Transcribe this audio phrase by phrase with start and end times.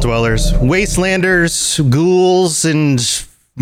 [0.00, 3.00] Dwellers, wastelanders, ghouls, and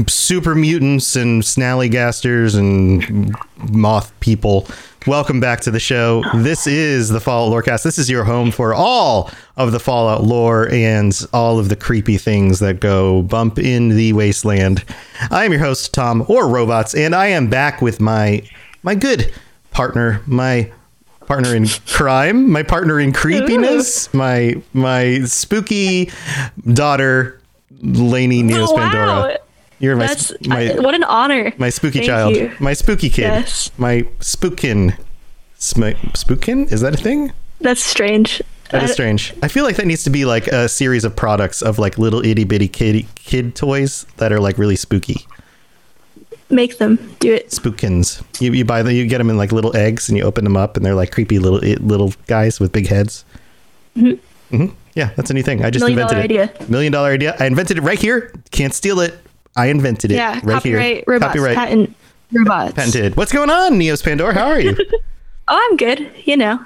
[0.09, 3.35] super mutants, and snallygasters, and
[3.71, 4.69] moth people.
[5.07, 6.23] Welcome back to the show.
[6.35, 7.85] This is the Fallout Lorecast.
[7.85, 12.19] This is your home for all of the Fallout lore and all of the creepy
[12.19, 14.85] things that go bump in the wasteland.
[15.31, 18.43] I am your host, Tom, or Robots, and I am back with my
[18.83, 19.33] my good
[19.71, 20.71] partner, my
[21.27, 26.11] partner in crime, my partner in creepiness, my my spooky
[26.73, 27.41] daughter,
[27.83, 29.07] Lainey Neos Oh, Pandora.
[29.07, 29.37] wow.
[29.79, 31.53] You're my That's my I- what an honor.
[31.59, 32.53] my spooky Thank child, you.
[32.61, 33.71] my spooky kid, Yes.
[33.77, 34.97] my spookin.
[35.59, 37.33] Spookin is that a thing?
[37.61, 38.43] That's strange.
[38.71, 39.33] That is strange.
[39.43, 42.25] I feel like that needs to be like a series of products of like little
[42.25, 45.27] itty bitty kid kid toys that are like really spooky.
[46.49, 47.49] Make them do it.
[47.51, 48.23] Spookins.
[48.41, 50.57] You you buy them, you get them in like little eggs, and you open them
[50.57, 53.25] up, and they're like creepy little little guys with big heads.
[53.97, 54.67] Mm-hmm.
[54.95, 55.65] Yeah, that's a new thing.
[55.65, 56.71] I just Million invented dollar it.
[56.71, 57.37] Million dollar idea.
[57.41, 58.33] I invented it right here.
[58.53, 59.19] Can't steal it.
[59.57, 60.17] I invented it.
[60.17, 61.05] Yeah, right copyright here.
[61.07, 61.97] robots, Copyright patent
[62.33, 62.75] robots.
[62.75, 63.17] patented.
[63.17, 64.35] What's going on, Neos Pandora?
[64.35, 64.77] How are you?
[65.49, 66.11] Oh, I'm good.
[66.25, 66.59] You know,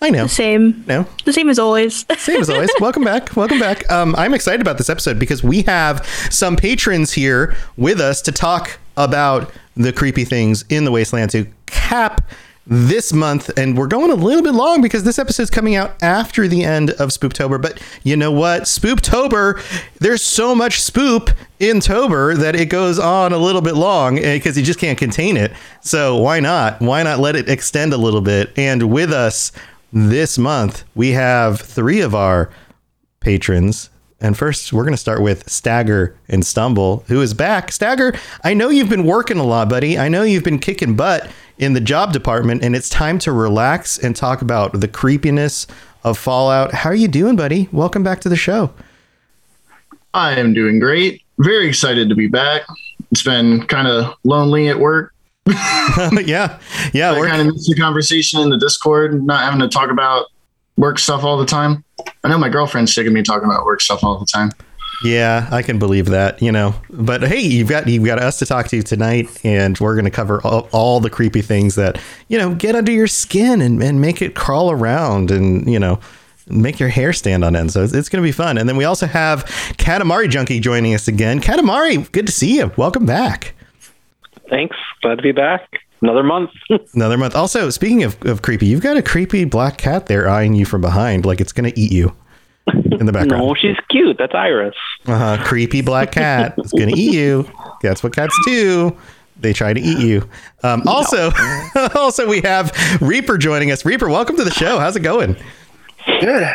[0.00, 0.24] I know.
[0.24, 1.06] the same, No.
[1.24, 2.04] the same as always.
[2.18, 2.68] Same as always.
[2.80, 3.36] Welcome back.
[3.36, 3.88] Welcome back.
[3.92, 8.32] Um, I'm excited about this episode because we have some patrons here with us to
[8.32, 12.22] talk about the creepy things in the wasteland to cap
[12.66, 13.50] this month.
[13.58, 16.90] And we're going a little bit long because this episode's coming out after the end
[16.90, 17.60] of Spooptober.
[17.60, 18.62] But you know what?
[18.62, 19.60] Spooptober,
[19.98, 24.36] there's so much spoop in Tober that it goes on a little bit long eh,
[24.36, 25.52] because you just can't contain it.
[25.80, 26.80] So why not?
[26.80, 28.52] Why not let it extend a little bit?
[28.56, 29.52] And with us
[29.92, 32.50] this month, we have three of our
[33.20, 33.90] patrons.
[34.22, 37.72] And first, we're going to start with Stagger and Stumble, who is back.
[37.72, 39.98] Stagger, I know you've been working a lot, buddy.
[39.98, 41.28] I know you've been kicking butt
[41.58, 45.66] in the job department, and it's time to relax and talk about the creepiness
[46.04, 46.72] of Fallout.
[46.72, 47.68] How are you doing, buddy?
[47.72, 48.72] Welcome back to the show.
[50.14, 51.22] I am doing great.
[51.38, 52.62] Very excited to be back.
[53.10, 55.12] It's been kind of lonely at work.
[55.46, 56.60] yeah,
[56.92, 57.10] yeah.
[57.10, 60.26] I We're, kind of missed the conversation in the Discord, not having to talk about
[60.76, 61.84] work stuff all the time.
[62.24, 64.50] I know my girlfriend's sick of me talking about work stuff all the time.
[65.04, 66.74] Yeah, I can believe that, you know.
[66.90, 70.12] But hey, you've got you've got us to talk to tonight, and we're going to
[70.12, 74.00] cover all, all the creepy things that you know get under your skin and, and
[74.00, 75.98] make it crawl around, and you know
[76.48, 77.72] make your hair stand on end.
[77.72, 78.58] So it's, it's going to be fun.
[78.58, 79.44] And then we also have
[79.78, 81.40] Katamari Junkie joining us again.
[81.40, 82.72] Katamari, good to see you.
[82.76, 83.54] Welcome back.
[84.48, 84.76] Thanks.
[85.00, 85.81] Glad to be back.
[86.02, 86.50] Another month.
[86.94, 87.34] Another month.
[87.34, 90.80] Also, speaking of, of creepy, you've got a creepy black cat there eyeing you from
[90.80, 92.14] behind, like it's going to eat you
[92.74, 93.42] in the background.
[93.46, 94.16] no, she's cute.
[94.18, 94.74] That's Iris.
[95.06, 95.42] Uh-huh.
[95.44, 96.54] Creepy black cat.
[96.58, 97.50] It's gonna eat you.
[97.82, 98.96] That's what cats do.
[99.40, 100.28] They try to eat you.
[100.62, 101.32] Um, also,
[101.94, 103.84] also we have Reaper joining us.
[103.84, 104.78] Reaper, welcome to the show.
[104.78, 105.36] How's it going?
[106.20, 106.54] Good.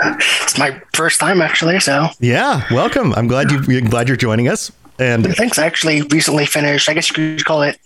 [0.00, 3.12] It's my first time actually, so Yeah, welcome.
[3.14, 3.60] I'm glad you.
[3.66, 4.70] you're glad you're joining us.
[4.98, 5.58] And thanks.
[5.58, 6.88] I actually recently finished.
[6.88, 7.78] I guess you could call it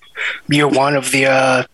[0.49, 1.65] year one of the uh,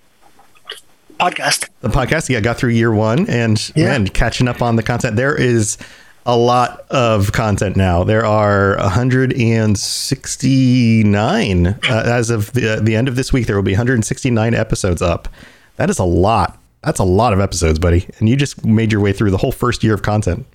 [1.21, 1.69] podcast.
[1.81, 3.87] the podcast, yeah, got through year one, and Yeah.
[3.87, 5.17] man, catching up on the content.
[5.17, 5.79] There is
[6.27, 8.05] a lot of content now.
[8.05, 13.47] There are 169 uh, as of the, the end of this week.
[13.47, 15.29] There will be 169 episodes up.
[15.77, 16.59] That is a lot.
[16.83, 18.07] That's a lot of episodes, buddy.
[18.19, 20.47] And you just made your way through the whole first year of content.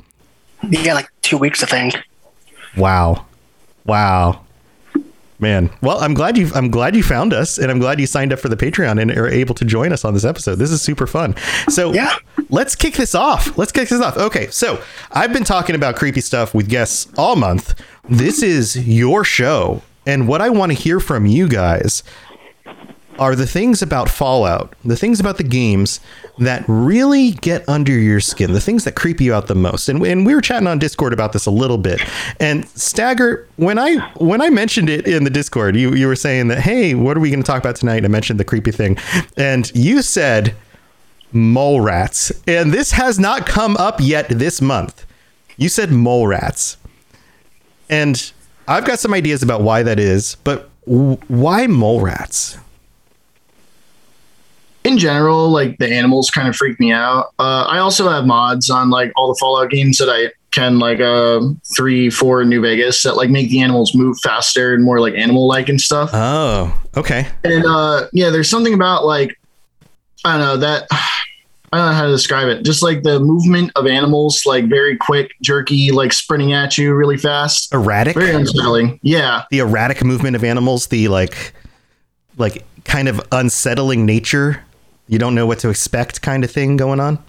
[0.70, 1.96] Yeah, like two weeks, I think.
[2.78, 3.26] Wow,
[3.86, 4.43] wow,
[5.44, 5.70] man.
[5.81, 8.40] Well, I'm glad you I'm glad you found us, and I'm glad you signed up
[8.40, 10.56] for the Patreon and are able to join us on this episode.
[10.56, 11.36] This is super fun.
[11.70, 12.16] So Yeah.
[12.50, 13.56] let's kick this off.
[13.58, 14.18] Let's kick this off.
[14.18, 17.76] Okay, so I've been talking about creepy stuff with guests all month.
[18.09, 22.02] This is your show, and what I want to hear from you guys
[23.20, 26.00] are the things about Fallout, the things about the games
[26.40, 29.90] that really get under your skin, the things that creep you out the most.
[29.90, 32.02] And, and we were chatting on Discord about this a little bit.
[32.40, 36.48] And Stagger, when I when I mentioned it in the Discord, you, you were saying
[36.48, 38.06] that, hey, what are we going to talk about tonight?
[38.06, 38.98] I mentioned the creepy thing.
[39.38, 40.56] And you said
[41.32, 42.32] mole rats.
[42.48, 45.06] And this has not come up yet this month.
[45.58, 46.78] You said mole rats.
[47.90, 48.32] And
[48.68, 52.58] I've got some ideas about why that is, but why mole rats?
[54.84, 57.34] In general, like the animals kind of freak me out.
[57.40, 61.00] Uh, I also have mods on like all the Fallout games that I can, like
[61.00, 61.41] uh
[61.76, 65.16] three, four in New Vegas that like make the animals move faster and more like
[65.16, 66.12] animal like and stuff.
[66.14, 67.28] Oh, okay.
[67.44, 69.40] And uh yeah, there's something about like
[70.26, 72.64] I don't know that I don't know how to describe it.
[72.64, 77.18] Just like the movement of animals, like very quick, jerky, like sprinting at you really
[77.18, 77.74] fast.
[77.74, 78.14] Erratic.
[78.14, 79.00] Very unsettling.
[79.02, 79.46] Yeah.
[79.50, 81.52] the erratic movement of animals, the like,
[82.38, 84.64] like kind of unsettling nature.
[85.14, 87.24] You don't know what to expect, kind of thing going on.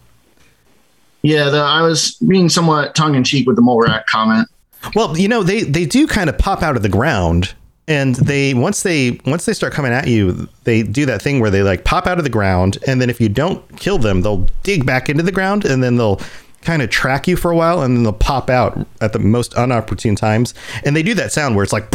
[1.21, 4.49] Yeah, the, I was being somewhat tongue in cheek with the mole rat comment.
[4.95, 7.55] Well, you know, they they do kind of pop out of the ground
[7.87, 11.51] and they once they once they start coming at you, they do that thing where
[11.51, 14.49] they like pop out of the ground and then if you don't kill them, they'll
[14.63, 16.21] dig back into the ground and then they'll
[16.63, 19.53] kind of track you for a while and then they'll pop out at the most
[19.53, 20.55] unopportune times.
[20.87, 21.95] And they do that sound where it's like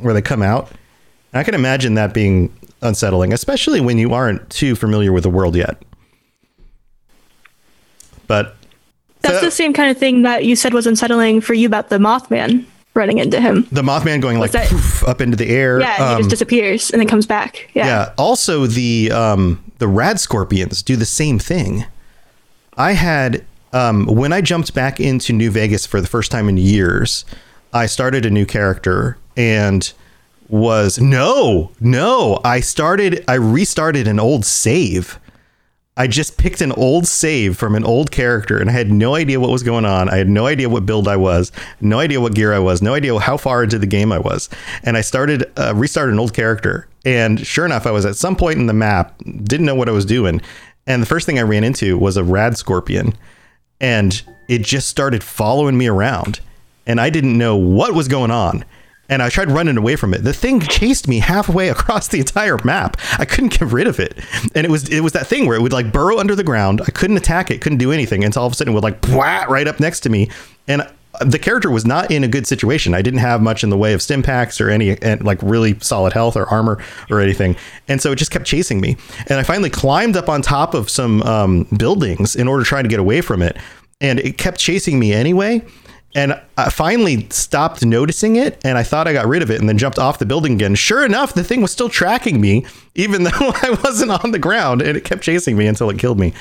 [0.00, 0.68] where they come out.
[1.32, 2.52] And I can imagine that being
[2.84, 5.82] unsettling, especially when you aren't too familiar with the world yet.
[8.26, 8.56] But
[9.22, 11.88] That's So- the same kind of thing that you said was unsettling for you about
[11.88, 13.66] the Mothman running into him.
[13.72, 15.80] the Mothman going like that- poof, up into the air.
[15.80, 17.70] Yeah, he um, just disappears and then comes back.
[17.72, 17.86] Yeah.
[17.86, 18.12] Yeah.
[18.18, 21.86] Also, the um, the rad scorpions do the same thing.
[22.76, 26.56] I had um, when I jumped back into New Vegas for the first time in
[26.58, 27.24] years.
[27.72, 29.90] I started a new character and
[30.54, 32.40] was no, no.
[32.44, 33.24] I started.
[33.26, 35.18] I restarted an old save.
[35.96, 39.38] I just picked an old save from an old character and I had no idea
[39.38, 40.08] what was going on.
[40.08, 42.94] I had no idea what build I was, no idea what gear I was, no
[42.94, 44.48] idea how far into the game I was.
[44.82, 46.88] And I started, uh, restarted an old character.
[47.04, 49.92] And sure enough, I was at some point in the map, didn't know what I
[49.92, 50.40] was doing.
[50.86, 53.14] And the first thing I ran into was a rad scorpion.
[53.80, 56.40] And it just started following me around.
[56.86, 58.64] And I didn't know what was going on
[59.08, 60.18] and I tried running away from it.
[60.24, 62.96] The thing chased me halfway across the entire map.
[63.18, 64.18] I couldn't get rid of it,
[64.54, 66.80] and it was it was that thing where it would like burrow under the ground.
[66.82, 69.00] I couldn't attack it, couldn't do anything until all of a sudden it would like
[69.00, 70.30] blah, right up next to me,
[70.68, 70.88] and
[71.20, 72.92] the character was not in a good situation.
[72.92, 76.12] I didn't have much in the way of stim packs or any like really solid
[76.12, 77.56] health or armor or anything,
[77.88, 78.96] and so it just kept chasing me.
[79.28, 82.82] And I finally climbed up on top of some um, buildings in order to try
[82.82, 83.56] to get away from it,
[84.00, 85.62] and it kept chasing me anyway
[86.14, 89.68] and I finally stopped noticing it and I thought I got rid of it and
[89.68, 90.74] then jumped off the building again.
[90.74, 92.64] Sure enough, the thing was still tracking me
[92.94, 96.18] even though I wasn't on the ground and it kept chasing me until it killed
[96.18, 96.32] me.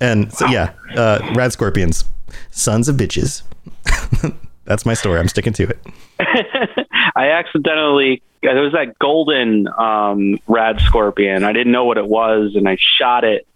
[0.00, 2.04] And so yeah, uh, rad scorpions,
[2.50, 3.42] sons of bitches.
[4.64, 5.18] That's my story.
[5.18, 5.78] I'm sticking to it.
[7.16, 11.44] I accidentally there was that golden um, rad scorpion.
[11.44, 13.46] I didn't know what it was, and I shot it.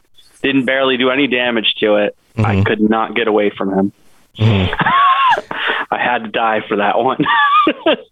[0.43, 2.17] Didn't barely do any damage to it.
[2.39, 3.93] I could not get away from him.
[5.91, 7.25] I had to die for that one.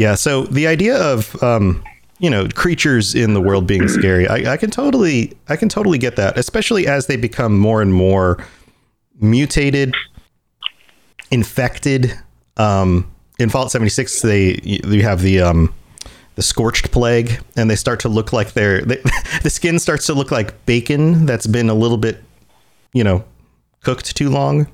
[0.00, 0.14] Yeah.
[0.14, 1.84] So the idea of um,
[2.18, 5.98] you know creatures in the world being scary, I, I can totally, I can totally
[5.98, 8.42] get that, especially as they become more and more
[9.20, 9.94] mutated,
[11.30, 12.14] infected.
[12.56, 15.74] Um, in Fallout 76, they you have the um,
[16.36, 19.02] the scorched plague, and they start to look like they're they,
[19.42, 22.22] the skin starts to look like bacon that's been a little bit,
[22.94, 23.22] you know,
[23.82, 24.66] cooked too long.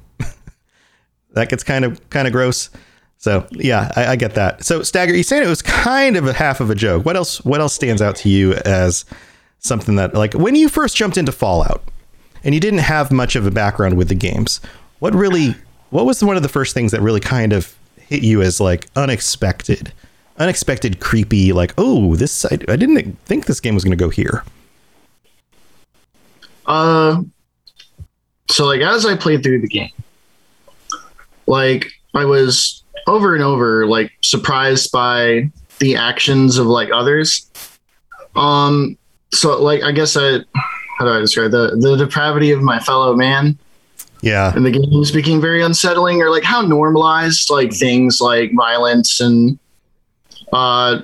[1.37, 2.71] That gets kind of kind of gross.
[3.19, 4.65] So yeah, I, I get that.
[4.65, 7.05] So Stagger, you saying it was kind of a half of a joke.
[7.05, 7.45] What else?
[7.45, 9.05] What else stands out to you as
[9.59, 11.83] something that like when you first jumped into Fallout
[12.43, 14.61] and you didn't have much of a background with the games?
[14.99, 15.55] What really?
[15.91, 18.87] What was one of the first things that really kind of hit you as like
[18.97, 19.93] unexpected,
[20.39, 21.53] unexpected, creepy?
[21.53, 24.43] Like, oh, this I, I didn't think this game was going to go here.
[26.65, 27.23] Uh,
[28.51, 29.91] so like as I played through the game,
[31.47, 37.51] like I was over and over like surprised by the actions of like others.
[38.35, 38.97] Um,
[39.33, 40.41] so like I guess I
[40.99, 43.59] how do I describe the the depravity of my fellow man?
[44.23, 49.21] Yeah, and the games became very unsettling or like how normalized like things like violence
[49.21, 49.59] and
[50.53, 51.01] uh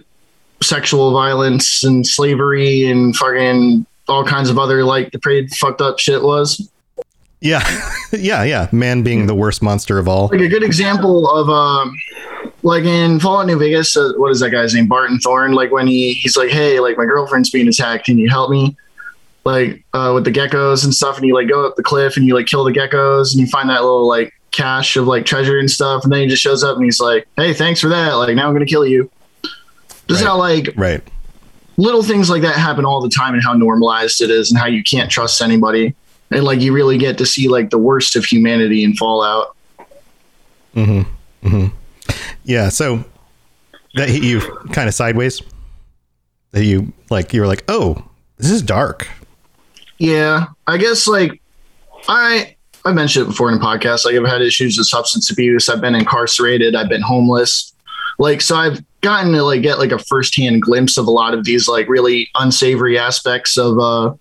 [0.63, 6.23] sexual violence and slavery and fucking all kinds of other like depraved fucked up shit
[6.23, 6.71] was
[7.43, 7.63] yeah,
[8.13, 8.69] yeah, yeah.
[8.73, 10.29] Man being the worst monster of all.
[10.29, 11.95] like a good example of um
[12.63, 14.87] like in Fallout New Vegas, uh, what is that guy's name?
[14.87, 15.53] Barton Thorne.
[15.53, 18.07] Like when he he's like, "Hey, like my girlfriend's being attacked.
[18.07, 18.77] Can you help me?"
[19.45, 22.25] Like uh, with the geckos and stuff, and you like go up the cliff and
[22.27, 25.59] you like kill the geckos and you find that little like cache of like treasure
[25.59, 28.13] and stuff, and then he just shows up and he's like, "Hey, thanks for that.
[28.13, 29.11] Like now I'm gonna kill you."
[30.09, 30.29] Just Right.
[30.29, 31.03] how like Right.
[31.77, 34.67] little things like that happen all the time, and how normalized it is, and how
[34.67, 35.95] you can't trust anybody,
[36.35, 39.55] and like you really get to see like the worst of humanity in Fallout.
[40.75, 41.07] Mhm.
[42.45, 43.05] Yeah, so
[43.95, 44.41] that hit you
[44.73, 45.43] kind of sideways.
[46.53, 48.03] That you like you were like, "Oh,
[48.39, 49.09] this is dark."
[49.99, 51.41] Yeah, I guess like
[52.09, 54.05] I I've mentioned it before in the podcast.
[54.05, 55.69] Like I've had issues with substance abuse.
[55.69, 56.75] I've been incarcerated.
[56.75, 57.73] I've been homeless.
[58.19, 61.45] Like so, I've gotten to like get like a firsthand glimpse of a lot of
[61.45, 64.13] these like really unsavory aspects of uh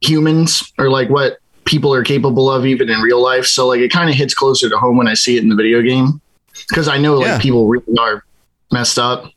[0.00, 3.46] humans or like what people are capable of even in real life.
[3.46, 5.54] So like it kind of hits closer to home when I see it in the
[5.56, 6.20] video game
[6.68, 7.38] because I know like Yeah.
[7.38, 8.24] people really are
[8.72, 9.30] messed up.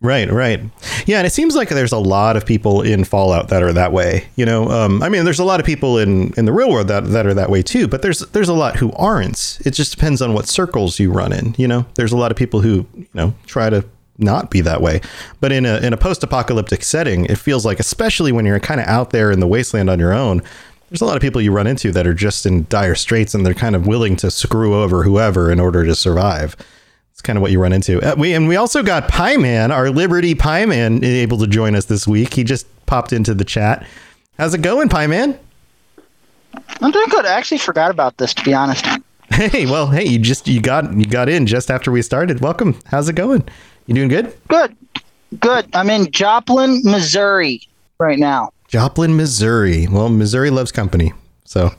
[0.00, 0.60] Right, right.
[1.06, 3.90] Yeah, and it seems like there's a lot of people in Fallout that are that
[3.90, 4.26] way.
[4.36, 6.88] You know, um, I mean, there's a lot of people in, in the real world
[6.88, 9.58] that, that are that way too, but there's there's a lot who aren't.
[9.64, 11.54] It just depends on what circles you run in.
[11.56, 13.82] You know, there's a lot of people who you know try to
[14.18, 15.00] not be that way,
[15.40, 18.86] but in a in a post-apocalyptic setting, it feels like, especially when you're kind of
[18.86, 20.42] out there in the wasteland on your own,
[20.90, 23.44] there's a lot of people you run into that are just in dire straits and
[23.44, 26.56] they're kind of willing to screw over whoever in order to survive.
[27.12, 28.00] It's kind of what you run into.
[28.00, 31.74] Uh, we and we also got Pie Man, our Liberty Pie Man, able to join
[31.74, 32.34] us this week.
[32.34, 33.86] He just popped into the chat.
[34.38, 35.38] How's it going, Pie Man?
[36.80, 37.26] I'm doing good.
[37.26, 38.86] I actually forgot about this, to be honest.
[39.30, 42.40] Hey, well, hey, you just you got you got in just after we started.
[42.40, 42.78] Welcome.
[42.84, 43.42] How's it going?
[43.86, 44.34] You doing good?
[44.48, 44.76] Good.
[45.40, 45.66] Good.
[45.74, 47.62] I'm in Joplin, Missouri
[47.98, 48.50] right now.
[48.68, 49.86] Joplin, Missouri.
[49.86, 51.12] Well, Missouri loves company.
[51.44, 51.70] So,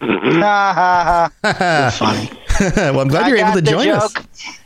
[0.00, 1.90] Ha ha ha.
[1.98, 2.30] funny.
[2.76, 4.14] well, I'm glad I you're able to join us.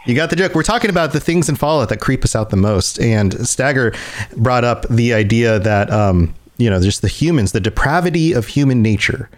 [0.06, 0.54] You got the joke.
[0.54, 3.00] We're talking about the things in Fallout that creep us out the most.
[3.00, 3.92] And Stagger
[4.37, 8.80] brought up the idea that, um, you know, just the humans, the depravity of human
[8.80, 9.28] nature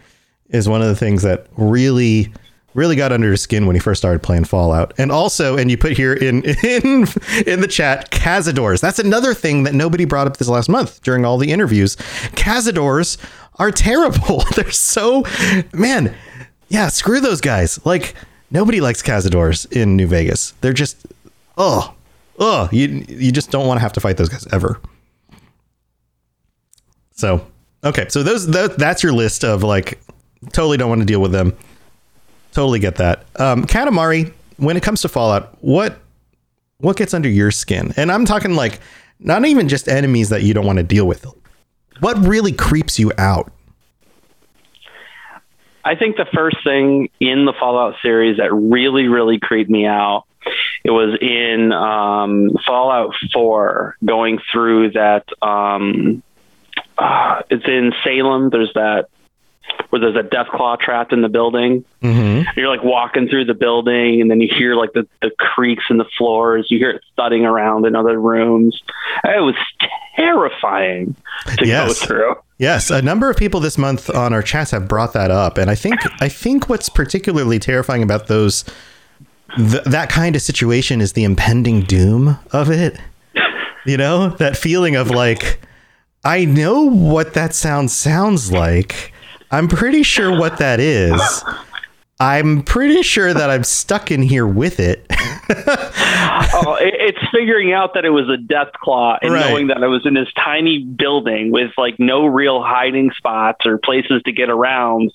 [0.50, 2.33] is one of the things that really,
[2.76, 4.92] really got under his skin when he first started playing Fallout.
[4.99, 7.06] And also, and you put here in in
[7.47, 8.80] in the chat, Cazadors.
[8.80, 11.97] That's another thing that nobody brought up this last month during all the interviews.
[12.37, 13.18] Cazadors
[13.56, 14.45] are terrible.
[14.54, 15.25] They're so
[15.73, 16.14] man,
[16.68, 17.85] yeah, screw those guys.
[17.85, 18.14] Like
[18.50, 20.52] nobody likes Cazadors in New Vegas.
[20.61, 21.06] They're just
[21.56, 21.95] oh,
[22.38, 24.80] oh, you you just don't want to have to fight those guys ever.
[27.12, 27.47] So,
[27.83, 29.99] okay, so those that, that's your list of like
[30.52, 31.56] totally don't want to deal with them.
[32.56, 33.26] Totally get that.
[33.38, 35.98] Um Katamari, when it comes to Fallout, what
[36.78, 37.92] what gets under your skin?
[37.98, 38.80] And I'm talking like
[39.20, 41.26] not even just enemies that you don't want to deal with.
[42.00, 43.52] What really creeps you out?
[45.84, 50.25] I think the first thing in the Fallout series that really, really creeped me out,
[50.82, 55.26] it was in um, Fallout 4, going through that.
[55.42, 56.22] Um,
[56.96, 58.48] uh, it's in Salem.
[58.48, 59.10] There's that
[59.90, 61.85] where there's a death claw trapped in the building.
[62.02, 62.58] Mm-hmm.
[62.58, 65.96] You're like walking through the building, and then you hear like the, the creaks in
[65.99, 66.66] the floors.
[66.70, 68.80] You hear it thudding around in other rooms.
[69.25, 69.54] It was
[70.16, 71.14] terrifying
[71.58, 72.00] to Yes.
[72.00, 72.35] go through.
[72.58, 75.70] Yes, a number of people this month on our chats have brought that up, and
[75.70, 78.64] I think I think what's particularly terrifying about those
[79.56, 82.99] th- that kind of situation is the impending doom of it.
[83.85, 85.61] You know, that feeling of like
[86.25, 89.12] I know what that sound sounds like.
[89.50, 91.45] I'm pretty sure what that is.
[92.19, 95.05] I'm pretty sure that I'm stuck in here with it.
[95.11, 99.49] oh, it, it's figuring out that it was a death claw and Right.
[99.49, 103.79] knowing that I was in this tiny building with like no real hiding spots or
[103.79, 105.12] places to get around.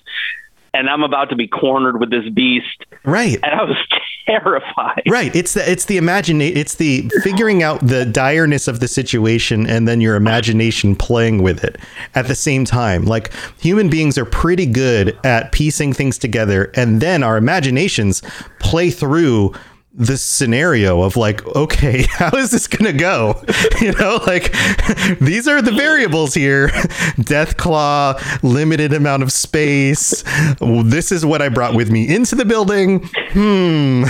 [0.74, 2.86] And I'm about to be cornered with this beast.
[3.04, 3.38] Right.
[3.42, 3.76] And I was
[4.26, 5.02] terrified.
[5.08, 5.34] Right.
[5.34, 9.86] It's the it's the imagine it's the figuring out the direness of the situation and
[9.86, 11.78] then your imagination playing with it
[12.14, 13.04] at the same time.
[13.04, 18.22] Like human beings are pretty good at piecing things together and then our imaginations
[18.58, 19.52] play through
[19.94, 23.42] the scenario of like, okay, how is this gonna go?
[23.80, 24.52] You know, like
[25.20, 26.70] these are the variables here.
[27.20, 30.22] Death claw, limited amount of space.
[30.60, 33.08] This is what I brought with me into the building.
[33.30, 34.04] Hmm.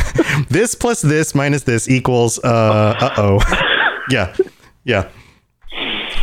[0.51, 3.41] This plus this minus this equals uh uh oh.
[4.11, 4.37] Yeah.
[4.85, 5.09] Yeah.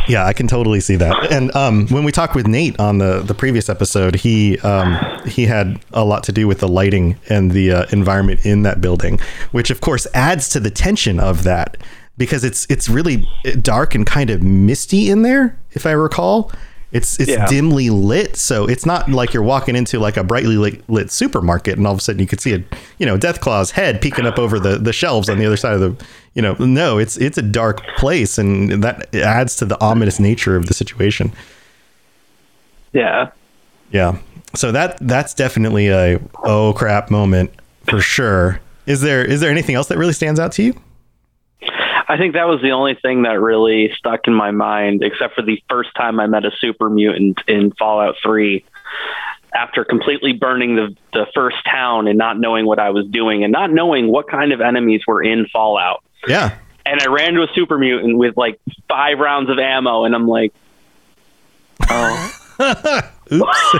[0.08, 1.30] Yeah, I can totally see that.
[1.30, 5.46] And um, when we talked with Nate on the, the previous episode, he um, he
[5.46, 9.20] had a lot to do with the lighting and the uh, environment in that building,
[9.52, 11.76] which of course adds to the tension of that
[12.16, 13.26] because it's it's really
[13.62, 16.50] dark and kind of misty in there, if I recall.
[16.92, 17.46] It's it's Yeah.
[17.46, 21.78] dimly lit, so it's not like you're walking into like a brightly lit, lit supermarket
[21.78, 22.62] and all of a sudden you could see a
[22.98, 25.80] you know Deathclaw's head peeking up over the, the shelves on the other side of
[25.80, 26.04] the
[26.34, 30.56] you know no it's it's a dark place and that adds to the ominous nature
[30.56, 31.32] of the situation.
[32.92, 33.30] Yeah.
[33.92, 34.18] Yeah,
[34.54, 37.50] so that that's definitely a oh crap moment
[37.88, 38.60] for sure.
[38.86, 40.80] Is there is there anything else that really stands out to you?
[42.10, 45.42] I think that was the only thing that really stuck in my mind, except for
[45.42, 48.64] the first time I met a super mutant in Fallout 3.
[49.54, 53.52] After completely burning the, the first town and not knowing what I was doing and
[53.52, 56.02] not knowing what kind of enemies were in Fallout.
[56.26, 60.12] Yeah, And I ran to a super mutant with like five rounds of ammo, and
[60.12, 60.52] I'm like,
[61.88, 62.32] oh,
[63.32, 63.74] oops.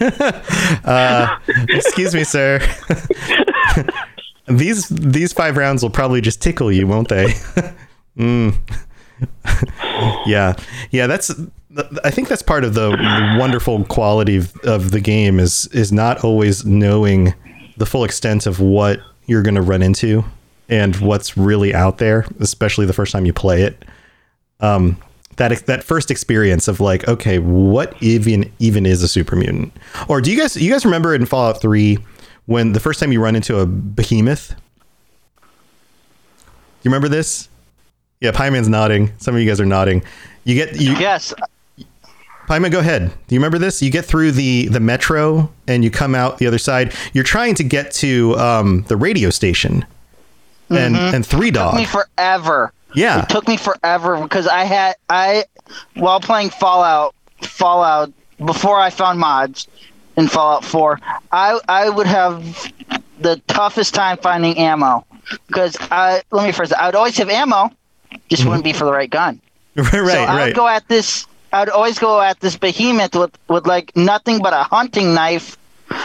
[0.86, 1.38] uh,
[1.68, 2.60] excuse me, sir.
[4.48, 7.26] these these five rounds will probably just tickle you, won't they?
[8.16, 8.54] mm.
[10.26, 10.54] yeah,
[10.90, 11.06] yeah.
[11.06, 11.32] That's.
[12.04, 12.90] I think that's part of the
[13.38, 17.34] wonderful quality of, of the game is is not always knowing
[17.76, 20.24] the full extent of what you're going to run into
[20.68, 23.84] and what's really out there, especially the first time you play it.
[24.60, 24.96] Um,
[25.36, 29.76] that that first experience of like, okay, what even even is a super mutant?
[30.08, 31.98] Or do you guys you guys remember in Fallout Three
[32.46, 34.54] when the first time you run into a behemoth?
[36.82, 37.48] You remember this?
[38.20, 39.12] Yeah, Pieman's nodding.
[39.18, 40.02] Some of you guys are nodding.
[40.44, 41.34] You get you Yes,
[42.48, 43.10] Pieman, go ahead.
[43.26, 43.82] Do you remember this?
[43.82, 46.94] You get through the the metro and you come out the other side.
[47.12, 49.84] You're trying to get to um, the radio station,
[50.70, 52.72] and and three took me forever.
[52.94, 55.44] Yeah, It took me forever because I had I
[55.94, 58.12] while playing Fallout Fallout
[58.44, 59.66] before I found mods
[60.16, 61.00] in Fallout 4,
[61.32, 62.72] I I would have
[63.20, 65.04] the toughest time finding ammo
[65.46, 67.70] because I let me first I would always have ammo,
[68.28, 68.50] just mm-hmm.
[68.50, 69.40] wouldn't be for the right gun.
[69.76, 71.26] right, right, so I would go at this.
[71.52, 75.56] I would always go at this behemoth with with like nothing but a hunting knife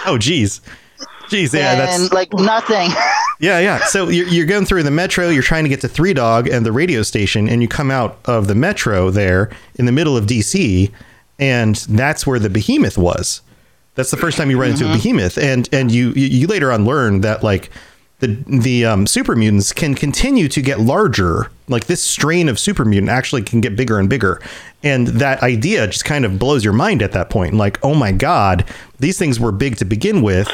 [0.05, 0.61] Oh, geez,
[1.29, 2.89] geez, yeah, and that's like nothing.
[3.39, 3.79] yeah, yeah.
[3.85, 5.29] So you're you're going through the metro.
[5.29, 8.19] You're trying to get to Three Dog and the radio station, and you come out
[8.25, 10.91] of the metro there in the middle of DC,
[11.39, 13.41] and that's where the behemoth was.
[13.95, 16.71] That's the first time you run into a behemoth, and and you you you later
[16.71, 17.69] on learn that like
[18.19, 21.51] the the um, super mutants can continue to get larger.
[21.67, 24.41] Like this strain of super mutant actually can get bigger and bigger,
[24.81, 27.55] and that idea just kind of blows your mind at that point.
[27.55, 28.65] Like, oh my god,
[28.99, 30.47] these things were big to begin with,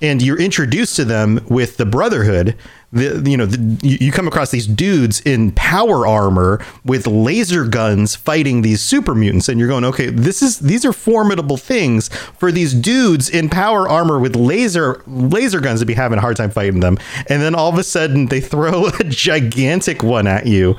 [0.00, 2.56] and you're introduced to them with the Brotherhood.
[2.92, 8.14] The you know the, you, come across these dudes in power armor with laser guns
[8.14, 12.52] fighting these super mutants, and you're going, okay, this is these are formidable things for
[12.52, 16.50] these dudes in power armor with laser laser guns to be having a hard time
[16.50, 16.96] fighting them.
[17.28, 20.76] And then all of a sudden they throw a gigantic one at you,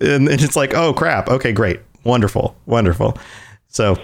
[0.00, 3.16] and it's like, oh crap, okay, great, wonderful, wonderful.
[3.68, 3.96] So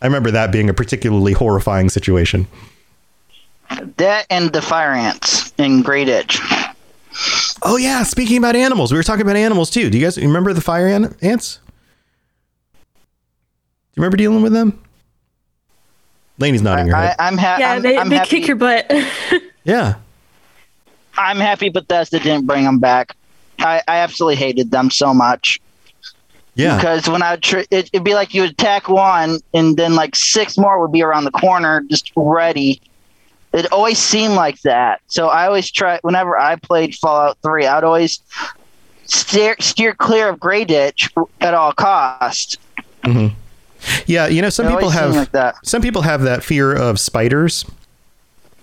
[0.00, 2.46] I remember that being a particularly horrifying situation.
[3.96, 6.38] That and the fire ants in Grayditch.
[7.62, 9.88] Oh yeah, speaking about animals, we were talking about animals too.
[9.90, 11.60] Do you guys remember the fire an- ants?
[12.74, 14.82] Do you remember dealing with them?
[16.38, 17.16] Lainey's nodding her I, head.
[17.18, 18.28] I'm, ha- Yeah, I'm, they, I'm they happy.
[18.40, 18.90] kick your butt.
[19.64, 19.94] Yeah.
[21.18, 23.16] I'm happy Bethesda didn't bring them back.
[23.58, 25.60] I, I absolutely hated them so much
[26.54, 26.76] Yeah.
[26.76, 30.14] because when I tr- it, it'd be like you would attack one and then like
[30.14, 32.80] six more would be around the corner just ready.
[33.56, 35.00] It always seemed like that.
[35.06, 38.20] So I always try whenever I played Fallout Three, I'd always
[39.06, 42.58] steer steer clear of Grayditch at all cost.
[44.06, 45.54] Yeah, you know, some It people have like that.
[45.64, 47.64] some people have that fear of spiders,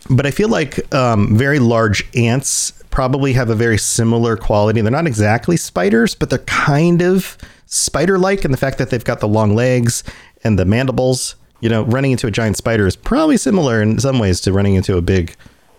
[0.09, 4.81] but I feel like um, very large ants probably have a very similar quality.
[4.81, 9.19] They're not exactly spiders, but they're kind of spider-like in the fact that they've got
[9.21, 10.03] the long legs
[10.43, 11.35] and the mandibles.
[11.63, 14.75] You know, running into a giant spider is probably similar in some ways to running
[14.75, 15.33] into a big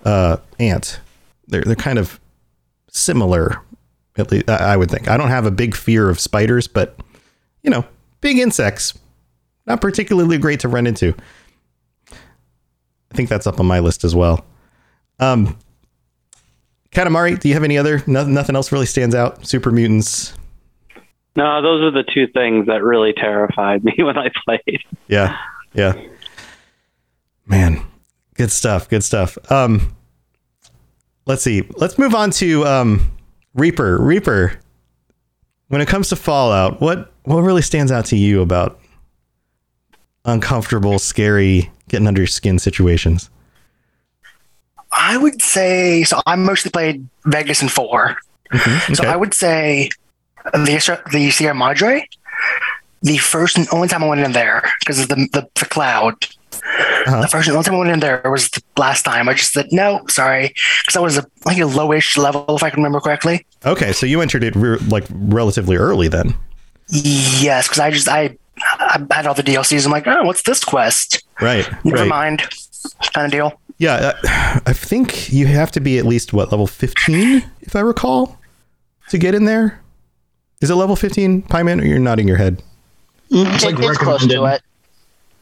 [0.06, 0.98] uh, ant.
[1.46, 2.18] They're they're kind of
[2.88, 3.60] similar,
[4.16, 5.08] at least I would think.
[5.08, 6.98] I don't have a big fear of spiders, but
[7.62, 7.84] you know,
[8.22, 8.94] big insects
[9.66, 11.14] not particularly great to run into.
[12.10, 14.42] I think that's up on my list as well.
[15.20, 15.58] Um,
[16.92, 18.02] Katamari, do you have any other?
[18.06, 19.46] No, nothing else really stands out.
[19.46, 20.34] Super mutants.
[21.36, 24.80] No, those are the two things that really terrified me when I played.
[25.08, 25.36] Yeah,
[25.74, 26.00] yeah.
[27.46, 27.84] Man,
[28.34, 28.88] good stuff.
[28.88, 29.36] Good stuff.
[29.50, 29.94] Um,
[31.26, 31.68] let's see.
[31.76, 33.12] Let's move on to um,
[33.54, 33.98] Reaper.
[34.00, 34.58] Reaper.
[35.68, 38.78] When it comes to Fallout, what what really stands out to you about
[40.24, 43.30] uncomfortable, scary, getting under your skin situations?
[44.92, 46.20] I would say so.
[46.26, 48.16] I mostly played Vegas and 4
[48.52, 49.06] So Okay.
[49.08, 49.90] I would say
[50.52, 52.08] the the Sierra Madre.
[53.04, 56.14] The first and only time I went in there because of the, the the cloud.
[57.06, 57.20] Uh-huh.
[57.20, 59.28] The first and only time I went in there was the last time.
[59.28, 62.70] I just said no, sorry, because I was a like a lowish level if I
[62.70, 63.46] can remember correctly.
[63.64, 66.34] Okay, so you entered it re- like relatively early then.
[66.88, 68.36] Yes, because I just I,
[68.78, 69.84] I had all the DLCs.
[69.84, 71.22] I'm like, oh, what's this quest?
[71.40, 71.68] Right.
[71.84, 72.08] Never right.
[72.08, 72.42] mind,
[73.12, 73.60] kind of deal.
[73.78, 77.80] Yeah, uh, I think you have to be at least what level 15 if I
[77.80, 78.38] recall
[79.10, 79.80] to get in there.
[80.60, 81.82] Is it level 15 Pieman?
[81.82, 82.62] or you're nodding your head?
[83.30, 84.62] It's, like it's close to it.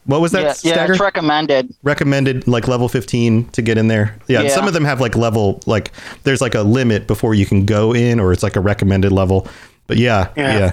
[0.05, 1.73] What was that Yeah, yeah, it's recommended.
[1.85, 4.17] recommended like level 15 to get in there.
[4.27, 4.49] Yeah, Yeah.
[4.49, 5.93] some of them have like level like
[6.25, 9.47] there's like a limit before you can go in or it's like a recommended level.
[9.87, 10.59] But yeah, Yeah.
[10.59, 10.73] yeah.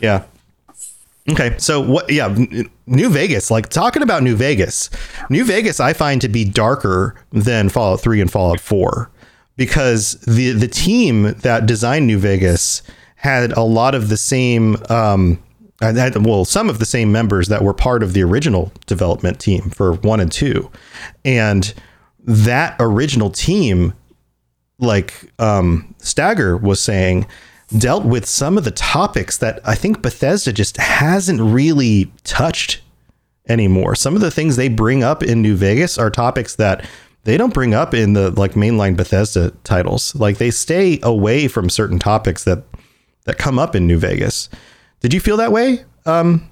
[0.00, 0.22] Yeah.
[1.30, 2.10] Okay, so what?
[2.10, 2.34] Yeah,
[2.86, 3.50] New Vegas.
[3.50, 4.88] Like talking about New Vegas,
[5.28, 9.10] New Vegas, I find to be darker than Fallout Three and Fallout Four
[9.56, 12.80] because the the team that designed New Vegas
[13.16, 14.76] had a lot of the same.
[14.88, 15.38] Um,
[15.80, 19.38] and had, well, some of the same members that were part of the original development
[19.38, 20.70] team for one and two,
[21.24, 21.72] and
[22.24, 23.94] that original team,
[24.78, 27.26] like um, Stagger was saying,
[27.76, 32.80] dealt with some of the topics that I think Bethesda just hasn't really touched
[33.48, 33.94] anymore.
[33.94, 36.84] Some of the things they bring up in New Vegas are topics that
[37.24, 40.14] they don't bring up in the like mainline Bethesda titles.
[40.14, 42.64] Like they stay away from certain topics that
[43.24, 44.48] that come up in New Vegas.
[45.00, 46.50] Did you feel that way, um,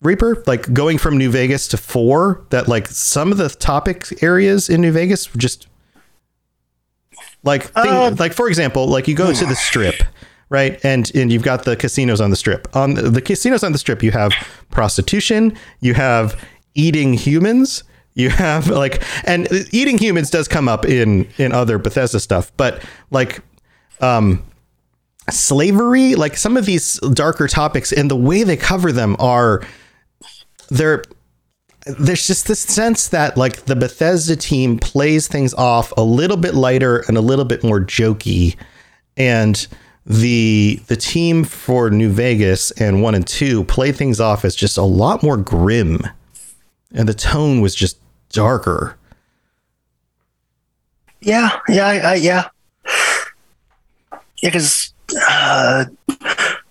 [0.00, 0.42] Reaper?
[0.46, 4.80] Like going from New Vegas to four, that like some of the topic areas in
[4.80, 5.68] New Vegas were just
[7.42, 10.02] like thing, Uh, like for example, like you go to the strip,
[10.48, 10.82] right?
[10.84, 12.74] And and you've got the casinos on the strip.
[12.74, 14.32] On the, the casinos on the strip, you have
[14.70, 16.42] prostitution, you have
[16.74, 22.18] eating humans, you have like and eating humans does come up in in other Bethesda
[22.20, 23.40] stuff, but like
[24.00, 24.42] um
[25.30, 29.62] slavery, like some of these darker topics and the way they cover them are
[30.68, 31.04] they're
[31.86, 36.54] there's just this sense that like the Bethesda team plays things off a little bit
[36.54, 38.56] lighter and a little bit more jokey
[39.16, 39.66] and
[40.06, 44.78] the the team for New Vegas and 1 and 2 play things off as just
[44.78, 46.00] a lot more grim
[46.94, 47.98] and the tone was just
[48.30, 48.96] darker.
[51.20, 52.48] Yeah, yeah, I, I, yeah,
[54.12, 54.18] yeah.
[54.42, 54.93] Because
[55.28, 55.84] uh,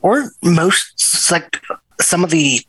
[0.02, 1.62] or most like
[2.02, 2.62] some of the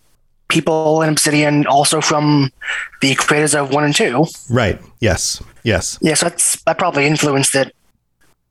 [0.48, 2.52] people in Obsidian also from
[3.00, 4.24] the creators of one and two.
[4.50, 4.80] Right.
[5.00, 5.42] Yes.
[5.64, 5.98] Yes.
[6.00, 7.74] Yeah, so that's that probably influenced it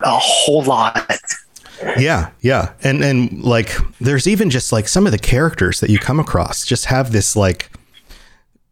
[0.02, 1.10] a whole lot.
[1.98, 2.74] Yeah, yeah.
[2.84, 6.66] And and like there's even just like some of the characters that you come across
[6.66, 7.72] just have this like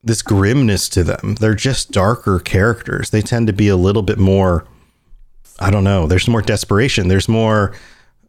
[0.03, 1.35] this grimness to them.
[1.39, 3.09] They're just darker characters.
[3.09, 4.65] They tend to be a little bit more
[5.59, 6.07] I don't know.
[6.07, 7.07] There's more desperation.
[7.07, 7.73] There's more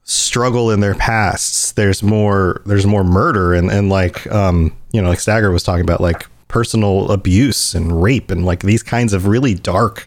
[0.04, 1.72] struggle in their pasts.
[1.72, 5.82] There's more there's more murder and and like um you know like Stagger was talking
[5.82, 10.06] about like personal abuse and rape and like these kinds of really dark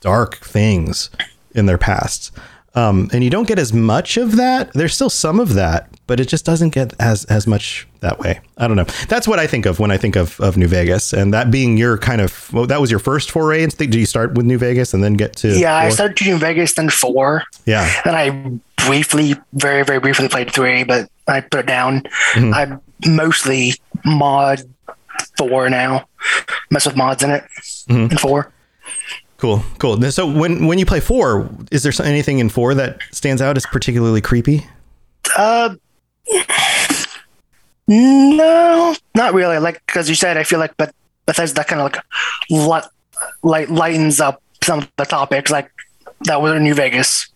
[0.00, 1.10] dark things
[1.54, 2.30] in their pasts.
[2.76, 4.70] Um, and you don't get as much of that.
[4.74, 8.40] There's still some of that, but it just doesn't get as as much that way.
[8.58, 8.84] I don't know.
[9.08, 11.78] That's what I think of when I think of of New Vegas, and that being
[11.78, 13.62] your kind of well, that was your first foray.
[13.62, 15.58] And did you start with New Vegas and then get to?
[15.58, 15.90] Yeah, I four?
[15.92, 17.44] started doing Vegas, then four.
[17.64, 22.02] Yeah, Then I briefly, very, very briefly played three, but I put it down.
[22.34, 22.52] Mhm.
[22.54, 24.60] I mostly mod
[25.38, 26.06] four now.
[26.70, 27.44] Mess with mods in it
[27.88, 28.12] Mhm.
[28.12, 28.52] in four.
[29.38, 30.00] Cool, cool.
[30.10, 33.66] So when when you play four, is there anything in four that stands out as
[33.66, 34.66] particularly creepy?
[35.36, 35.74] Uh,
[37.88, 39.58] no, not really.
[39.58, 40.94] Like because you said, I feel like but
[41.26, 42.02] Bethesda that kind of like
[42.50, 42.84] light,
[43.42, 45.70] light lightens up some of the topics like
[46.22, 47.28] that was in New Vegas.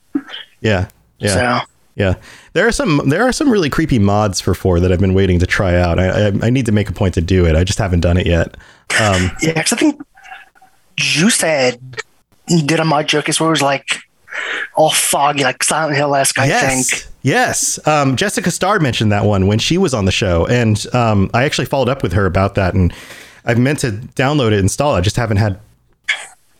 [0.60, 1.60] Yeah, yeah.
[1.60, 2.14] So Yeah,
[2.52, 5.38] there are some there are some really creepy mods for four that I've been waiting
[5.38, 5.98] to try out.
[5.98, 7.54] I I, I need to make a point to do it.
[7.54, 8.56] I just haven't done it yet.
[9.00, 10.00] Um, yeah, I think
[11.02, 11.80] you said
[12.48, 14.00] you did a mod showcase where it was like
[14.74, 16.38] all foggy, like Silent Hill esque.
[16.38, 17.12] I yes, think.
[17.22, 17.86] yes.
[17.86, 21.44] Um, Jessica Starr mentioned that one when she was on the show, and um, I
[21.44, 22.74] actually followed up with her about that.
[22.74, 22.92] And
[23.44, 24.98] I've meant to download it, install it.
[24.98, 25.58] I just haven't had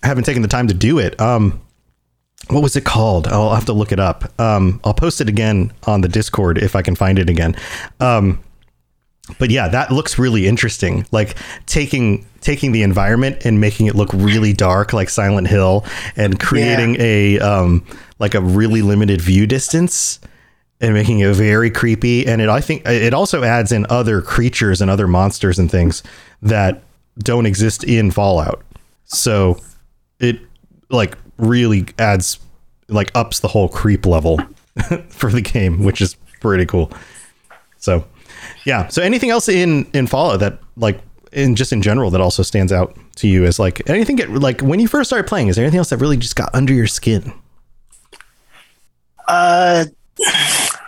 [0.03, 1.21] haven't taken the time to do it.
[1.21, 1.61] Um,
[2.49, 3.29] what was it called?
[3.29, 4.33] I'll have to look it up.
[4.41, 7.55] Um, I'll post it again on the Discord if I can find it again.
[9.39, 11.07] But yeah, that looks really interesting.
[11.11, 15.85] Like taking taking the environment and making it look really dark, like Silent Hill,
[16.17, 17.85] and creating a um,
[18.19, 20.21] like a really limited view distance
[20.81, 22.27] and making it very creepy.
[22.27, 26.03] And it, I think it also adds in other creatures and other monsters and things
[26.43, 26.83] that
[27.19, 28.63] don't exist in Fallout.
[29.05, 29.59] So
[30.19, 30.41] it
[30.89, 32.39] like really adds
[32.89, 34.39] like ups the whole creep level
[35.09, 36.91] for the game, which is pretty cool.
[37.79, 38.05] So
[38.65, 38.89] yeah.
[38.89, 41.01] So anything else in in Fallout that like
[41.33, 44.61] in just in general that also stands out to you as like anything get like
[44.63, 46.87] when you first started playing, is there anything else that really just got under your
[46.87, 47.33] skin?
[49.29, 49.85] Uh,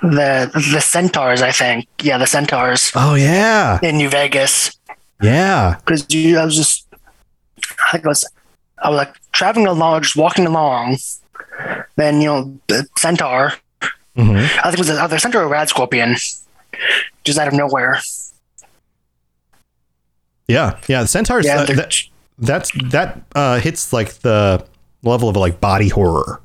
[0.02, 1.86] the the centaurs, I think.
[2.02, 3.78] Yeah, the centaurs Oh yeah.
[3.82, 4.76] in New Vegas.
[5.22, 5.76] Yeah.
[5.84, 6.86] Because you, I was just,
[7.86, 8.28] I think I was,
[8.82, 10.96] I was like traveling along, just walking along.
[11.96, 13.52] Then you know the centaur.
[14.16, 14.42] Mhm.
[14.44, 16.16] I think it was either centaur or rad scorpion,
[17.24, 18.00] just out of nowhere.
[20.48, 20.78] Yeah.
[20.88, 21.02] Yeah.
[21.02, 21.94] The centaurs Yeah, uh, that,
[22.38, 24.64] that's that uh hits like the
[25.02, 26.40] level of like body horror.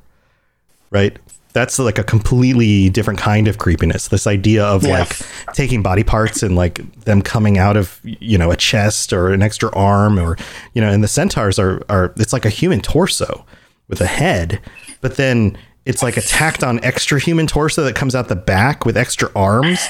[0.90, 1.18] right?
[1.54, 4.08] That's like a completely different kind of creepiness.
[4.08, 5.00] This idea of Yeah.
[5.00, 5.16] like
[5.54, 9.42] taking body parts and like them coming out of you know a chest or an
[9.42, 10.36] extra arm or
[10.74, 13.44] you know, and the centaurs are are it's like a human torso
[13.88, 14.60] with a head,
[15.00, 18.84] but then it's like a tacked on extra human torso that comes out the back
[18.84, 19.80] with extra arms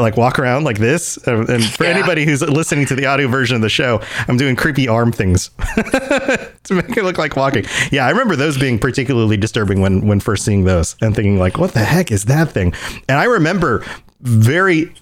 [0.00, 1.16] like walk around like this.
[1.26, 1.90] And for Yeah.
[1.90, 5.50] anybody who's listening to the audio version of the show, I'm doing creepy arm things
[5.76, 7.64] to make it look like walking.
[7.90, 11.58] Yeah, I remember those being particularly disturbing when when first seeing those and thinking like,
[11.58, 12.72] what the heck is that thing?
[13.08, 13.84] And I remember
[14.20, 14.92] very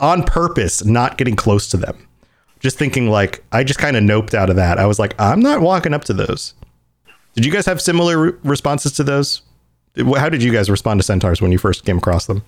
[0.00, 2.08] on purpose not getting close to them.
[2.60, 4.78] Just thinking like I just kind of noped out of that.
[4.78, 6.54] I was like, I'm not walking up to those.
[7.34, 9.42] Did you guys have similar re- responses to those?
[10.16, 12.42] How did you guys respond to centaurs when you first came across them?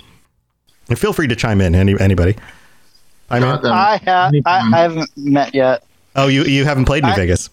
[0.88, 2.36] And feel free to chime in, any anybody.
[3.30, 4.04] I mean, I have.
[4.04, 4.74] I, Anytime.
[4.74, 5.82] I haven't met yet.
[6.16, 7.50] oh, you you haven't played New I- Vegas.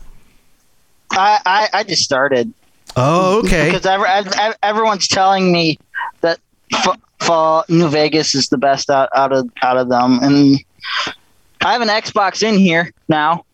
[1.14, 2.54] I, I, I just started
[2.96, 3.66] Oh, okay.
[3.70, 5.78] because ever, ev- everyone's telling me
[6.22, 6.40] that
[6.74, 10.58] f- fall New Vegas is the best out, out of out of them, and
[11.62, 13.46] I have an Xbox in here now,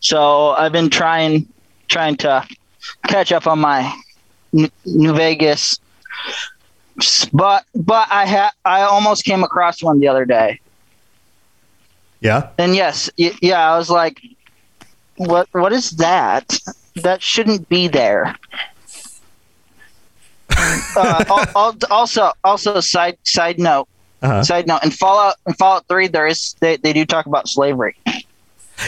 [0.00, 1.46] so I've been trying
[1.88, 2.44] trying to
[3.08, 3.92] catch up on my
[4.56, 5.78] N- New Vegas.
[7.32, 10.60] But but I ha- I almost came across one the other day,
[12.20, 12.48] Yeah.
[12.58, 14.20] and yes, y- yeah, I was like,
[15.16, 16.56] what what is that?
[17.02, 18.36] That shouldn't be there.
[20.96, 23.88] uh, al- al- also, also side side note,
[24.22, 24.42] Uh-huh.
[24.44, 24.84] side note.
[24.84, 27.96] In Fallout, in Fallout Three, there is they, they do talk about slavery.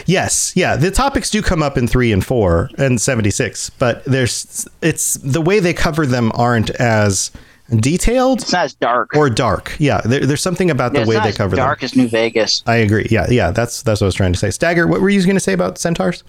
[0.07, 0.77] Yes, yeah.
[0.77, 5.15] The topics do come up in three and four and seventy six, but there's it's
[5.15, 7.31] the way they cover them aren't as
[7.81, 9.11] detailed It's not as dark.
[9.17, 9.75] or dark.
[9.79, 11.85] Yeah, there, there's something about Yeah, the way they as cover dark them.
[11.87, 12.63] as New Vegas.
[12.67, 13.07] I agree.
[13.11, 13.51] Yeah, yeah.
[13.51, 14.51] That's that's what I was trying to say.
[14.51, 16.23] Stagger, what were you going to say about centaurs?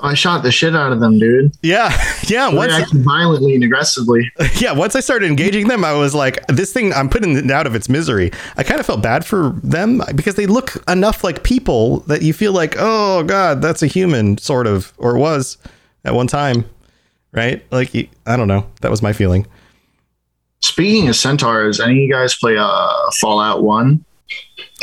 [0.00, 1.52] I shot the shit out of them, dude.
[1.62, 1.88] Yeah,
[2.26, 2.50] yeah.
[2.50, 4.30] They Once acted violently and aggressively.
[4.56, 7.66] yeah, once I started engaging them, I was like, this thing, I'm putting it out
[7.68, 8.32] of its misery.
[8.56, 12.32] I kind of felt bad for them because they look enough like people that you
[12.32, 15.58] feel like, oh God, that's a human, sort of, or was
[16.04, 16.64] at one time,
[17.30, 17.64] right?
[17.70, 17.94] Like,
[18.26, 18.66] I don't know.
[18.80, 19.46] That was my feeling.
[20.64, 24.02] Speaking of centaurs, any of you guys play uh, Fallout One?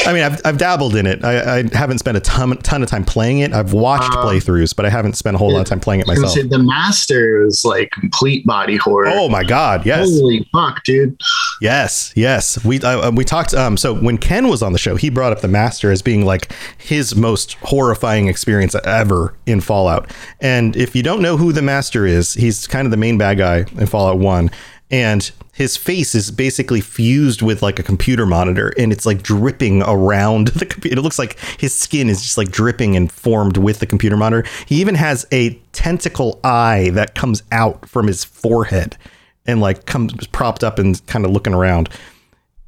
[0.06, 1.24] I mean, I've, I've dabbled in it.
[1.24, 3.52] I, I haven't spent a ton, ton of time playing it.
[3.52, 6.08] I've watched Uh, playthroughs, but I haven't spent a whole lot of time playing it
[6.08, 6.50] I was gonna myself.
[6.50, 9.08] the Master is like complete body horror.
[9.10, 9.84] Oh my God.
[9.86, 10.08] Yes.
[10.20, 11.20] Holy fuck, dude!
[11.62, 12.64] Yes, yes.
[12.64, 13.54] We uh, we talked.
[13.56, 16.26] Um, so when Ken was on the show, he brought up the Master as being
[16.26, 20.12] like his most horrifying experience ever in Fallout.
[20.40, 23.40] And if you don't know who the Master is, he's kind of the main bad
[23.40, 24.52] guy in Fallout One,
[24.90, 29.84] and his face is basically fused with like a computer monitor, and it's like dripping
[29.84, 30.98] around the computer.
[30.98, 34.50] It looks like his skin is just like dripping and formed with the computer monitor.
[34.66, 38.98] He even has a tentacle eye that comes out from his forehead
[39.46, 41.90] and like comes propped up and kind of looking around.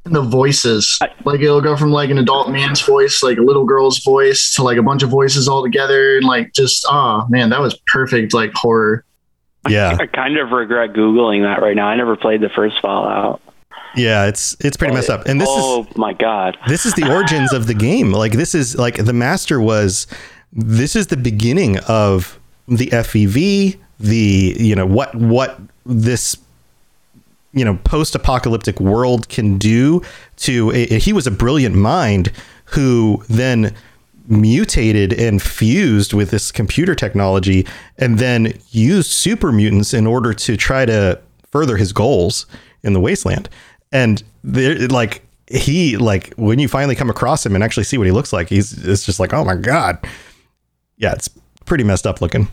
[0.05, 3.65] And the voices, like it'll go from like an adult man's voice, like a little
[3.65, 7.49] girl's voice, to like a bunch of voices all together, and like just oh man,
[7.49, 9.03] that was perfect, like horror.
[9.69, 11.87] Yeah, I kind of regret googling that right now.
[11.87, 13.41] I never played the first Fallout.
[13.95, 15.25] yeah, it's it's pretty messed up.
[15.25, 16.57] And this oh is my god!
[16.67, 18.11] this is the origins of the game.
[18.23, 20.07] Like this is like the master was.
[20.51, 23.77] This is the beginning of the FEV.
[23.99, 26.37] The you know what what this
[27.53, 30.01] you know post-apocalyptic world can do
[30.37, 32.31] to a, he was a brilliant mind
[32.65, 33.73] who then
[34.27, 37.65] mutated and fused with this computer technology
[37.97, 41.19] and then used super mutants in order to try to
[41.51, 42.45] further his goals
[42.83, 43.49] in the wasteland.
[43.91, 48.07] And there like he like when you finally come across him and actually see what
[48.07, 49.97] he looks like he's it's just like oh my god.
[50.97, 51.29] Yeah it's
[51.65, 52.47] pretty messed up looking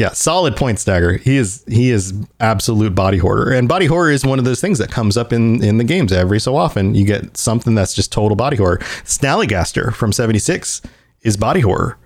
[0.00, 1.18] yeah, solid point stagger.
[1.18, 4.78] He is he is absolute body horror, and body horror is one of those things
[4.78, 6.94] that comes up in in the games every so often.
[6.94, 8.78] You get something that's just total body horror.
[9.04, 10.80] Snallygaster from '76
[11.20, 11.98] is body horror.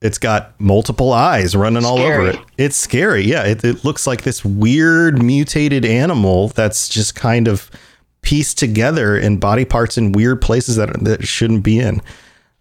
[0.00, 2.38] It's got multiple eyes running all over it.
[2.56, 3.24] It's scary.
[3.24, 7.72] Yeah, it, it looks like this weird mutated animal that's just kind of
[8.22, 12.02] pieced together in body parts in weird places that that shouldn't be in.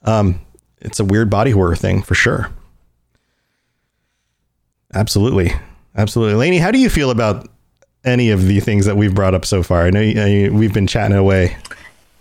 [0.05, 0.41] Um,
[0.81, 2.49] it's a weird body horror thing for sure.
[4.93, 5.52] Absolutely.
[5.95, 6.36] Absolutely.
[6.36, 7.47] Lainey, how do you feel about
[8.06, 9.84] any of the things that we've brought up so far?
[9.86, 11.56] I know you, you- we've been chatting away.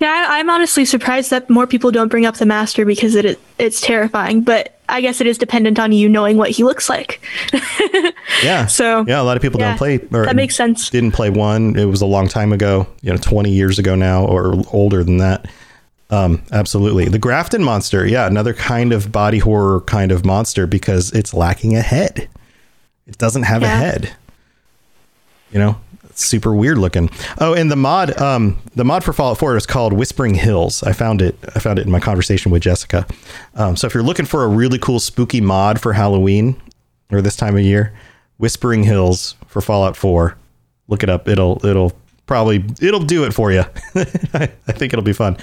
[0.01, 3.25] Yeah, I, I'm honestly surprised that more people don't bring up the master because it
[3.25, 4.43] it- it's terrifying.
[4.43, 7.21] But I guess it is dependent on you knowing what he looks like.
[8.45, 8.67] Yeah.
[8.67, 10.91] So, yeah, a lot of people yeah, don't play or that makes sense.
[10.91, 11.77] didn't play one.
[11.77, 15.17] It was a long time ago, you know, 20 years ago now or older than
[15.17, 15.47] that.
[16.11, 17.07] Um, absolutely.
[17.07, 18.07] The Grafton monster.
[18.07, 18.27] Yeah.
[18.29, 22.29] Another kind of body horror kind of monster because it's lacking a head.
[23.09, 24.15] It doesn't have a head.
[25.51, 25.81] You know,
[26.15, 27.11] super weird looking.
[27.39, 30.83] Oh, and the mod, um, the mod for Fallout 4 is called Whispering Hills.
[30.83, 31.37] I found it.
[31.55, 33.07] I found it in my conversation with Jessica.
[33.55, 36.61] Um, so if you're looking for a really cool spooky mod for Halloween
[37.11, 37.95] or this time of year,
[38.37, 40.37] Whispering Hills for Fallout 4.
[40.89, 41.29] Look it up.
[41.29, 41.93] It'll it'll
[42.29, 43.65] probably it'll do it for you.
[43.97, 45.37] I think it'll be fun.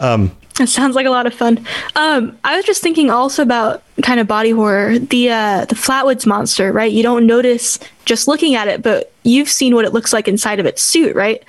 [0.00, 1.64] Um, It sounds like a lot of fun.
[1.96, 4.98] Um, I was just thinking also about kind of body horror.
[4.98, 6.92] The uh, the Flatwoods monster, right?
[6.92, 10.60] You don't notice just looking at it, but you've seen what it looks like inside
[10.60, 11.42] of its suit, right?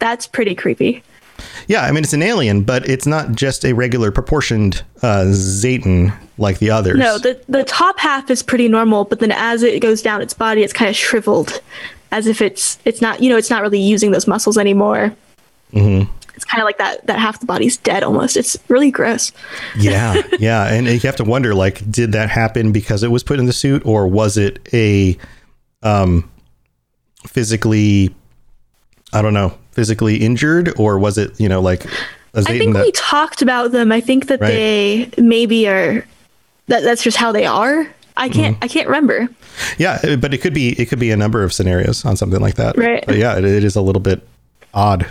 [0.00, 1.04] That's pretty creepy.
[1.68, 6.12] yeah, I mean it's an alien, but it's not just a regular proportioned uh, Zetan
[6.38, 6.98] like the others.
[6.98, 10.34] No, the the top half is pretty normal, but then as it goes down its
[10.34, 11.60] body, it's kind of shriveled,
[12.12, 15.12] as if it's it's not you know it's not really using those muscles anymore.
[15.72, 16.10] Mm-hmm.
[16.34, 18.36] It's kind of like that that half the body's dead almost.
[18.36, 19.32] It's really gross.
[19.78, 23.38] yeah, yeah, and you have to wonder like, did that happen because it was put
[23.40, 25.16] in the suit, or was it a
[25.82, 26.30] um,
[27.26, 28.14] physically,
[29.12, 31.84] I don't know, physically injured, or was it you know like
[32.34, 33.92] a I think that we talked about them.
[33.92, 34.48] I think that Right.
[34.48, 36.06] they maybe are
[36.68, 37.86] that that's just how they are.
[38.16, 38.64] I can't Mm-hmm.
[38.64, 39.28] I can't remember.
[39.78, 42.54] Yeah, but it could be it could be a number of scenarios on something like
[42.56, 42.76] that.
[42.76, 43.04] Right.
[43.06, 44.26] But yeah, it, it is a little bit
[44.74, 45.06] odd.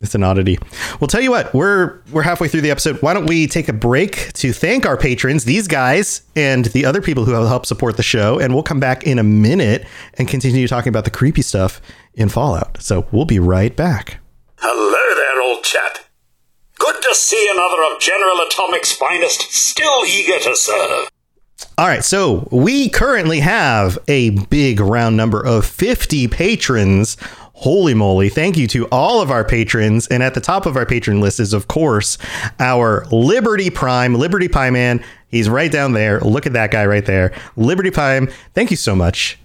[0.00, 0.58] It's an oddity.
[1.00, 3.00] Well, tell you what, we're we're halfway through the episode.
[3.00, 7.00] Why don't we take a break to thank our patrons, these guys, and the other
[7.00, 9.86] people who have helped support the show, and we'll come back in a minute
[10.18, 11.80] and continue talking about the creepy stuff
[12.14, 12.82] in Fallout.
[12.82, 14.18] So we'll be right back.
[14.58, 15.98] Hello there, old chap.
[16.78, 21.08] Good to see another of General Atomic's finest still eager to serve.
[21.76, 27.16] All right, so we currently have a big round number of 50 patrons.
[27.54, 28.28] Holy moly.
[28.28, 30.06] Thank you to all of our patrons.
[30.08, 32.18] And at the top of our patron list is, of course,
[32.60, 35.02] our Liberty Prime, Liberty Pie Man.
[35.28, 36.20] He's right down there.
[36.20, 37.32] Look at that guy right there.
[37.56, 39.38] Liberty Prime, thank you so much.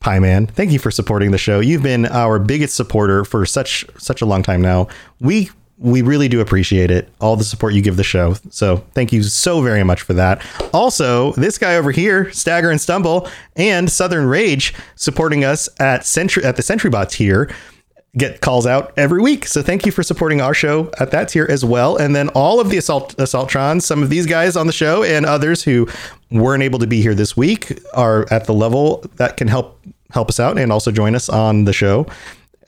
[0.00, 1.60] Pie Man, thank you for supporting the show.
[1.60, 4.88] You've been our biggest supporter for such such a long time now.
[5.20, 5.50] We
[5.82, 8.34] we really do appreciate it, all the support you give the show.
[8.50, 10.44] So thank you so very much for that.
[10.72, 16.44] Also, this guy over here, Stagger and Stumble, and Southern Rage, supporting us at Century
[16.44, 17.52] at the SentryBot tier,
[18.16, 19.46] get calls out every week.
[19.46, 21.96] So thank you for supporting our show at that tier as well.
[21.96, 25.26] And then all of the Assault Assaultrons, some of these guys on the show and
[25.26, 25.88] others who
[26.30, 30.28] weren't able to be here this week are at the level that can help help
[30.28, 32.06] us out and also join us on the show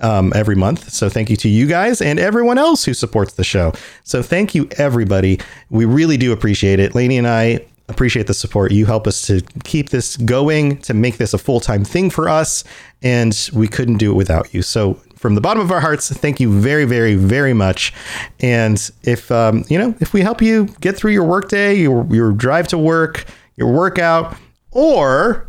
[0.04, 0.90] um, every month.
[0.90, 3.72] So thank you to you guys and everyone else who supports the show.
[4.04, 5.40] So thank you everybody.
[5.70, 6.94] We really do appreciate it.
[6.94, 8.72] Lainey and I appreciate the support.
[8.72, 12.64] You help us to keep this going, to make this a full-time thing for us,
[13.02, 14.62] and we couldn't do it without you.
[14.62, 17.92] So from the bottom of our hearts, thank you very, very, very much.
[18.40, 22.32] And if um, you know, if we help you get through your workday, your your
[22.32, 23.24] drive to work,
[23.56, 24.36] your workout,
[24.70, 25.48] or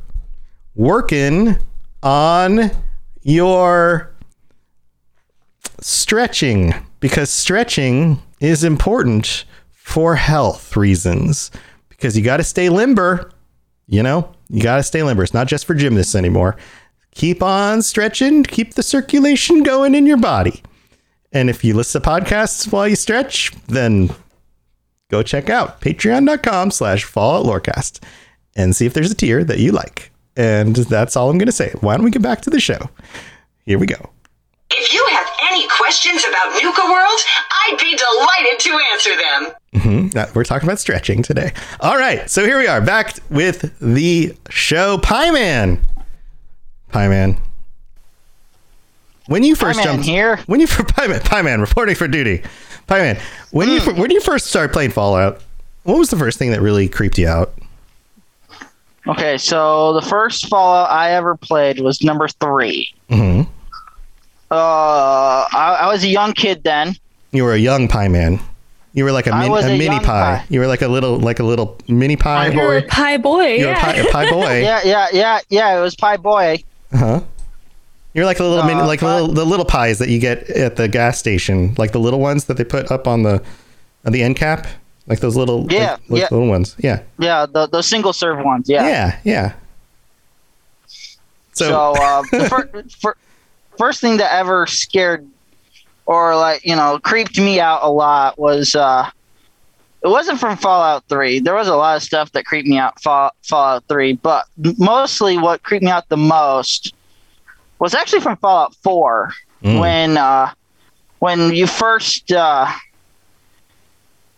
[0.76, 1.58] working
[2.04, 2.72] on
[3.22, 4.15] your
[5.86, 11.52] stretching because stretching is important for health reasons
[11.90, 13.32] because you got to stay limber
[13.88, 14.34] you know?
[14.50, 15.24] You got to stay limber.
[15.24, 16.56] It's not just for gymnasts anymore.
[17.12, 20.62] Keep on stretching keep the circulation going in your body.
[21.32, 24.10] And if you listen to podcasts while you stretch then
[25.10, 28.04] go check out patreon.com slash fallout lorecast
[28.56, 30.12] and see if there's a tier that you like.
[30.36, 31.72] And that's all i'm going to say.
[31.80, 32.90] Why don't we get back to the show?
[33.66, 34.10] Here we go.
[34.72, 35.25] If you have
[35.56, 37.20] any questions about Nuka World,
[37.52, 40.12] I'd be delighted to answer them.
[40.16, 41.52] Uh, We're talking about stretching today.
[41.80, 45.80] All right, so here we are back with the show Pie Man.
[46.92, 47.38] Pie Man.
[49.28, 50.38] When you first Man jumped here.
[50.46, 52.44] when you Pie Man, Pie Man reporting for duty.
[52.88, 53.20] Pie Man,
[53.52, 55.42] when you when you first started playing Fallout,
[55.84, 57.54] what was the first thing that really creeped you out?
[59.08, 63.48] Okay, so the first Fallout I ever played was number 3 Mhm.
[64.52, 66.96] Uh, I, I was a young kid then.
[67.32, 68.40] You were a young Pie Man.
[68.94, 70.06] You were like a, I min, a a mini pie.
[70.06, 70.46] pie.
[70.50, 72.50] You were like a little like a little mini pie.
[72.50, 72.88] Pie You're a boy.
[72.88, 73.46] pie boy.
[73.56, 73.80] You were yeah.
[73.90, 74.62] a pie, a pie boy.
[74.62, 75.78] Yeah, yeah, yeah, yeah.
[75.78, 76.64] It was Pie Boy.
[76.94, 77.22] Uh-huh.
[78.14, 80.50] You're like a little mini, Uh, like the little, the little pies that you get
[80.52, 83.44] at the gas station, like the little ones that they put up on the
[84.06, 84.66] on the end cap,
[85.08, 86.28] like those little Yeah, like, like yeah.
[86.32, 86.76] little ones.
[86.80, 88.70] Yeah, Yeah, the the single serve ones.
[88.70, 88.88] Yeah.
[88.88, 89.54] yeah, yeah.
[91.52, 93.18] So, So, uh, the fir- fir-
[93.78, 95.28] first thing that ever scared
[96.06, 99.10] or like you know creeped me out a lot was uh,
[100.04, 101.40] it wasn't from Fallout Three.
[101.40, 104.46] There was a lot of stuff that creeped me out Fall- Fallout Three, but
[104.78, 106.94] mostly what creeped me out the most
[107.80, 109.32] was actually from Fallout Four
[109.64, 109.80] Mm.
[109.80, 110.52] when uh,
[111.20, 112.68] when you first uh,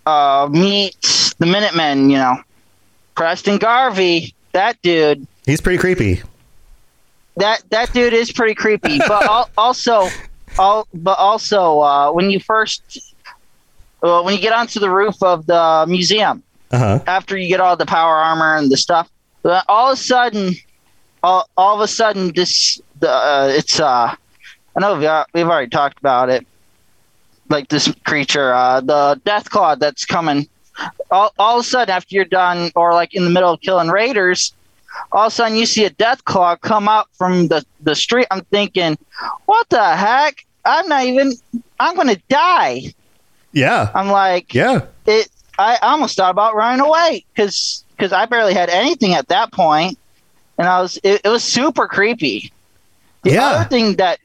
[0.05, 0.95] uh, meet
[1.37, 2.09] the Minutemen.
[2.09, 2.37] You know,
[3.15, 5.27] Preston Garvey, that dude.
[5.45, 6.21] he's pretty creepy.
[7.37, 8.99] That that dude is pretty creepy.
[8.99, 10.09] But al- also,
[10.57, 12.81] all but also uh, when you first
[14.01, 16.99] well, when you get onto the roof of the museum, Uh huh.
[17.07, 19.09] after you get all the power armor and the stuff,
[19.43, 20.53] uh, all of a sudden,
[21.23, 24.13] all, all of a sudden, this the uh, it's uh,
[24.75, 26.45] I know we've, we've already talked about it,
[27.49, 30.47] like this creature, uh, the death claw that's coming.
[31.09, 33.87] All, all of a sudden, after you're done, or like in the middle of killing
[33.89, 34.53] raiders,
[35.11, 38.27] all of a sudden you see a death claw come out from the the street.
[38.31, 38.97] I'm thinking,
[39.45, 40.45] what the heck?
[40.65, 41.33] I'm not even.
[41.79, 42.93] I'm gonna die.
[43.53, 43.91] Yeah.
[43.95, 44.81] I'm like, Yeah.
[45.05, 45.29] it
[45.59, 49.97] I almost thought about running away because because I barely had anything at that point,
[50.57, 52.51] and I was it, it was super creepy.
[53.23, 53.45] The Yeah.
[53.47, 54.19] other thing that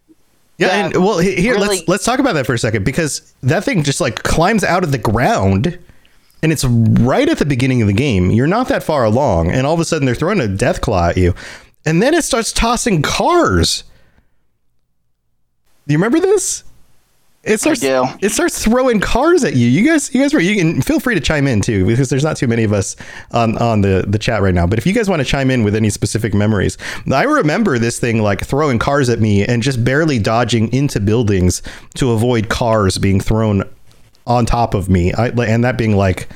[0.58, 3.64] Yeah, and well, here really- let's let's talk about that for a second because that
[3.64, 5.78] thing just like climbs out of the ground,
[6.42, 8.30] and it's right at the beginning of the game.
[8.30, 11.10] You're not that far along, and all of a sudden they're throwing a death claw
[11.10, 11.34] at you,
[11.86, 13.84] and then it starts tossing cars.
[15.86, 16.64] Do you remember this?
[17.44, 17.82] It starts.
[18.20, 19.66] It starts throwing cars at you.
[19.66, 20.38] You guys, you guys were.
[20.38, 22.94] You can feel free to chime in too, because there's not too many of us
[23.32, 24.64] on on the the chat right now.
[24.64, 26.78] But if you guys want to chime in with any specific memories,
[27.12, 31.62] I remember this thing like throwing cars at me and just barely dodging into buildings
[31.94, 33.68] to avoid cars being thrown
[34.26, 36.28] on top of me, I, and that being like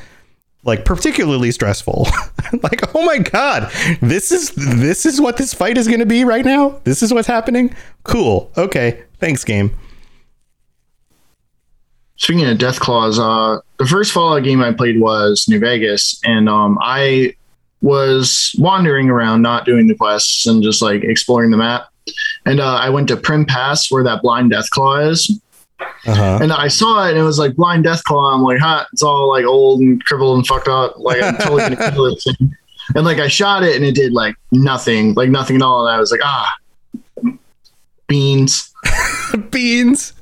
[0.67, 2.07] like particularly stressful.
[2.63, 3.71] like, oh my god,
[4.03, 6.81] this is this is what this fight is going to be right now.
[6.85, 7.75] This is what's happening.
[8.03, 8.51] Cool.
[8.57, 9.05] Okay.
[9.19, 9.75] Thanks, game.
[12.17, 16.49] Speaking of Death Claws, uh, the first Fallout game I played was New Vegas, and
[16.49, 17.35] um, I
[17.83, 21.89] was wandering around, not doing the quests and just like exploring the map.
[22.47, 25.41] And uh, I went to Primm Pass, where that blind Death Claw is,
[25.81, 26.39] Uh-huh.
[26.41, 28.35] and I saw it, and it was like blind Death Claw.
[28.35, 30.99] I'm like, huh, it's all like old and crippled and fucked up.
[30.99, 32.23] Like I'm totally gonna kill it.
[32.23, 32.57] Thing.
[32.95, 35.87] And like I shot it, and it did like nothing, like nothing at all.
[35.87, 36.57] And I was like, ah,
[38.07, 38.73] beans.
[39.51, 40.13] Beans.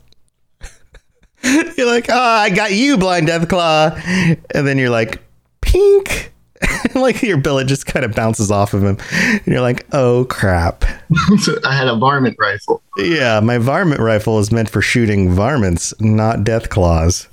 [1.76, 3.90] you're like, ah, I got you, blind Death Claw.
[4.07, 5.22] And then you're like,
[5.61, 6.32] pink.
[6.94, 8.98] like your billet just kind of bounces off of him.
[9.12, 10.84] And you're like, oh crap.
[11.64, 12.82] I had a varmint rifle.
[12.96, 17.28] Yeah, my varmint rifle is meant for shooting varmints, not death claws.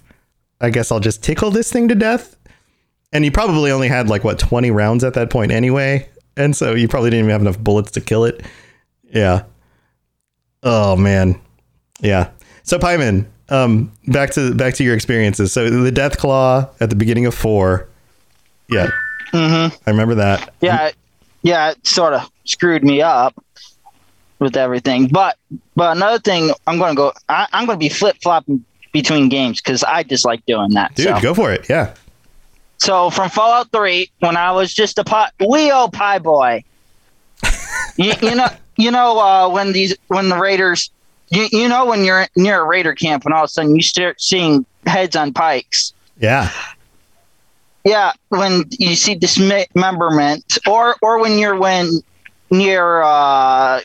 [0.60, 2.38] I guess I'll just tickle this thing to death.
[3.14, 6.08] And you probably only had like what 20 rounds at that point anyway,
[6.38, 8.46] and so you probably didn't even have enough bullets to kill it.
[9.04, 9.44] Yeah.
[10.64, 11.40] Oh man.
[12.00, 12.30] Yeah.
[12.64, 15.52] So Pie Man, um, back to back to your experiences.
[15.52, 17.90] So the death claw at the beginning of four.
[18.70, 18.90] Yeah.
[19.32, 19.78] Mhm.
[19.86, 20.54] I remember that.
[20.62, 20.96] yeah it-
[21.44, 23.34] yeah it sort of screwed me up
[24.40, 25.08] with everything.
[25.08, 25.38] But
[25.76, 27.14] but another thing, I'm gonna go.
[27.30, 30.94] I, I'm gonna be flip flopping between games because I just like doing that.
[30.96, 31.22] Dude, so.
[31.22, 31.70] go for it.
[31.70, 31.94] Yeah.
[32.78, 36.64] So from Fallout Three, when I was just a pie, wee old pie boy,
[37.96, 40.90] you, you know, you know uh, when these when the raiders,
[41.30, 43.82] you, you know when you're near a raider camp, and all of a sudden you
[43.84, 45.94] start seeing heads on pikes.
[46.20, 46.52] Yeah.
[47.84, 51.90] Yeah, when you see dismemberment, or or when you're when
[52.50, 53.82] near uh,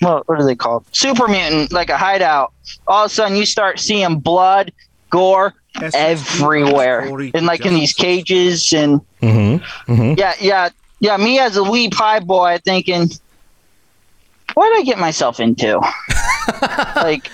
[0.00, 0.86] what what are they called?
[0.92, 2.52] Super mutant, like a hideout.
[2.86, 4.72] All of a sudden, you start seeing blood,
[5.10, 5.54] gore
[5.92, 7.02] everywhere,
[7.34, 9.92] and like in these cages and Mm-hmm.
[9.92, 10.18] Mm-hmm.
[10.18, 10.68] yeah, yeah,
[11.00, 11.16] yeah.
[11.16, 13.08] Me as a wee pie boy, thinking,
[14.56, 15.78] what did I get myself into?
[16.96, 17.30] like,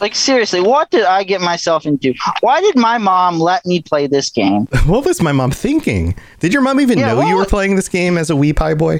[0.00, 2.12] like seriously, what did I get myself into?
[2.40, 4.66] Why did my mom let me play this game?
[4.86, 6.16] What was my mom thinking?
[6.40, 8.74] Did your mom even Yeah, know you were playing this game as a wee pie
[8.74, 8.98] boy?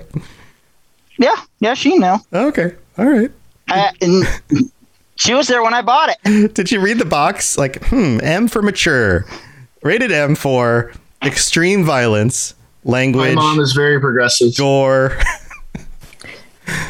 [1.19, 2.15] Yeah, yeah, she knew.
[2.33, 2.77] Okay.
[2.97, 3.33] All right.
[3.67, 4.25] I, and
[5.17, 6.55] she was there when I bought it.
[6.55, 7.59] Did you read the box?
[7.59, 9.27] Like, hmm, M for mature.
[9.83, 10.93] Rated M for
[11.25, 12.55] extreme violence,
[12.85, 13.21] language.
[13.21, 14.57] My language, mom is very progressive.
[14.57, 15.19] gore.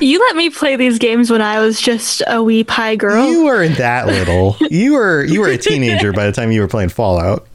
[0.00, 3.26] You let me play these games when I was just a wee pie girl.
[3.28, 4.56] You weren't that little.
[4.70, 7.46] You were you were a teenager by the time you were playing Fallout.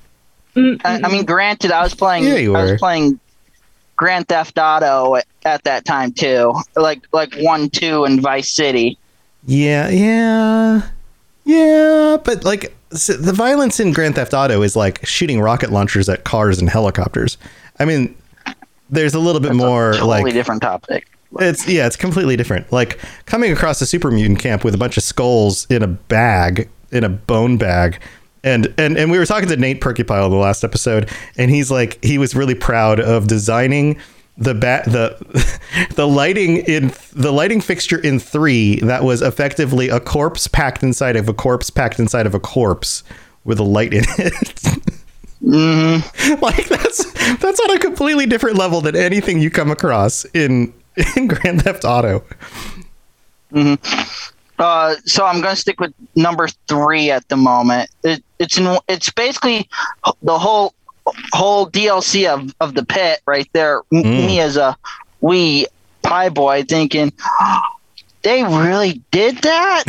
[0.56, 2.26] I, I mean, granted, I was playing.
[2.26, 3.20] Yeah, you I was playing
[3.96, 8.98] Grand Theft Auto at, at that time too, like like one, two, and Vice City.
[9.46, 10.82] Yeah, yeah,
[11.46, 12.18] yeah.
[12.24, 16.24] But like s- the violence in Grand Theft Auto is like shooting rocket launchers at
[16.26, 17.38] cars and helicopters.
[17.80, 18.16] I mean,
[18.90, 21.08] there's a little bit more Totally like different topic.
[21.40, 22.72] It's yeah, it's completely different.
[22.72, 26.70] Like coming across a super mutant camp with a bunch of skulls in a bag,
[26.92, 28.02] in a bone bag.
[28.44, 31.70] And, and and we were talking to Nate Purkeypile in the last episode, and he's
[31.70, 34.00] like he was really proud of designing
[34.38, 35.18] the bat the
[35.96, 41.18] the lighting in the lighting fixture in three that was effectively a corpse packed inside
[41.18, 43.04] of a corpse packed inside of a corpse
[43.44, 44.62] with a light in it.
[45.44, 46.42] Mm-hmm.
[46.42, 50.74] like that's that's on a completely different level than anything you come across in
[51.16, 52.24] in Grand Theft Auto.
[53.52, 53.76] hmm
[54.58, 57.89] Uh, so I'm going to stick with number three at the moment.
[58.04, 59.70] It, it's in, it's basically
[60.22, 60.74] the whole
[61.34, 63.82] whole DLC of, of the pit right there.
[63.93, 64.04] Mm.
[64.04, 64.76] Me as a
[65.22, 65.66] wee
[66.02, 67.14] pie boy thinking,
[68.24, 69.86] they really did that.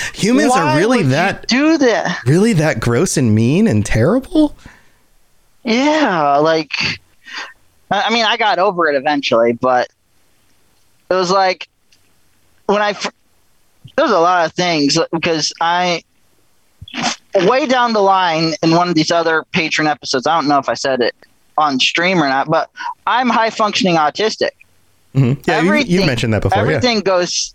[0.14, 2.24] Humans Why are really that do that.
[2.26, 4.56] really that gross and mean and terrible.
[5.64, 6.72] Yeah, like
[8.00, 9.88] I mean, I got over it eventually, but
[11.10, 11.68] it was like
[12.66, 12.94] when I
[13.96, 16.02] there's a lot of things because I
[17.34, 20.26] way down the line in one of these other patron episodes.
[20.26, 21.14] I don't know if I said it
[21.58, 22.70] on stream or not, but
[23.06, 24.50] I'm high functioning autistic.
[25.14, 25.46] Mhm.
[25.46, 26.58] Yeah, you, you mentioned that before.
[26.58, 27.54] everything goes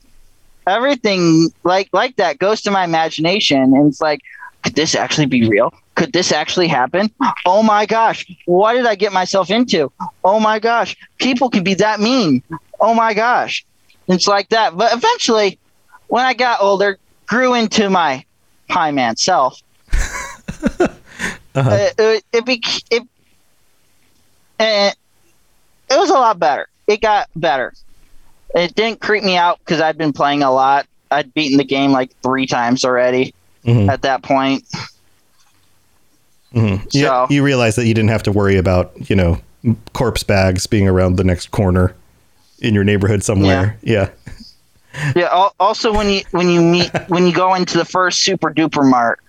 [0.66, 4.22] everything like like that goes to my imagination and it's like
[4.64, 5.74] could this actually be real?
[5.96, 7.12] Could this actually happen?
[7.46, 8.26] Oh my gosh.
[8.46, 9.92] What did i get myself into?
[10.24, 10.96] Oh my gosh.
[11.18, 12.44] People can be that mean.
[12.80, 13.66] Oh my gosh.
[14.08, 14.76] It's like that.
[14.78, 15.60] But eventually
[16.08, 16.98] when i got older
[17.28, 18.26] grew into my
[18.68, 19.62] pie man self
[21.56, 21.70] Uh-huh.
[21.70, 23.04] uh, it, it, bec- it,
[24.60, 24.92] eh,
[25.90, 26.70] it was a lot better.
[26.88, 27.74] It got better.
[28.56, 30.86] It didn't creep me out because I'd been playing a lot.
[31.12, 33.34] I'd beaten the game like three times already
[33.66, 33.90] Mhm.
[33.90, 34.64] at that point.
[36.54, 36.88] Mhm.
[36.92, 39.40] Yeah, you realize that you didn't have to worry about you know
[39.94, 41.94] corpse bags being around the next corner
[42.60, 43.78] in your neighborhood somewhere.
[43.82, 44.10] Yeah.
[45.16, 45.30] Yeah.
[45.32, 48.90] al- Also, when you when you meet when you go into the first super duper
[48.90, 49.20] mart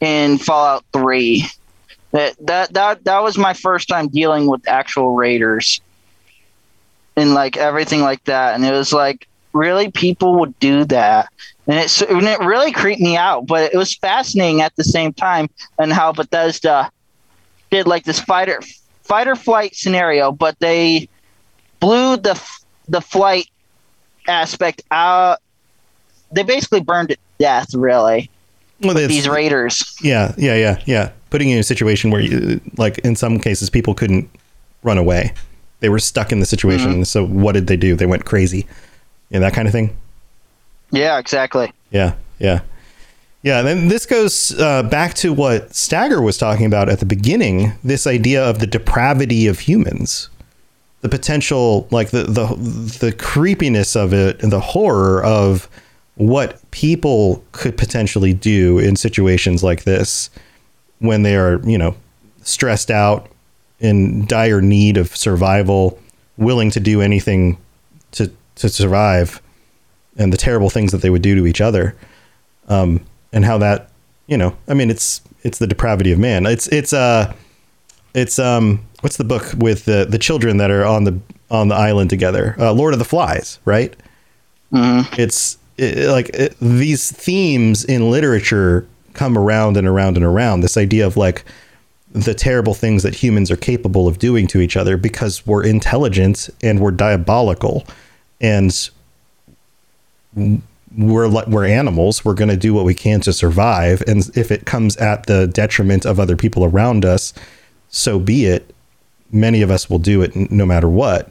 [0.00, 1.44] in Fallout Three,
[2.12, 5.80] that that that that was my first time dealing with actual raiders
[7.16, 9.26] and like everything like that, and it was like
[9.56, 11.32] really people would do that,
[11.66, 15.12] and it and it really creeped me out, but it was fascinating at the same
[15.12, 15.48] time,
[15.78, 16.90] and how Bethesda
[17.70, 18.60] did like this fighter
[19.02, 21.08] fight or flight scenario, but they
[21.80, 22.40] blew the
[22.88, 23.48] the flight
[24.28, 25.38] aspect out.
[26.32, 28.30] They basically burned it to death, really.
[28.82, 29.96] Well, these raiders.
[30.02, 31.10] Yeah, yeah, yeah, yeah.
[31.30, 34.28] Putting you in a situation where, you, like, in some cases, people couldn't
[34.82, 35.32] run away;
[35.80, 37.00] they were stuck in the situation.
[37.00, 37.06] Mhm.
[37.06, 37.94] So, what did they do?
[37.96, 38.66] They went crazy,
[39.30, 39.96] yeah, that kind of thing.
[40.90, 41.72] Yeah, exactly.
[41.90, 42.60] Yeah, yeah,
[43.42, 43.62] yeah.
[43.62, 47.72] Then this goes uh, back to what Stagger was talking about at the beginning.
[47.82, 50.28] This idea of the depravity of humans,
[51.00, 52.46] the potential, like the the
[53.00, 55.68] the creepiness of it, and the horror of
[56.14, 60.30] what people could potentially do in situations like this
[60.98, 61.94] when they are, you know,
[62.42, 63.28] stressed out,
[63.80, 65.98] in dire need of survival,
[66.38, 67.58] willing to do anything
[68.12, 69.40] to to survive,
[70.16, 71.94] and the terrible things that they would do to each other,
[72.68, 73.90] um, and how that,
[74.26, 76.46] you know, I mean, it's it's the depravity of man.
[76.46, 77.32] It's it's uh,
[78.14, 81.18] it's um, what's the book with the the children that are on the
[81.50, 82.56] on the island together?
[82.58, 83.94] Uh, Lord of the Flies, right?
[85.18, 90.60] It's it, like it, these themes in literature come around and around and around.
[90.60, 91.44] This idea of like
[92.12, 96.48] the terrible things that humans are capable of doing to each other because we're intelligent
[96.62, 97.86] and we're diabolical
[98.40, 98.90] and
[100.34, 102.24] we're we're animals.
[102.24, 104.02] We're going to do what we can to survive.
[104.06, 107.32] And if it comes at the detriment of other people around us
[107.88, 108.74] so be it.
[109.32, 111.30] Many of us will do it no matter what.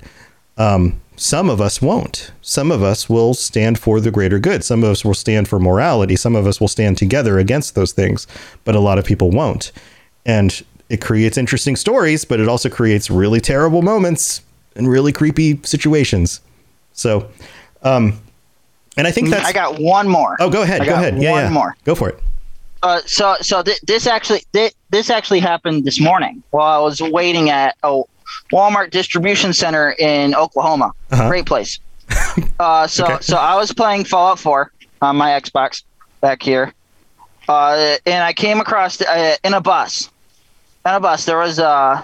[0.58, 2.32] Um, some of us won't.
[2.42, 4.64] Some of us will stand for the greater good.
[4.64, 6.16] Some of us will stand for morality.
[6.16, 8.28] Some of us will stand together against those things
[8.64, 9.72] but a lot of people won't.
[10.26, 14.42] And it creates interesting stories but it also creates really terrible moments
[14.76, 16.42] and really creepy situations
[16.96, 17.30] so
[17.84, 18.20] um
[18.98, 20.36] and i think that's I got one more.
[20.40, 21.76] oh go ahead I go ahead yeah one yeah more.
[21.86, 22.20] go for it
[22.84, 27.02] Uh, so so th- this actually th- this actually happened this morning while I was
[27.02, 28.02] waiting at a
[28.54, 30.92] Walmart distribution center in Oklahoma.
[31.12, 31.28] Uh-huh.
[31.30, 31.80] Great place.
[32.60, 33.18] Uh, so Okay.
[33.22, 34.72] so I was playing Fallout 4
[35.02, 35.84] on my Xbox
[36.22, 36.74] back here,
[37.50, 40.10] uh, and I came across uh, in a bus.
[40.86, 42.04] In a bus, there was a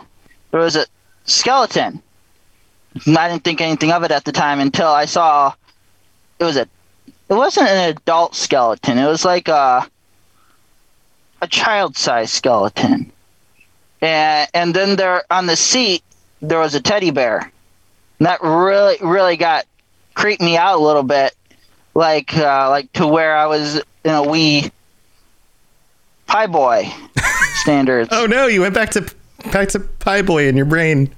[0.51, 0.85] there was a
[1.25, 2.01] skeleton.
[2.95, 5.53] I didn't think anything of it at the time until I saw
[6.39, 6.67] it was a
[7.29, 8.97] it wasn't an adult skeleton.
[8.97, 9.87] It was like a
[11.41, 13.11] a child-sized skeleton.
[14.01, 16.03] And and then there on the seat
[16.41, 17.51] there was a teddy bear.
[18.19, 19.65] And that really really got
[20.13, 21.35] creeped me out a little bit.
[21.93, 24.71] Like uh, like to where I was in a wee
[26.27, 26.91] pie boy
[27.61, 28.09] standards.
[28.11, 29.01] oh no you went back to
[29.51, 31.13] back to pie boy in your brain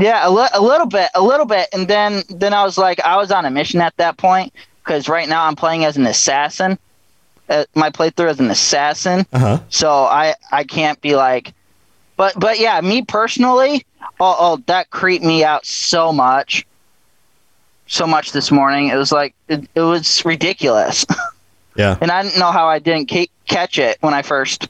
[0.00, 3.00] Yeah, a, li- a little bit, a little bit, and then then I was like,
[3.00, 6.06] I was on a mission at that point because right now I'm playing as an
[6.06, 6.78] assassin.
[7.48, 11.52] Uh, my playthrough as an assassin, uh-huh so I I can't be like,
[12.16, 13.84] but but yeah, me personally,
[14.20, 16.64] oh, oh that creeped me out so much,
[17.88, 18.88] so much this morning.
[18.88, 21.04] It was like it, it was ridiculous,
[21.76, 21.98] Yeah.
[22.00, 24.68] and I didn't know how I didn't ca- catch it when I first.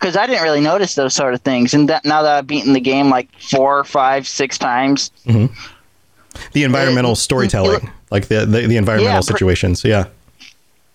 [0.00, 2.72] Because I didn't really notice those sort of things, and that, now that I've beaten
[2.72, 5.10] the game like four, five, six times,
[6.52, 9.84] The environmental storytelling, like the the, the environmental Yeah, situations.
[9.84, 10.06] Yeah.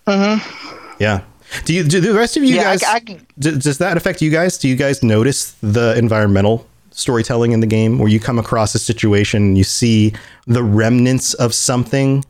[0.06, 0.94] mm-hmm.
[0.98, 1.20] Yeah.
[1.64, 2.82] Do you do the rest of you Yeah, I- guys?
[2.84, 2.98] I-
[3.38, 4.58] d- does that affect you guys?
[4.58, 8.78] Do you guys notice the environmental storytelling in the game, where you come across a
[8.78, 10.12] situation, and you see
[10.46, 12.24] the remnants of something,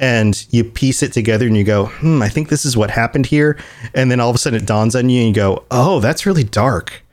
[0.00, 3.26] and you piece it together, and you go, "Hmm, I think this is what happened
[3.26, 3.56] here,"
[3.94, 6.26] and then all of a sudden it dawns on you, and you go, "Oh, that's
[6.26, 7.04] really dark."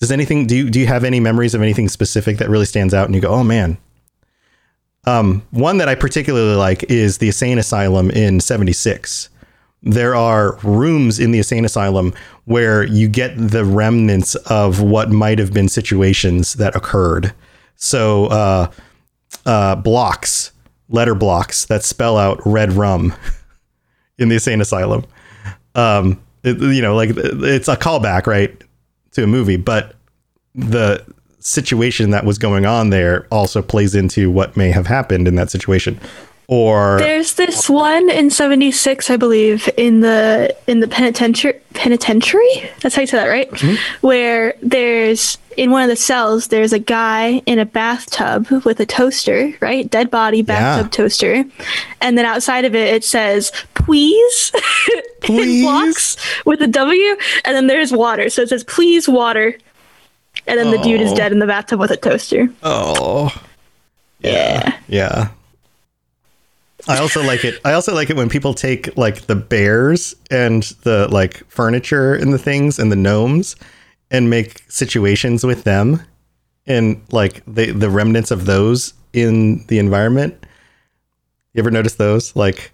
[0.00, 2.94] Does anything do you do you have any memories of anything specific that really stands
[2.94, 3.78] out, and you go, "Oh man."
[5.04, 9.28] Um, one that I particularly like is the Insane Asylum in '76
[9.82, 12.14] there are rooms in the insane asylum
[12.44, 17.32] where you get the remnants of what might have been situations that occurred.
[17.76, 18.70] So, uh,
[19.44, 20.51] uh, blocks,
[20.92, 23.14] letter blocks that spell out red rum
[24.18, 25.04] in the insane asylum.
[25.74, 28.54] Um, it- you know, like it's a callback, right,
[29.12, 29.94] to a movie, but
[30.54, 31.04] the
[31.40, 35.50] situation that was going on there also plays into what may have happened in that
[35.50, 35.98] situation.
[36.48, 41.58] Or There's this one in '76, I believe, in the in the penitentiary.
[41.72, 42.70] Penitentiary.
[42.82, 43.50] That's how you say that, right?
[43.50, 44.06] Mm-hmm.
[44.06, 48.86] Where there's in one of the cells, there's a guy in a bathtub with a
[48.86, 49.88] toaster, right?
[49.90, 51.44] Dead body bathtub toaster,
[52.00, 54.52] and then outside of it, it says "please"
[55.28, 59.56] in blocks with a W, and then there's water, so it says "please water,"
[60.46, 61.16] and then the dude is Oh.
[61.16, 62.48] dead in the bathtub with a toaster.
[62.62, 63.32] Oh.
[64.20, 64.76] Yeah.
[64.88, 65.28] Yeah.
[66.88, 67.60] I also like it.
[67.64, 72.32] I also like it when people take like the bears and the like furniture and
[72.32, 73.54] the things and the gnomes
[74.12, 76.00] and make situations with them
[76.66, 80.46] and like the the remnants of those in the environment.
[81.54, 82.36] You ever notice those?
[82.36, 82.72] Like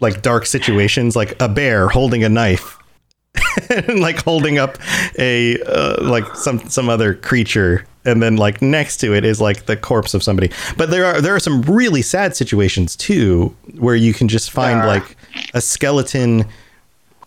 [0.00, 2.78] like dark situations like a bear holding a knife
[3.70, 4.76] and like holding up
[5.18, 9.64] a uh, like some some other creature and then like next to it is like
[9.64, 13.96] the corpse of somebody but there are there are some really sad situations too where
[13.96, 15.16] you can just find like
[15.54, 16.44] a skeleton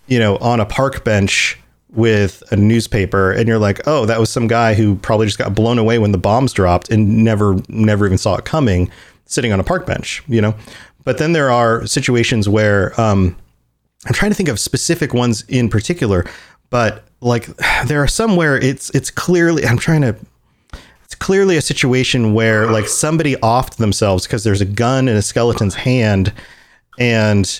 [0.05, 1.57] you know on a park bench
[1.91, 5.55] with a newspaper and you're like oh that was some guy who probably just got
[5.55, 8.91] blown away when the bombs dropped and never never even saw it coming
[9.25, 10.55] sitting on a park bench you know?
[11.03, 13.35] But then there are situations where um
[14.05, 16.25] I'm trying to think of specific ones in particular,
[16.69, 17.47] but like
[17.85, 20.15] there are some where it's it's clearly I'm trying to
[21.03, 25.21] it's clearly a situation where like somebody offed themselves because there's a gun in a
[25.21, 26.31] skeleton's hand
[26.99, 27.59] and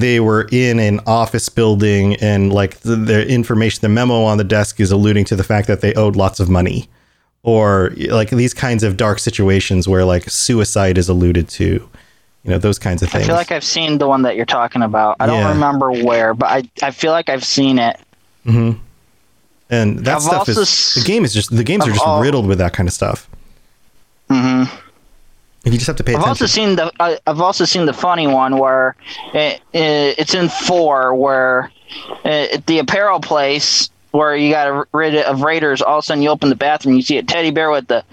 [0.00, 4.44] they were in an office building and like the, the information the memo on the
[4.44, 6.88] desk is alluding to the fact that they owed lots of money
[7.42, 11.64] or like these kinds of dark situations where like suicide is alluded to
[12.44, 14.44] you know those kinds of things I feel like I've seen the one that you're
[14.46, 15.16] talking about.
[15.18, 15.52] I don't Yeah.
[15.52, 17.98] remember where, but I, I feel like I've seen it.
[18.44, 18.72] hmm
[19.70, 22.20] And that I've stuff is s- the game is just the games are just al-
[22.20, 23.28] riddled with that kind of stuff.
[25.66, 26.30] You just have to pay I've attention.
[26.30, 28.94] also seen the I, I've also seen the funny one where
[29.34, 31.70] it, it, it's in four where
[32.24, 35.82] uh, at the apparel place where you got rid of raiders.
[35.82, 38.04] All of a sudden, you open the bathroom, you see a teddy bear with the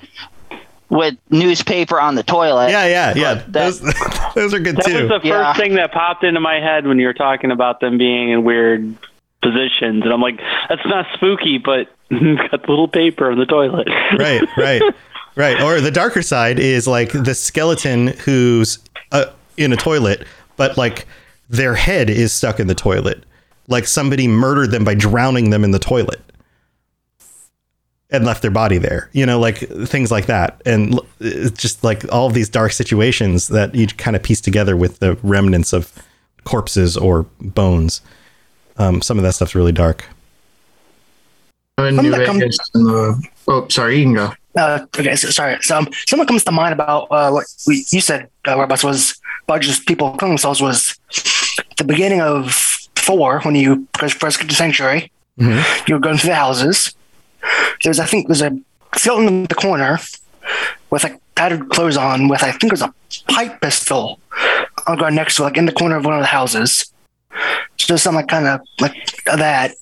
[0.90, 2.70] with newspaper on the toilet.
[2.72, 3.34] yeah, yeah, yeah.
[3.36, 3.80] That- Those
[4.36, 4.94] those are good That too.
[5.02, 5.54] was the first Yeah.
[5.54, 8.96] thing that popped into my head when you were talking about them being in weird
[9.42, 10.40] positions, and I'm like,
[10.70, 13.88] that's not spooky, but got the little paper on the toilet.
[14.18, 14.82] right, right,
[15.36, 15.62] right.
[15.62, 18.80] Or the darker side is like the skeleton who's
[19.12, 19.26] uh,
[19.58, 20.26] in a toilet,
[20.58, 21.06] but like
[21.50, 23.24] their head is stuck in the toilet.
[23.68, 26.20] Like somebody murdered them by drowning them in the toilet
[28.10, 29.10] and left their body there.
[29.14, 29.58] You know, like
[29.88, 30.62] things like that.
[30.66, 34.76] And it's just like all of these dark situations that you kind of piece together
[34.78, 35.92] with the remnants of
[36.44, 38.02] corpses or bones.
[38.78, 40.06] Um, some of that stuff's really dark.
[41.78, 42.58] in Some New that come- Vegas.
[42.74, 44.34] and the- oh, sorry, you can go.
[44.56, 45.58] Uh, okay, so, sorry.
[45.62, 49.20] So, um, something comes to mind about uh, what we, you said, uh, Roberts, was
[49.46, 50.98] about just people killing themselves was
[51.78, 52.52] the beginning of
[52.96, 55.12] four when you first get to Sanctuary.
[55.40, 55.88] Mhm.
[55.88, 56.94] You were going through the houses.
[57.84, 58.58] There's, I think, there's a
[58.96, 60.00] skeleton in the corner
[60.92, 62.94] with like tattered clothes on, with I think it was a
[63.28, 64.20] pipe pistol
[64.86, 66.94] on guard next to like in the corner of one of the houses.
[67.78, 68.94] So something like kind of like
[69.26, 69.76] that.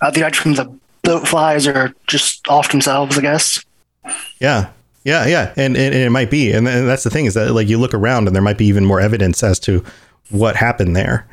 [0.00, 0.72] Uh, the from the
[1.02, 3.64] boat flies or just off themselves, I guess.
[4.40, 4.70] Yeah.
[5.04, 7.52] Yeah, yeah, and, and, and it might be, and, and that's the thing is that
[7.52, 9.82] like you look around and there might be even more evidence as to
[10.28, 11.26] what happened there.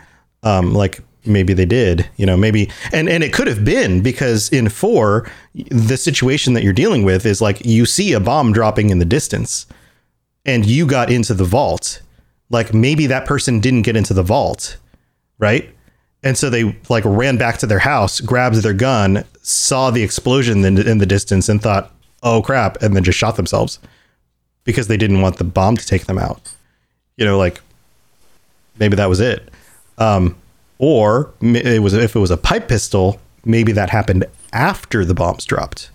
[0.43, 4.49] Um, like maybe they did, you know, maybe, and and it could have been because
[4.49, 8.91] in four, the situation that you're dealing with is like you see a bomb dropping
[8.91, 9.65] in the distance,
[10.45, 12.01] and you got into the vault,
[12.49, 14.77] like maybe that person didn't get into the vault,
[15.37, 15.69] right?
[16.23, 20.63] And so they like ran back to their house, grabbed their gun, saw the explosion
[20.63, 21.91] in, in the distance, and thought,
[22.25, 23.79] "Oh crap!" and then just shot themselves
[24.65, 26.53] because they didn't want the bomb to take them out.
[27.15, 27.61] You know, like
[28.77, 29.49] maybe that was it.
[29.97, 30.35] Um,
[30.77, 35.45] or it was if it was a pipe pistol, maybe that happened after the bombs
[35.45, 35.89] dropped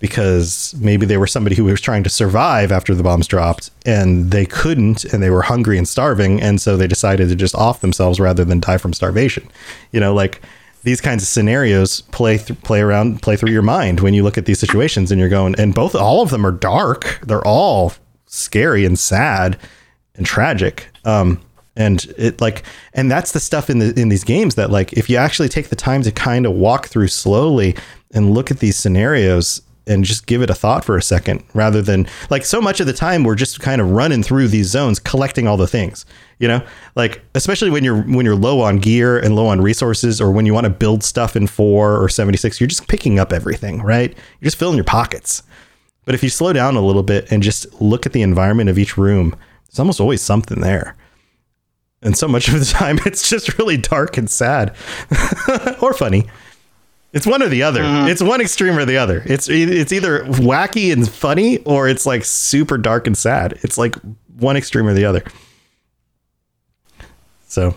[0.00, 4.30] because maybe they were somebody who was trying to survive after the bombs dropped and
[4.30, 7.80] they couldn't and they were hungry and starving and so they decided to just off
[7.80, 9.48] themselves rather than die from starvation
[9.92, 10.42] you know like
[10.84, 14.38] these kinds of scenarios play th- play around play through your mind when you look
[14.38, 17.20] at these situations and you're going and both all of them are dark.
[17.26, 17.94] They're all
[18.26, 19.58] scary and sad
[20.14, 20.88] and tragic.
[21.04, 21.40] Um
[21.76, 22.62] and it like
[22.92, 25.68] and that's the stuff in the in these games that like if you actually take
[25.68, 27.74] the time to kind of walk through slowly
[28.12, 31.82] and look at these scenarios and just give it a thought for a second rather
[31.82, 34.98] than like so much of the time we're just kind of running through these zones
[34.98, 36.06] collecting all the things
[36.38, 36.64] you know?
[36.94, 40.46] Like especially when you're when you're low on gear and low on resources or when
[40.46, 44.10] you want to build stuff in 4 or 76 you're just picking up everything right?
[44.10, 45.42] You're just filling your pockets.
[46.04, 48.78] But if you slow down a little bit and just look at the environment of
[48.78, 49.34] each room
[49.66, 50.96] there's almost always something there.
[52.02, 54.74] And so much of the time it's just really dark and sad
[55.80, 56.26] or funny
[57.14, 57.80] it's one or the other.
[57.82, 59.22] It's one extreme or the other.
[59.24, 63.58] It's it's either wacky and funny or it's like super dark and sad.
[63.62, 63.94] It's like
[64.38, 65.22] one extreme or the other.
[67.46, 67.74] So,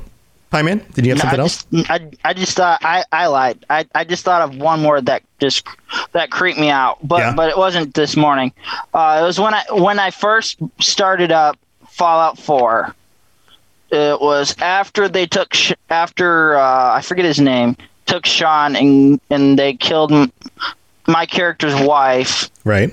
[0.49, 2.11] Pie Man, did you have No, something I else?
[2.23, 3.65] I, I just thought I, I lied.
[3.69, 5.67] I, I just thought of one word that just
[6.13, 7.33] that creeped me out, but Yeah.
[7.35, 8.51] but it wasn't this morning.
[8.93, 11.57] Uh, it was when I when I first started up
[11.89, 12.95] Fallout Four.
[13.89, 17.77] It was after they took Sh- after uh, I forget his name
[18.07, 20.31] took Sean and and they killed m-
[21.07, 22.49] my character's wife.
[22.63, 22.89] Right.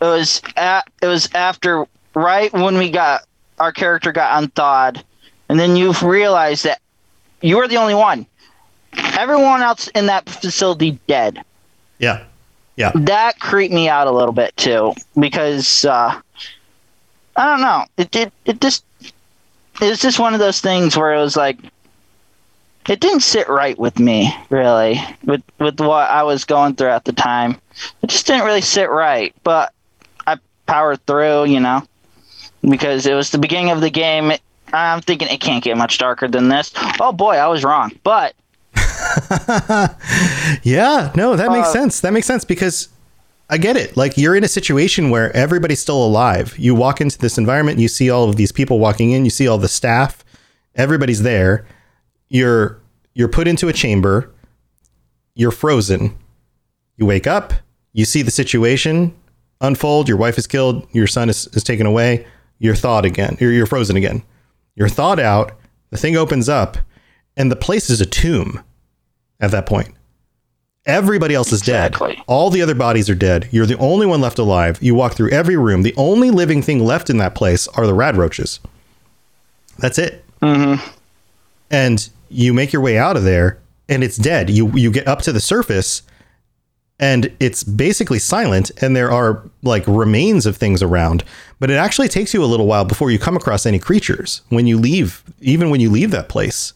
[0.00, 3.22] It was at, it was after right when we got
[3.58, 5.02] our character got unthawed,
[5.48, 6.80] and then you realized that
[7.40, 8.26] you were the only one.
[9.18, 11.42] Everyone else in that facility dead.
[11.98, 12.24] Yeah.
[12.76, 12.92] Yeah.
[12.94, 16.20] That creeped me out a little bit too because uh,
[17.36, 17.84] I don't know.
[17.96, 18.30] It did.
[18.44, 18.84] It just
[19.80, 21.58] it was just one of those things where it was like
[22.88, 27.04] it didn't sit right with me really with with what I was going through at
[27.04, 27.60] the time.
[28.02, 29.72] It just didn't really sit right, but
[30.26, 31.82] I powered through, you know,
[32.62, 34.32] because it was the beginning of the game.
[34.72, 36.72] I'm thinking it can't get much darker than this.
[37.00, 37.92] Oh boy, I was wrong.
[38.02, 38.34] But
[40.62, 42.00] Yeah, no, that makes Uh, sense.
[42.00, 42.88] That makes sense because
[43.50, 43.96] I get it.
[43.96, 46.54] Like you're in a situation where everybody's still alive.
[46.58, 49.48] You walk into this environment, you see all of these people walking in, you see
[49.48, 50.24] all the staff,
[50.74, 51.64] everybody's there.
[52.28, 52.78] You're
[53.14, 54.30] you're put into a chamber.
[55.34, 56.16] You're frozen.
[56.96, 57.52] You wake up,
[57.92, 59.14] you see the situation
[59.60, 62.26] unfold, your wife is killed, your son is, is taken away,
[62.58, 63.36] you're thawed again.
[63.40, 64.22] You're, you're frozen again.
[64.74, 65.52] You're thawed out,
[65.90, 66.76] the thing opens up,
[67.36, 68.62] and the place is a tomb
[69.40, 69.94] at that point.
[70.86, 72.14] Everybody else is Exactly.
[72.16, 72.24] dead.
[72.26, 73.48] All the other bodies are dead.
[73.52, 74.78] You're the only one left alive.
[74.82, 75.82] You walk through every room.
[75.82, 78.58] The only living thing left in that place are the rad roaches.
[79.78, 80.24] That's it.
[80.42, 80.80] mhm.
[81.70, 83.58] And you make your way out of there,
[83.88, 84.50] and it's dead.
[84.50, 86.02] You you get up to the surface,
[86.98, 88.70] and it's basically silent.
[88.82, 91.24] And there are like remains of things around,
[91.60, 94.66] but it actually takes you a little while before you come across any creatures when
[94.66, 95.22] you leave.
[95.40, 96.72] Even when you leave that place,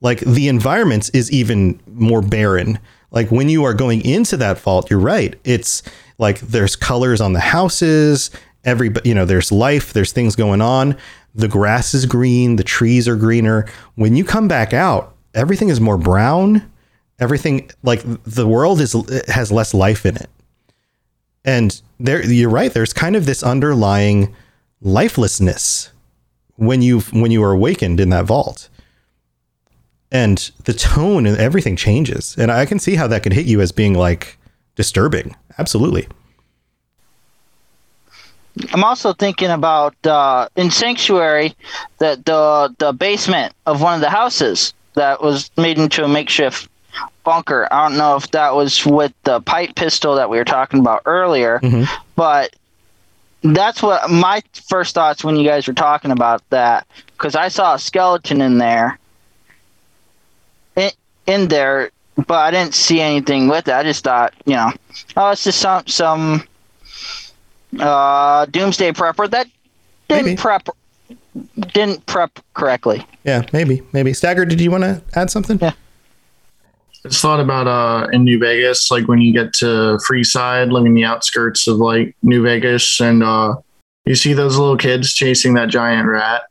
[0.00, 2.78] like the environment is even more barren
[3.14, 5.82] like when you are going into that fault, you're right it's
[6.18, 8.30] like there's colors on the houses
[8.64, 10.96] every you know there's life there's things going on
[11.34, 13.66] the grass is green the trees are greener.
[13.94, 16.70] When you come back out everything is more brown.
[17.18, 18.92] Everything like the world is
[19.28, 20.30] has less life in it.
[21.44, 24.34] And there you're right there's kind of this underlying
[24.80, 25.90] lifelessness
[26.56, 28.68] when you when you are awakened in that vault.
[30.10, 32.36] And the tone and everything changes.
[32.38, 34.38] And i can see how that could hit you as being like
[34.76, 35.36] disturbing.
[35.58, 36.08] Absolutely
[38.72, 41.54] I'm also thinking about uh, in Sanctuary
[41.98, 46.68] that the the basement of one of the houses that was made into a makeshift
[47.24, 47.66] bunker.
[47.72, 51.02] I don't know if that was with the pipe pistol that we were talking about
[51.04, 51.60] earlier,
[52.14, 52.54] but
[53.42, 57.74] that's what my first thoughts when you guys were talking about that because I saw
[57.74, 58.98] a skeleton in there,
[60.76, 60.90] in,
[61.26, 63.74] in there, but I didn't see anything with it.
[63.74, 64.72] I just thought, you know,
[65.16, 66.44] oh, it's just some some
[67.80, 69.46] uh, doomsday prepper that
[70.08, 70.36] didn't Maybe.
[70.36, 70.68] prep
[71.72, 73.04] didn't prep correctly.
[73.24, 75.72] yeah maybe maybe stagger did you want to add something Yeah.
[77.04, 80.94] I just thought about uh in New Vegas, like when you get to Freeside, living
[80.94, 83.56] the outskirts of like New Vegas, and uh
[84.06, 86.42] you see those little kids chasing that giant rat,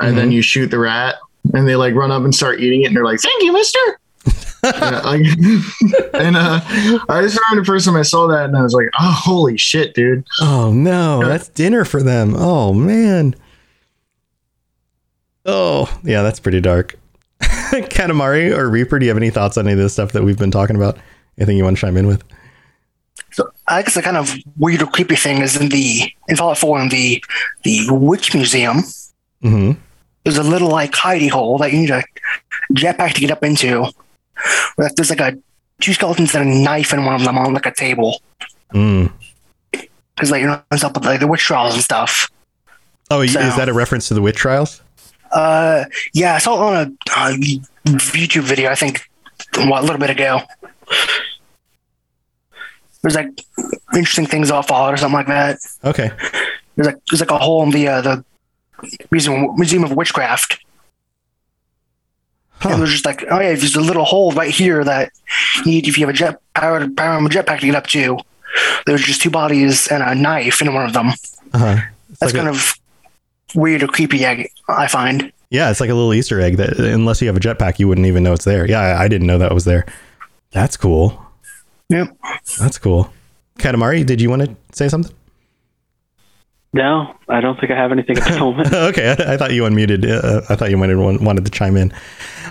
[0.00, 0.16] and Mm-hmm.
[0.16, 1.16] then you shoot the rat,
[1.52, 3.78] and they like run up and start eating it, and they're like, "Thank you, Mister."
[4.74, 5.14] And I,
[6.14, 6.60] and, uh,
[7.08, 9.56] I just remember the first time I saw that, and I was like, "Oh, holy
[9.56, 12.34] shit, dude!" Oh no, that's dinner for them.
[12.36, 13.34] Oh man.
[15.44, 16.98] Oh yeah, that's pretty dark.
[17.40, 20.38] Katamari or Reaper, do you have any thoughts on any of this stuff that we've
[20.38, 20.98] been talking about?
[21.38, 22.22] Anything you want to chime in with?
[23.32, 26.58] So I guess the kind of weird or creepy thing is in the in Fallout
[26.58, 27.22] 4 in the
[27.64, 28.78] the witch museum.
[29.42, 29.72] Mm-hmm.
[30.24, 32.02] There's a little like hidey hole that you need a
[32.72, 33.86] jetpack to get up into.
[34.76, 35.38] There's like a
[35.80, 38.20] two skeletons and a knife in one of them on like a table
[38.74, 39.12] Mm.
[39.70, 42.28] because like you know it's up with like the witch trials and stuff.
[43.10, 44.82] Oh, So- is that a reference to the witch trials?
[45.30, 45.84] Uh,
[46.14, 48.70] yeah, I saw it on a uh, YouTube video.
[48.70, 49.08] I think
[49.56, 50.40] what, a little bit ago.
[53.02, 53.28] There's like
[53.94, 55.58] interesting things off Fallout or something like that.
[55.84, 56.10] Okay.
[56.74, 58.24] There's like there's like a hole in the uh, the
[59.10, 60.58] museum museum of witchcraft.
[62.62, 65.12] And there's just like, oh yeah, there's a little hole right here that
[65.56, 68.18] you need if you have a jet power power jetpack to get up to.
[68.86, 71.08] There's just two bodies and a knife in one of them.
[71.52, 71.76] Uh-huh.
[72.20, 72.74] That's kind of
[73.54, 74.26] weird or creepy.
[74.26, 75.32] I, I find.
[75.50, 78.06] Yeah, it's like a little Easter egg that unless you have a jetpack, you wouldn't
[78.06, 78.66] even know it's there.
[78.68, 79.86] Yeah, I, I didn't know that was there.
[80.50, 81.22] That's cool.
[81.88, 82.16] Yep.
[82.58, 83.12] That's cool.
[83.58, 85.14] Katamari, did you want to say something?
[86.76, 88.70] No, I don't think I have anything at the moment.
[88.70, 90.04] okay, I, I thought you unmuted.
[90.04, 91.90] Uh, I thought you might have wanted to chime in.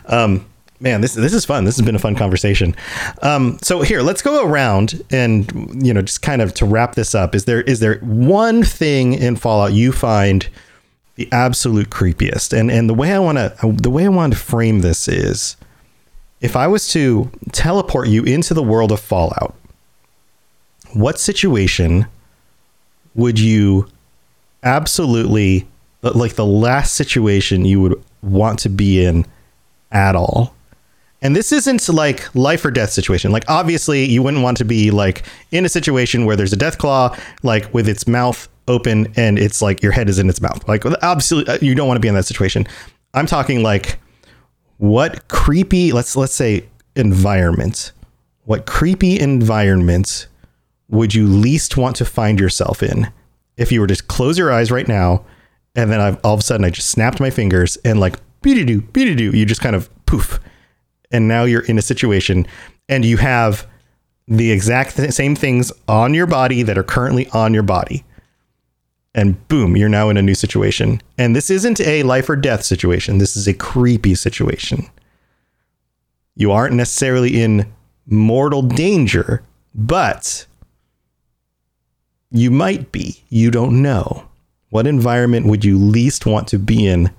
[0.07, 0.43] Um,
[0.79, 1.63] man, this this is fun.
[1.65, 2.75] This has been a fun conversation.
[3.21, 5.47] Um, so here, let's go around and
[5.85, 7.35] you know just kind of to wrap this up.
[7.35, 10.49] Is there is there one thing in Fallout you find
[11.17, 12.51] the absolute creepiest?
[12.51, 15.55] And and the way I want to the way I want to frame this is,
[16.41, 19.53] if I was to teleport you into the world of Fallout,
[20.93, 22.07] what situation
[23.13, 23.87] would you
[24.65, 25.67] absolutely
[26.01, 29.25] like the last situation you would want to be in
[29.91, 30.53] at all.
[31.21, 33.31] And this isn't like life or death situation.
[33.31, 36.77] Like obviously you wouldn't want to be like in a situation where there's a death
[36.77, 40.67] claw like with its mouth open and it's like your head is in its mouth.
[40.67, 42.67] Like obviously uh, you don't want to be in that situation.
[43.13, 43.97] I'm talking like
[44.77, 47.91] what creepy let's let's say environment.
[48.43, 50.27] What creepy environment
[50.89, 53.11] would you least want to find yourself in
[53.57, 55.25] if you were to close your eyes right now
[55.75, 58.63] and then I've, all of a sudden I just snapped my fingers and like beady
[58.63, 60.39] doo beady doo you just kind of poof.
[61.11, 62.47] And now you're in a situation
[62.89, 63.67] and you have
[64.27, 68.03] the exact th- same things on your body that are currently on your body.
[69.13, 71.01] And boom you're now in a new situation.
[71.17, 73.17] And this isn't a life or death situation.
[73.17, 74.89] This is a creepy situation.
[76.35, 77.71] You aren't necessarily in
[78.07, 79.43] mortal danger
[79.75, 80.45] but
[82.37, 83.23] you might be.
[83.29, 84.27] You don't know.
[84.69, 87.11] What environment would you least want to be in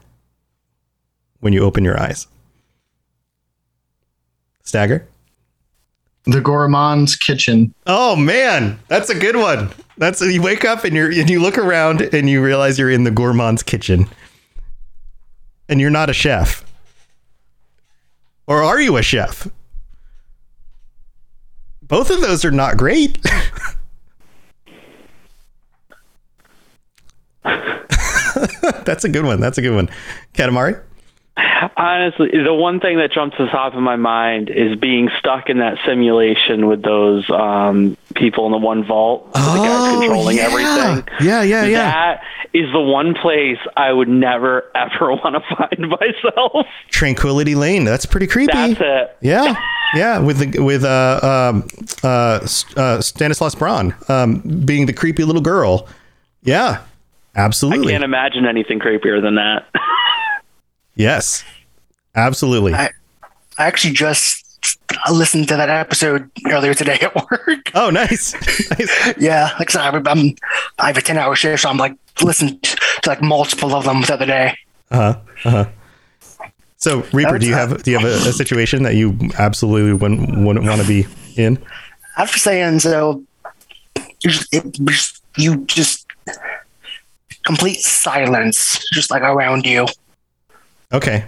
[1.41, 2.27] when you open your eyes?
[4.63, 5.07] Stagger?
[6.25, 7.73] The Gourmand's kitchen.
[7.87, 9.71] Oh man, that's a good one.
[9.97, 13.05] That's you wake up and you're and you look around and you realize you're in
[13.05, 14.09] the gourmand's kitchen.
[15.69, 16.65] And you're not a chef.
[18.47, 19.49] Or are you a chef?
[21.83, 23.19] Both of those are not great.
[28.85, 29.41] That's a good one.
[29.41, 29.89] That's a good one.
[30.35, 30.81] Katamari?
[31.77, 35.51] Honestly, the one thing that jumps to the top of my mind is being stuck
[35.51, 40.39] in that simulation with those um, people in the one vault, with the guys controlling
[40.39, 41.05] everything.
[41.09, 41.91] Oh, Yeah, yeah, yeah.
[41.91, 42.23] That
[42.55, 46.67] is the one place I would never ever want to find myself.
[46.89, 47.85] Tranquility Lane.
[47.85, 48.53] That's pretty creepy.
[48.53, 49.17] That's it.
[49.21, 49.55] Yeah,
[49.95, 50.19] yeah.
[50.19, 51.69] With the with uh um
[52.03, 55.87] uh, S- uh Stanislaus Braun um being the creepy little girl.
[56.43, 56.83] Yeah,
[57.37, 57.89] absolutely.
[57.89, 59.67] I can't imagine anything creepier than that.
[60.97, 61.45] Yes,
[62.15, 62.73] absolutely.
[62.73, 62.91] I,
[63.59, 64.43] I actually just
[65.13, 67.71] listened to that episode earlier today at work.
[67.75, 68.33] Oh, nice.
[68.71, 69.15] nice.
[69.19, 70.35] Yeah, like I said, I'm, I'm
[70.79, 74.01] I have a ten hour shift, so I'm like listening to like multiple of them
[74.01, 74.57] the other day.
[74.91, 75.21] Uh huh.
[75.45, 75.71] Uh huh.
[76.79, 80.39] So Reaper, do you have do you have a, a situation that you absolutely wouldn't
[80.39, 81.07] wouldn't want to be
[81.37, 81.59] in?
[82.17, 83.23] After saying so,
[84.23, 86.07] you just, it, just you just
[87.47, 89.87] complete silence, just like around you.
[90.93, 91.25] Okay.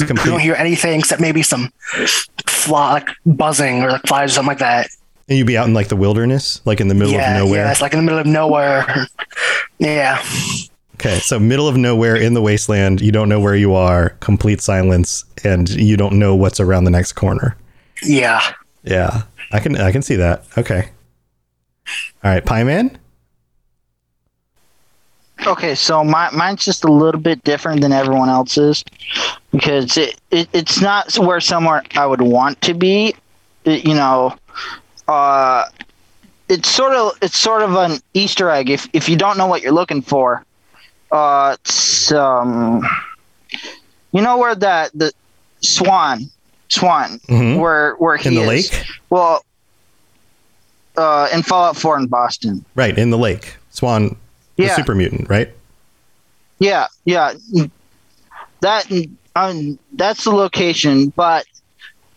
[0.00, 1.70] You don't hear anything except maybe some
[2.46, 4.88] fly like buzzing or like flies or something like that.
[5.28, 7.64] And you'd be out in like the wilderness, like in the middle yeah, of nowhere.
[7.64, 9.06] yeah, it's like in the middle of nowhere.
[9.78, 10.22] Yeah,
[10.94, 14.62] Okay, so middle of nowhere in the wasteland, you don't know where you are, complete
[14.62, 17.56] silence, and you don't know what's around the next corner.
[18.02, 18.40] yeah.
[18.82, 20.44] Yeah, I can I can see that.
[20.56, 20.88] Okay.
[22.24, 22.96] All right, Pie Man.
[25.44, 28.82] Okay, so my, mine's just a little bit different than everyone else's
[29.52, 33.14] because it, it it's not where somewhere I would want to be.
[33.64, 34.34] It- you know,
[35.08, 35.64] uh,
[36.48, 38.70] it's sort of it's sort of an Easter egg.
[38.70, 40.44] If if you don't know what you're looking for,
[41.12, 42.82] uh, it's um,
[44.12, 45.12] you know where that the
[45.60, 46.30] Swan
[46.68, 47.58] Swan Mhm.
[47.58, 48.72] where where he In the is.
[48.72, 48.84] lake?
[49.10, 49.44] Well,
[50.96, 52.64] uh, in Fallout 4 in Boston.
[52.74, 54.16] Right in the lake, Swan,
[54.56, 55.52] the super mutant, right?
[56.58, 57.34] Yeah, yeah.
[58.60, 58.90] That
[59.34, 61.10] um, that's the location.
[61.10, 61.46] But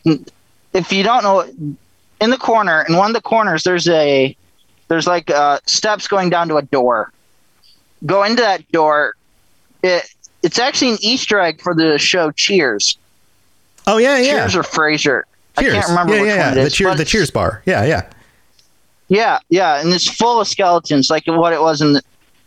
[0.06, 1.42] if you don't know,
[2.22, 4.36] in the corner, in one of the corners, there's a
[4.88, 7.12] there's like uh, steps going down to a door.
[8.06, 9.16] Go into that door.
[9.84, 10.04] It
[10.44, 12.98] it's actually an Easter egg for the show Cheers.
[13.88, 14.32] Oh yeah, yeah.
[14.40, 15.24] Cheers or Frasier.
[15.60, 15.74] Cheers.
[15.74, 16.52] I can't remember yeah, which yeah, one yeah.
[16.52, 16.74] it The is.
[16.74, 17.62] cheer, the Cheers bar.
[17.66, 18.10] Yeah, yeah.
[19.10, 22.02] Yeah, yeah, and it's full of skeletons, like what it was in the,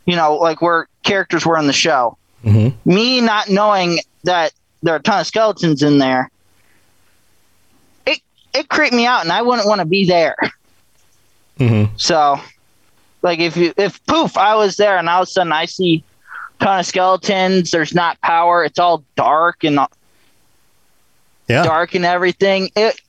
[0.06, 2.16] you know, like where characters were in the show.
[2.42, 6.30] hmm Me not knowing that there are a ton of skeletons in there,
[8.06, 8.20] it
[8.54, 10.36] it creeped me out, and I wouldn't want to be there.
[11.58, 12.40] hmm So,
[13.22, 16.04] like if you if poof, I was there, and all of a sudden I see
[16.60, 17.70] a ton of skeletons.
[17.70, 18.64] There's not power.
[18.64, 19.78] It's all dark and
[21.48, 21.62] Yeah.
[21.64, 22.70] dark and everything.
[22.74, 23.00] It,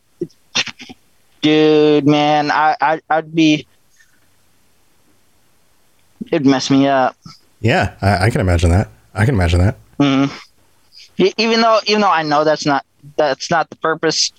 [1.41, 3.67] dude, man, I, I I'd be.
[6.33, 7.15] It'd mess me up.
[7.61, 8.89] Yeah, I, I can imagine that.
[9.13, 9.77] I can imagine that.
[9.99, 10.31] Mm.
[11.17, 12.83] E- Even though, even though I know that's not
[13.17, 14.31] that's not the purpose,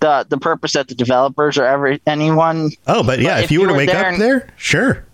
[0.00, 2.72] the the purpose that the developers or every anyone.
[2.88, 5.04] Oh, but yeah, But if, you were to wake there up and- there, sure.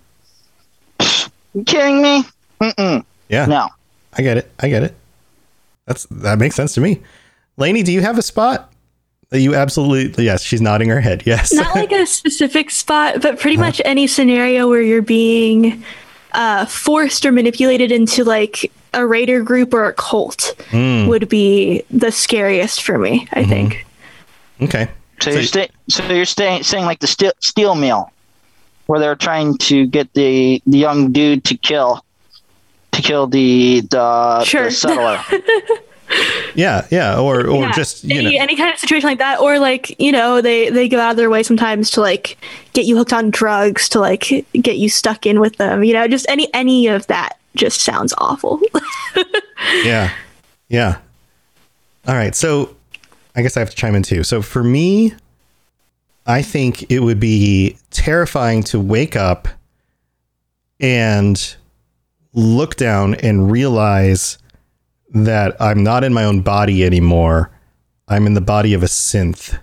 [1.54, 2.24] You kidding me?
[2.60, 3.04] Mm-mm.
[3.28, 3.46] Yeah.
[3.46, 3.68] No.
[4.16, 4.50] I get it.
[4.60, 4.94] I get it.
[5.86, 7.00] That's that makes sense to me.
[7.58, 8.72] Lainey, do you have a spot
[9.32, 10.24] you absolutely?
[10.24, 11.22] Yes, she's nodding her head.
[11.26, 11.52] Yes.
[11.52, 15.82] Not like a specific spot, but pretty much any scenario where you're being
[16.32, 21.08] uh, forced or manipulated into like a raider group or a cult Mm.
[21.08, 23.28] would be the scariest for me.
[23.32, 23.86] I think.
[24.62, 24.88] okay.
[25.20, 28.10] So, you're sta- so you're staying saying like the steel, steel mill,
[28.86, 32.04] where they're trying to get the the young dude to kill,
[32.92, 34.64] to kill the the, Sure.
[34.66, 35.20] the settler.
[36.54, 39.40] Yeah, yeah, or or Yeah, just you any, know, any kind of situation like that,
[39.40, 42.38] or like you know they they go out of their way sometimes to like
[42.72, 45.84] get you hooked on drugs to like get you stuck in with them.
[45.84, 48.60] You know, just any any of that just sounds awful.
[49.84, 50.10] yeah,
[50.68, 50.98] yeah.
[52.06, 52.74] All right, so
[53.36, 54.24] I guess I have to chime in too.
[54.24, 55.14] So for me,
[56.26, 59.48] I think it would be terrifying to wake up
[60.80, 61.56] and
[62.32, 64.38] look down and realize
[65.10, 67.50] that I'm not in my own body anymore.
[68.08, 69.58] I'm in the body of a synth.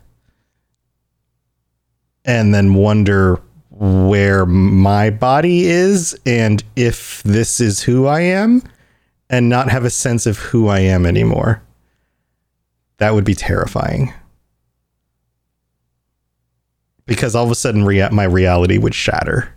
[2.24, 8.64] And then wonder where my body is and if this is who I am
[9.30, 11.62] and not have a sense of who I am anymore.
[12.98, 14.14] That would be terrifying.
[17.06, 19.54] Because all of a sudden rea- my reality would shatter.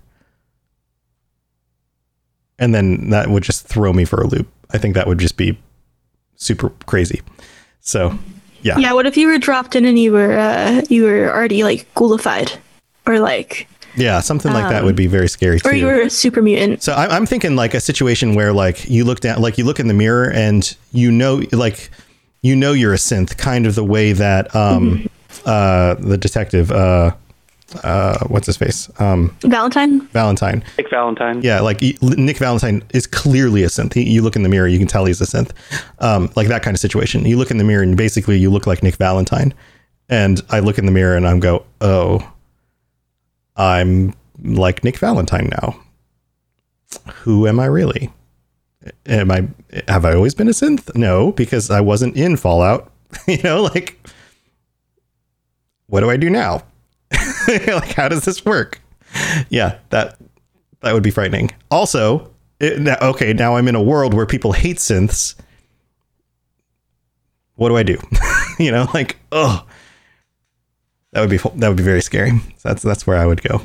[2.59, 4.49] And then that would just throw me for a loop.
[4.71, 5.59] I think that would just be
[6.39, 7.21] super crazy.
[7.81, 8.19] So,
[8.63, 8.79] yeah.
[8.79, 8.93] yeah.
[8.95, 12.57] What if you were dropped in and you were uh, you were already like ghoulified,
[13.07, 15.69] or like, Yeah, something like that Um, would be very scary too.
[15.69, 16.83] or you were a super mutant?
[16.83, 19.79] So I'm, I'm thinking like a situation where like you look down, like you look
[19.81, 21.91] in the mirror and you know, like
[22.43, 25.09] you know you're a synth, kind of the way that um,
[25.45, 27.13] uh, the detective, uh,
[27.85, 30.01] uh, what's his face, um, Valentine.
[30.09, 30.65] Valentine.
[30.79, 31.43] Nick Valentine.
[31.43, 33.93] Yeah, like he- Nick Valentine is clearly a synth.
[33.95, 35.51] He, you look in the mirror, you can tell he's a synth.
[35.99, 37.25] Um, like that kind of situation.
[37.27, 39.53] You look in the mirror and basically you look like Nick Valentine.
[40.09, 42.33] And I look in the mirror and I'm go, oh,
[43.57, 45.79] I'm like Nick Valentine now.
[47.17, 48.11] Who am I really?
[49.05, 49.47] Am I
[49.89, 50.95] have I always been a synth?
[50.95, 52.91] No, because I wasn't in Fallout.
[53.27, 53.99] you know, like
[55.89, 56.63] what do I do now?
[57.67, 58.81] like how does this work?
[59.49, 60.19] Yeah, that
[60.81, 61.51] that would be frightening.
[61.71, 62.31] Also,
[62.61, 65.35] it, now, okay, now I'm in a world where people hate synths.
[67.57, 67.99] What do I do?
[68.59, 69.67] you know, like oh,
[71.13, 72.33] that would be that would be very scary.
[72.63, 73.63] That's that's where I would go.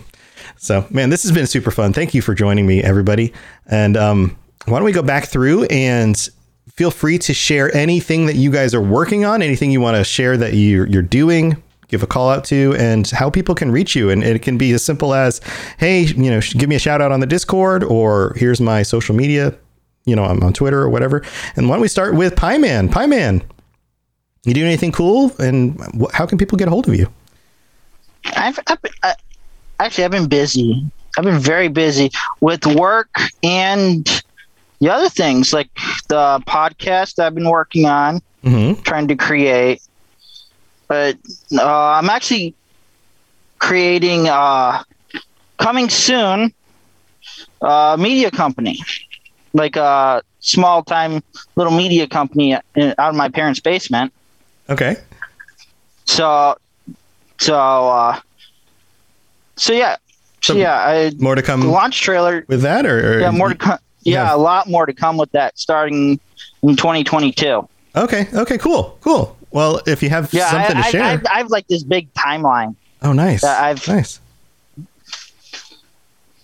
[0.58, 1.94] So, man, this has been super fun.
[1.94, 3.34] Thank you for joining me, everybody.
[3.68, 6.18] And um, why don't we go back through and
[6.72, 10.04] feel free to share anything that you guys are working on, anything you want to
[10.04, 11.62] share that you're, you're doing,
[11.94, 14.10] give a call out to, and how people can reach you.
[14.10, 15.40] And it can be as simple as,
[15.78, 19.14] hey, you know, give me a shout out on the Discord, or here's my social
[19.16, 19.54] media,
[20.06, 21.22] you know, I'm on Twitter or whatever.
[21.56, 22.90] And why don't we start with Pie Man?
[22.90, 23.44] Pie Man,
[24.44, 25.32] you doing anything cool?
[25.38, 27.08] And wh- how can people get a hold of you?
[28.36, 29.14] I've, I've been, I,
[29.80, 30.84] actually I've been busy.
[31.18, 32.10] I've been very busy
[32.42, 33.10] with work
[33.44, 34.24] and
[34.80, 35.70] the other things like
[36.08, 38.82] the podcast I've been working on, Mm-hmm.
[38.82, 39.82] trying to create.
[40.94, 41.18] But
[41.58, 41.66] uh,
[41.98, 42.54] I'm actually
[43.58, 44.84] creating uh,
[45.58, 46.54] coming soon
[47.62, 48.78] a media company,
[49.54, 51.24] like a small time
[51.56, 54.14] little media company in, out of my parents' basement.
[54.70, 54.98] Okay.
[56.06, 56.58] So,
[57.40, 58.20] so, uh,
[59.56, 59.96] so yeah,
[60.42, 62.46] so, So yeah, I More to come launch trailer.
[62.48, 63.80] with that, or, or Yeah, more to come.
[64.04, 64.36] Yeah, Yeah.
[64.36, 66.20] a lot more to come with that starting
[66.62, 67.68] in 2022.
[67.96, 68.28] Okay.
[68.34, 68.58] Okay.
[68.60, 68.96] Cool.
[69.02, 69.36] Cool.
[69.54, 71.04] Well, if you have Yeah, something I, to share.
[71.04, 72.76] I've, I've like this big timeline.
[73.04, 73.44] oh, nice.
[73.44, 74.20] I've- nice.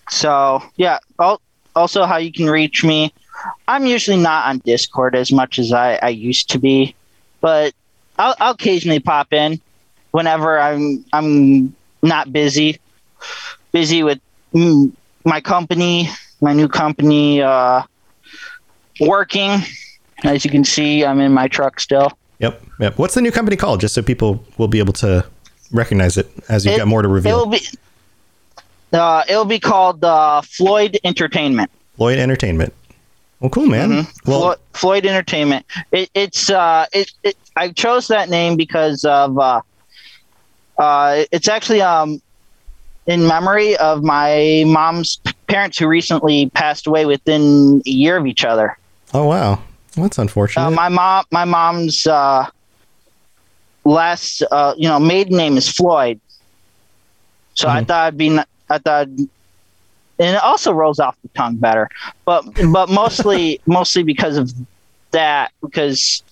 [0.10, 1.00] So yeah.
[1.76, 3.14] Also, how you can reach me.
[3.68, 6.96] I'm usually not on Discord as much as I, I used to be,
[7.42, 7.74] but
[8.18, 9.62] I'll, I'll occasionally pop in
[10.12, 12.80] whenever I'm I'm not busy,
[13.72, 14.20] busy with
[14.54, 16.10] my company,
[16.42, 17.84] my new company, uh,
[19.00, 19.62] working.
[20.24, 22.12] As you can see, I'm in my truck still.
[22.40, 22.62] Yep.
[22.80, 22.98] Yep.
[22.98, 23.82] What's the new company called?
[23.82, 25.26] Just so people will be able to
[25.72, 27.36] recognize it as you've It- got more to reveal.
[27.36, 27.62] It'll be
[28.92, 31.70] uh, it'll be called uh, Floyd Entertainment.
[31.98, 32.74] Floyd Entertainment.
[33.40, 33.90] Well, cool, man.
[33.90, 34.30] Mm-hmm.
[34.30, 35.66] Well, Floyd, Floyd Entertainment.
[35.92, 37.38] It, it's uh, it, it.
[37.56, 39.62] I chose that name because of uh,
[40.78, 42.22] uh, it's actually um,
[43.06, 48.44] in memory of my mom's parents who recently passed away within a year of each
[48.44, 48.78] other.
[49.14, 49.62] oh wow,
[50.02, 50.66] that's unfortunate.
[50.66, 52.50] Uh, my mom, my mom's uh,
[53.86, 56.20] last, uh, you know, maiden name is Floyd.
[57.54, 58.40] So I thought I'd be,
[58.70, 59.30] I thought, and
[60.18, 61.90] it also rolls off the tongue better,
[62.24, 64.54] but but mostly mostly because of
[65.12, 66.24] that, because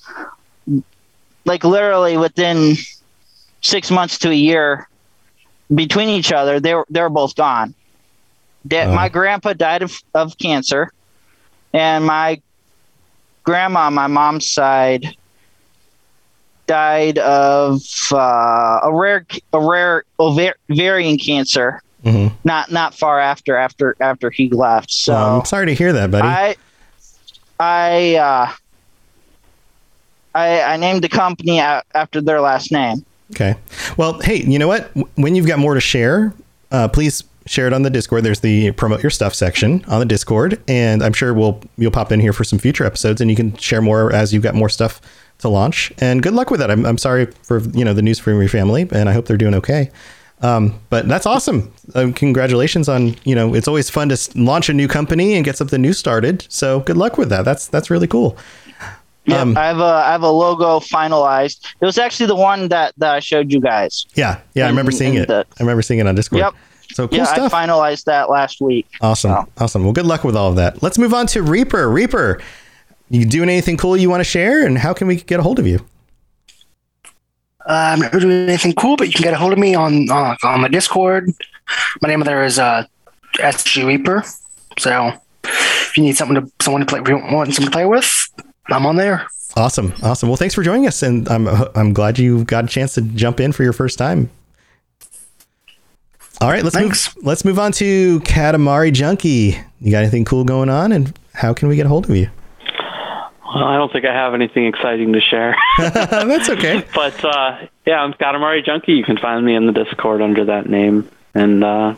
[1.43, 2.75] like literally within
[3.61, 4.87] six months to a year
[5.73, 7.73] between each other, they were they were both gone.
[8.71, 8.93] Oh.
[8.93, 10.91] My grandpa died of, of cancer,
[11.73, 12.41] and my
[13.47, 15.15] grandma on my mom's side
[16.67, 17.79] died of
[18.11, 22.31] uh, a rare a rare ovarian cancer Mhm.
[22.43, 26.11] not not far after after after he left so Well, I'm sorry to hear that,
[26.11, 26.27] buddy.
[26.27, 26.55] i
[27.59, 28.51] i uh
[30.35, 33.55] i i named the company after their last name Okay.
[33.97, 34.89] Well, hey, you know what?
[35.15, 36.33] When you've got more to share,
[36.71, 38.23] uh, please share it on the Discord.
[38.23, 42.11] There's the promote your stuff section on the Discord, and I'm sure we'll you'll pop
[42.11, 44.69] in here for some future episodes, and you can share more as you've got more
[44.69, 45.01] stuff
[45.39, 45.91] to launch.
[45.99, 46.69] And good luck with that.
[46.71, 49.37] I'm, I'm sorry for you know the news from your family, and I hope they're
[49.37, 49.89] doing okay.
[50.41, 51.73] Um, but that's awesome.
[51.95, 55.57] Um, congratulations on you know it's always fun to launch a new company and get
[55.57, 56.45] something new started.
[56.49, 57.43] So good luck with that.
[57.45, 58.37] That's that's really cool.
[59.25, 62.69] yeah Um, i have a i have a logo finalized it was actually the one
[62.69, 65.27] that that i showed you guys Yeah, yeah, I remember seeing it.
[65.27, 66.39] the- I remember seeing it on Discord.
[66.43, 66.53] Yep.
[66.91, 67.53] So cool yeah stuff.
[67.53, 69.45] i finalized that last week Awesome.
[69.57, 69.83] Awesome.
[69.83, 70.81] Well, good luck with all of that.
[70.81, 71.89] Let's move on to Reaper.
[71.89, 72.41] Reaper,
[73.09, 74.65] you doing anything cool you want to share?
[74.65, 75.79] And how can we get a hold of you?
[77.65, 80.09] Uh, I'm not doing anything cool, but you can get a hold of me on
[80.09, 81.29] uh, on my Discord.
[82.01, 82.85] My name there is uh,
[83.39, 84.23] SG Reaper.
[84.79, 85.11] So
[85.43, 88.29] if you need something to someone to play, want someone to play with,
[88.67, 89.27] I'm on there.
[89.55, 89.93] Awesome.
[90.03, 90.29] Awesome.
[90.29, 91.01] Well, thanks for joining us.
[91.01, 94.29] And I'm, I'm glad you got a chance to jump in for your first time.
[96.39, 97.15] All right, let's Thanks.
[97.15, 97.25] move.
[97.25, 99.57] Let's move on to Katamari Junkie.
[99.81, 102.29] You got anything cool going on, and how can we get a hold of you?
[103.43, 105.55] Well, I don't think I have anything exciting to share.
[105.79, 106.85] That's okay.
[106.95, 108.93] but uh, yeah, I'm Katamari Junkie.
[108.93, 111.95] You can find me in the Discord under that name, and uh,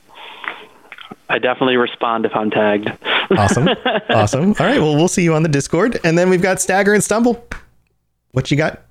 [1.28, 2.92] I definitely respond if I'm tagged.
[3.38, 3.70] Awesome.
[4.10, 4.56] awesome.
[4.60, 4.80] All right.
[4.80, 7.48] Well, we'll see you on the Discord, and then we've got Stagger and Stumble.
[8.32, 8.82] What you got?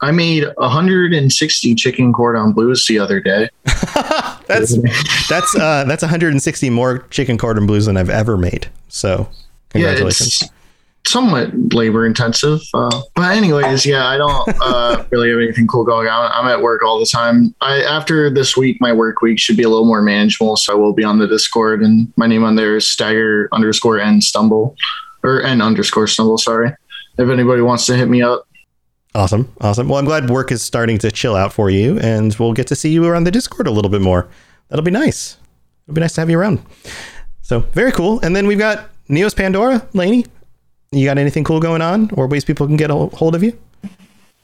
[0.00, 3.48] I made 160 chicken cordon blues the other day.
[4.46, 4.78] That's
[5.28, 8.68] that's uh, that's 160 more chicken cordon blues than I've ever made.
[8.86, 9.28] So,
[9.70, 10.40] congratulations.
[10.40, 10.46] Yeah,
[11.00, 12.60] it's somewhat labor intensive.
[12.72, 16.30] Uh, but anyways, yeah, I don't uh, really have anything cool going on.
[16.32, 17.56] I'm at work all the time.
[17.60, 20.56] I after this week, my work week should be a little more manageable.
[20.56, 23.98] So I will be on the Discord, and my name on there is Stagger underscore
[23.98, 24.76] N Stumble
[25.24, 26.38] or N underscore Stumble.
[26.38, 26.72] Sorry.
[27.18, 28.46] If anybody wants to hit me up,
[29.16, 29.50] Awesome.
[29.62, 29.88] Awesome.
[29.88, 32.76] Well, I'm glad work is starting to chill out for you, and we'll get to
[32.76, 34.28] see you around the Discord a little bit more.
[34.68, 35.38] That'll be nice.
[35.86, 36.60] It'll be nice to have you around.
[37.40, 38.20] So, very cool.
[38.20, 39.88] And then we've got Neos Pandora.
[39.94, 40.26] Lainey,
[40.92, 43.58] you got anything cool going on or ways people can get a hold of you?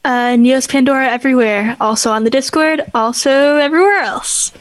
[0.07, 1.77] Uh, Neos Pandora everywhere.
[1.79, 2.81] Also on the Discord.
[2.95, 4.53] Also everywhere else.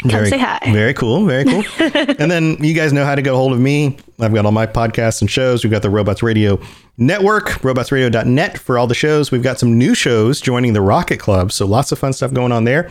[0.00, 0.58] Come very, say hi.
[0.72, 1.26] Very cool.
[1.26, 1.62] Very cool.
[2.18, 3.98] and then you guys know how to get a hold of me.
[4.18, 5.62] I've got all my podcasts and shows.
[5.62, 6.60] We've got the Robots Radio
[6.98, 9.30] Network, robotsradio.net for all the shows.
[9.30, 11.50] We've got some new shows joining the Rocket Club.
[11.50, 12.90] So lots of fun stuff going on there.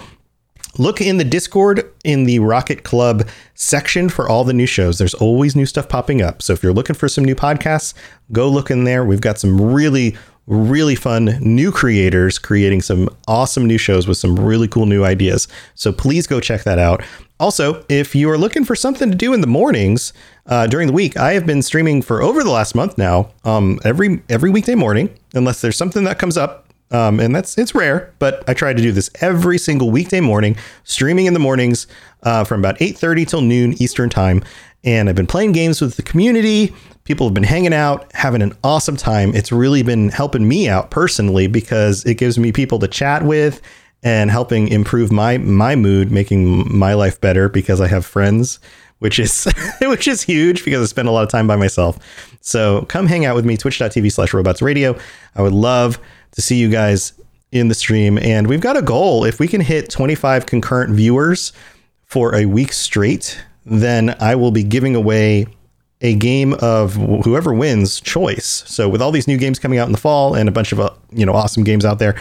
[0.77, 4.97] look in the Discord in the Rocket Club section for all the new shows.
[4.97, 6.41] There's always new stuff popping up.
[6.41, 7.93] So if you're looking for some new podcasts,
[8.31, 9.03] go look in there.
[9.05, 10.17] We've got some really,
[10.47, 15.47] really fun new creators creating some awesome new shows with some really cool new ideas.
[15.75, 17.03] So please go check that out.
[17.41, 20.13] Also, if you are looking for something to do in the mornings
[20.45, 23.79] uh, during the week, I have been streaming for over the last month now, um,
[23.83, 28.13] every every weekday morning, unless there's something that comes up um, and that's it's rare,
[28.19, 31.87] but I try to do this every single weekday morning, streaming in the mornings
[32.21, 34.43] uh, from about 8:30 till noon Eastern time.
[34.83, 36.75] And I've been playing games with the community.
[37.05, 39.33] People have been hanging out, having an awesome time.
[39.33, 43.61] It's really been helping me out personally because it gives me people to chat with
[44.03, 48.59] and helping improve my my mood, making my life better because I have friends,
[48.99, 49.47] which is
[49.81, 51.97] which is huge because I spend a lot of time by myself.
[52.41, 54.97] So come hang out with me, twitch.tv slash robots radio.
[55.35, 55.99] I would love
[56.31, 57.13] to see you guys
[57.51, 58.17] in the stream.
[58.17, 59.25] And we've got a goal.
[59.25, 61.53] If we can hit 25 concurrent viewers
[62.05, 65.47] for a week straight, then I will be giving away
[66.01, 68.63] a game of whoever wins choice.
[68.65, 70.79] So with all these new games coming out in the fall and a bunch of
[70.79, 72.15] uh, you know awesome games out there,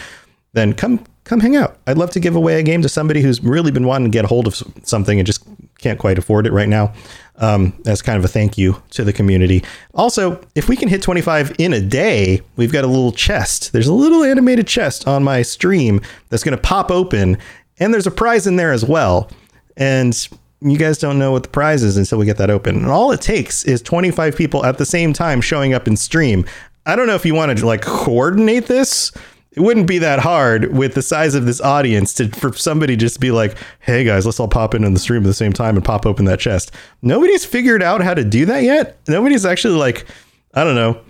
[0.53, 1.79] then come come hang out.
[1.87, 4.25] I'd love to give away a game to somebody who's really been wanting to get
[4.25, 5.47] a hold of something and just
[5.79, 6.93] can't quite afford it right now.
[7.37, 9.65] Um, as kind of a thank you to the community.
[9.95, 13.73] Also, if we can hit 25 in a day, we've got a little chest.
[13.73, 17.39] There's a little animated chest on my stream that's going to pop open,
[17.79, 19.31] and there's a prize in there as well.
[19.79, 20.29] And
[20.61, 22.77] you guys don't know what the prize is until we get that open.
[22.77, 26.45] And all it takes is 25 people at the same time showing up in stream.
[26.85, 29.13] I don't know if you want to like coordinate this
[29.53, 33.19] it wouldn't be that hard with the size of this audience to for somebody just
[33.19, 35.77] be like, "Hey guys, let's all pop in on the stream at the same time
[35.77, 36.73] and pop open that chest."
[37.03, 38.99] Nobody's figured out how to do that yet.
[39.09, 40.07] Nobody's actually like,
[40.55, 41.01] I don't know,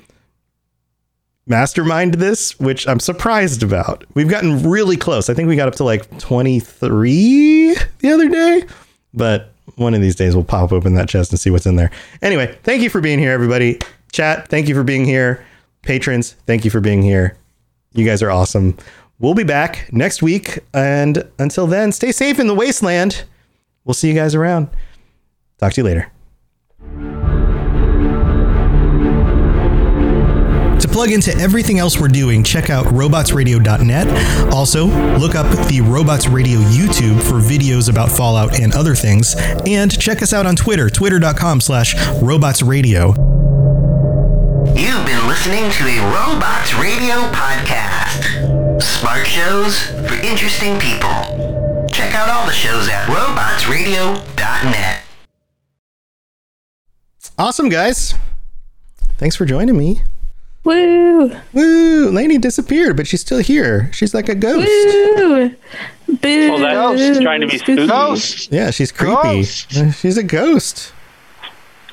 [1.46, 4.04] mastermind this, which I'm surprised about.
[4.14, 5.28] We've gotten really close.
[5.28, 8.64] I think we got up to like 23 the other day,
[9.12, 11.90] but one of these days we'll pop open that chest and see what's in there.
[12.22, 13.78] Anyway, thank you for being here, everybody.
[14.12, 15.44] Chat, thank you for being here.
[15.82, 17.39] Patrons, thank you for being here.
[17.92, 18.76] You guys are awesome.
[19.18, 20.60] We'll be back next week.
[20.72, 23.24] And until then, stay safe in the wasteland.
[23.84, 24.68] We'll see you guys around.
[25.58, 26.10] Talk to you later.
[30.80, 34.52] To plug into everything else we're doing, check out robotsradio.net.
[34.52, 34.86] Also,
[35.18, 39.34] look up the Robots Radio YouTube for videos about Fallout and other things.
[39.66, 43.14] And check us out on Twitter, twitter.com slash robotsradio.
[44.74, 48.82] You've been listening to a Robots Radio podcast.
[48.82, 51.86] Smart shows for interesting people.
[51.92, 55.02] Check out all the shows at robotsradio.net.
[57.38, 58.14] Awesome, guys.
[59.18, 60.02] Thanks for joining me.
[60.64, 61.32] Woo!
[61.52, 62.10] Woo!
[62.10, 63.90] Lainey disappeared, but she's still here.
[63.92, 64.66] She's like a ghost.
[64.68, 65.48] Woo!
[65.48, 66.50] Boo!
[66.52, 66.58] Oh,
[66.96, 68.54] that's trying to be spooky.
[68.54, 69.14] Yeah, she's creepy.
[69.22, 69.72] Ghost.
[70.00, 70.92] She's a ghost.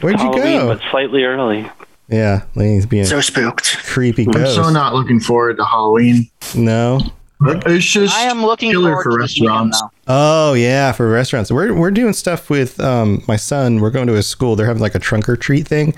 [0.01, 0.67] Where'd you go?
[0.67, 1.69] but slightly early.
[2.09, 3.77] Yeah, Lainey's being So spooked.
[3.85, 4.55] creepy I'm ghost.
[4.55, 6.29] so not looking forward to Halloween.
[6.55, 6.99] no.
[7.39, 9.81] It's just I am looking killer forward for to this weekend restaurants.
[9.81, 9.91] now.
[10.07, 11.51] Oh yeah, for restaurants.
[11.51, 13.79] We're we're doing stuff with um my son.
[13.79, 14.55] We're going to his school.
[14.55, 15.93] They're having like a trunk or treat thing,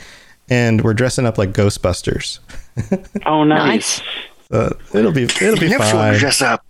[0.49, 2.40] and we're dressing up like Ghostbusters.
[3.26, 4.02] Oh, nice.
[4.52, 6.14] So it'll be it'll be You never want fine.
[6.14, 6.65] to dress up.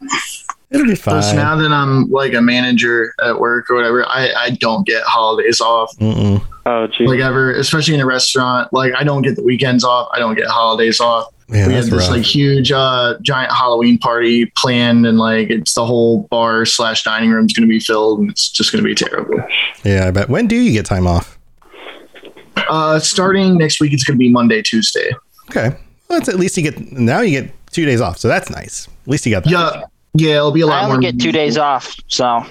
[0.72, 1.36] It'll be Plus, fine.
[1.38, 5.62] now that I'm like a manager at work or whatever, I, I don't get holidays
[5.62, 6.44] off Mm-mm.
[6.72, 7.08] Oh, geez.
[7.10, 8.72] like ever, especially in a restaurant.
[8.72, 10.08] Like I don't get the weekends off.
[10.14, 11.34] I don't get holidays off.
[11.48, 12.18] Yeah, we that's have this rough.
[12.18, 17.32] like huge uh giant Halloween party planned and like it's the whole bar slash dining
[17.32, 19.42] room is gonna be filled and it's just gonna be terrible.
[19.84, 20.30] yeah, I bet.
[20.30, 21.40] When do you get time off?
[22.70, 25.10] Uh starting next week it's gonna be Monday, Tuesday.
[25.50, 25.70] Okay,
[26.08, 28.88] well, that's at least you get now you get two days off, so that's nice.
[28.88, 29.50] At least you got that.
[29.52, 29.82] Yeah.
[30.16, 32.44] Yeah, it'll be a lot I more only get two days off, so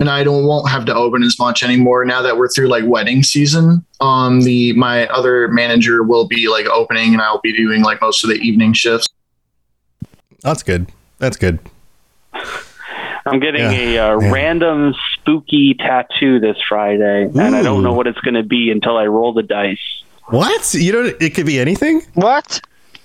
[0.00, 2.84] and I don't won't have to open as much anymore now that we're through like
[2.86, 3.84] wedding season.
[4.00, 8.24] Um the my other manager will be like opening and I'll be doing like most
[8.24, 9.06] of the evening shifts.
[10.42, 10.90] That's good.
[11.18, 11.58] That's good.
[13.26, 14.30] I'm getting Yeah, a uh, yeah.
[14.32, 18.96] random spooky tattoo this Friday, and I don't know what it's going to be until
[18.96, 19.78] I roll the dice.
[20.28, 20.72] What?
[20.72, 21.16] You don't?
[21.22, 22.00] It could be anything.
[22.14, 22.60] what?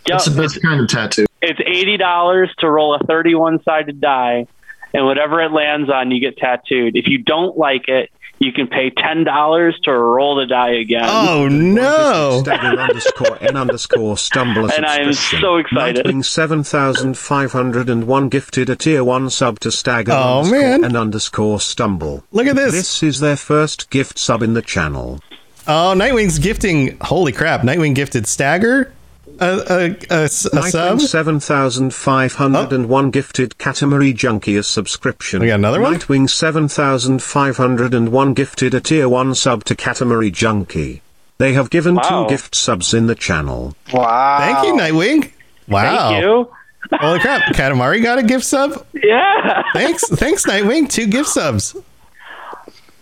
[0.08, 1.26] Yeah, It's the it's, best kind of tattoo.
[1.42, 4.48] it's eighty dollars to roll a thirty-one sided die,
[4.96, 6.96] and whatever it lands on, you get tattooed.
[6.96, 11.06] If you don't like it, you can pay ten dollars to roll the die again.
[11.06, 12.42] Oh no!
[12.44, 14.70] Stagger underscore n underscore stumble.
[14.72, 15.40] And I am subscription.
[15.42, 16.06] so excited.
[16.06, 20.40] Nightwing seven thousand five hundred and one gifted a tier one sub to stagger Oh,
[20.40, 20.84] underscore man.
[20.86, 22.24] n underscore stumble.
[22.32, 22.74] Look at this.
[22.74, 25.22] This is their first gift sub in the channel.
[25.68, 26.98] Oh, Nightwing's gifting.
[27.02, 27.62] Holy crap!
[27.62, 28.92] Nightwing gifted Stagger.
[29.40, 30.54] A, a, a, a sub.
[30.54, 35.42] Nightwing 7501 gifted Katamari Junkie a subscription.
[35.42, 35.96] We got another one?
[35.96, 41.02] Nightwing 7501 gifted a tier 1 sub to Katamari Junkie.
[41.38, 42.24] They have given Wow.
[42.26, 43.76] two gift subs in the channel.
[43.94, 44.38] Wow.
[44.40, 45.32] Thank you, Nightwing.
[45.68, 46.10] Wow.
[46.10, 46.50] Thank you.
[47.00, 47.42] Holy crap.
[47.54, 48.86] Katamari got a gift sub?
[48.94, 49.64] Yeah.
[49.74, 50.08] Thanks.
[50.08, 50.90] Thanks, Nightwing.
[50.90, 51.76] Two gift subs.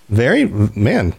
[0.09, 1.13] Very, man.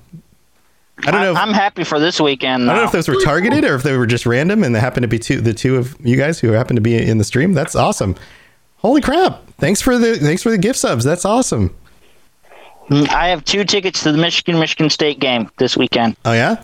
[1.07, 1.33] I don't know.
[1.33, 2.71] If, I'm happy for this weekend.
[2.71, 4.81] I don't know if those were targeted or if they were just random and they
[4.81, 7.25] happened to be two, the two of you guys who happened to be in the
[7.25, 7.53] stream.
[7.53, 8.17] That's awesome.
[8.79, 9.47] Holy crap.
[9.59, 11.05] Thanks for the, thanks for the gift subs.
[11.05, 11.75] That's awesome.
[12.89, 16.17] Mm, I have two tickets to the Michigan Michigan State game this weekend.
[16.25, 16.63] Oh, yeah?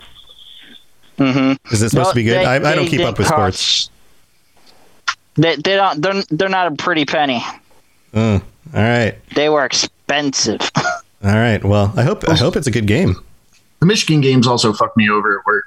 [1.17, 1.73] Mm-hmm.
[1.73, 2.45] Is it supposed to be good?
[2.45, 3.89] I, I don't keep up with sports.
[5.35, 6.01] They, they don't.
[6.01, 7.43] They're, they're not a pretty penny.
[8.13, 8.41] Mm,
[8.73, 9.15] all right.
[9.35, 10.59] They were expensive.
[11.23, 11.63] All right.
[11.63, 13.15] Well, I hope, I hope it's a good game.
[13.81, 15.65] The Michigan games also fucked me over at work.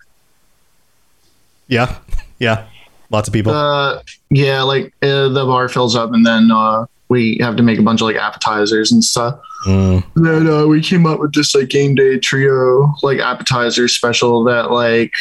[1.68, 1.98] Yeah.
[2.38, 2.66] Yeah.
[3.10, 3.52] Lots of people.
[3.52, 7.78] Uh, yeah, like uh, the bar fills up, and then uh, we have to make
[7.78, 9.38] a bunch of like appetizers and stuff.
[9.66, 10.04] Mm.
[10.16, 14.70] Then uh, we came up with this like game day trio like appetizer special that
[14.70, 15.12] like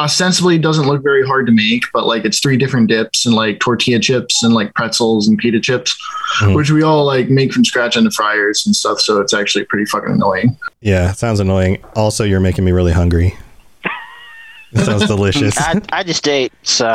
[0.00, 3.60] ostensibly doesn't look very hard to make, but like it's three different dips and like
[3.60, 5.96] tortilla chips and like pretzels and pita chips,
[6.40, 6.54] Mm.
[6.56, 9.00] which we all like make from scratch in the fryers and stuff.
[9.00, 10.56] So it's actually pretty fucking annoying.
[10.80, 11.12] Yeah.
[11.12, 11.82] Sounds annoying.
[11.94, 13.36] Also, you're making me really hungry.
[14.72, 15.58] That sounds delicious.
[15.58, 16.86] I, I just ate, so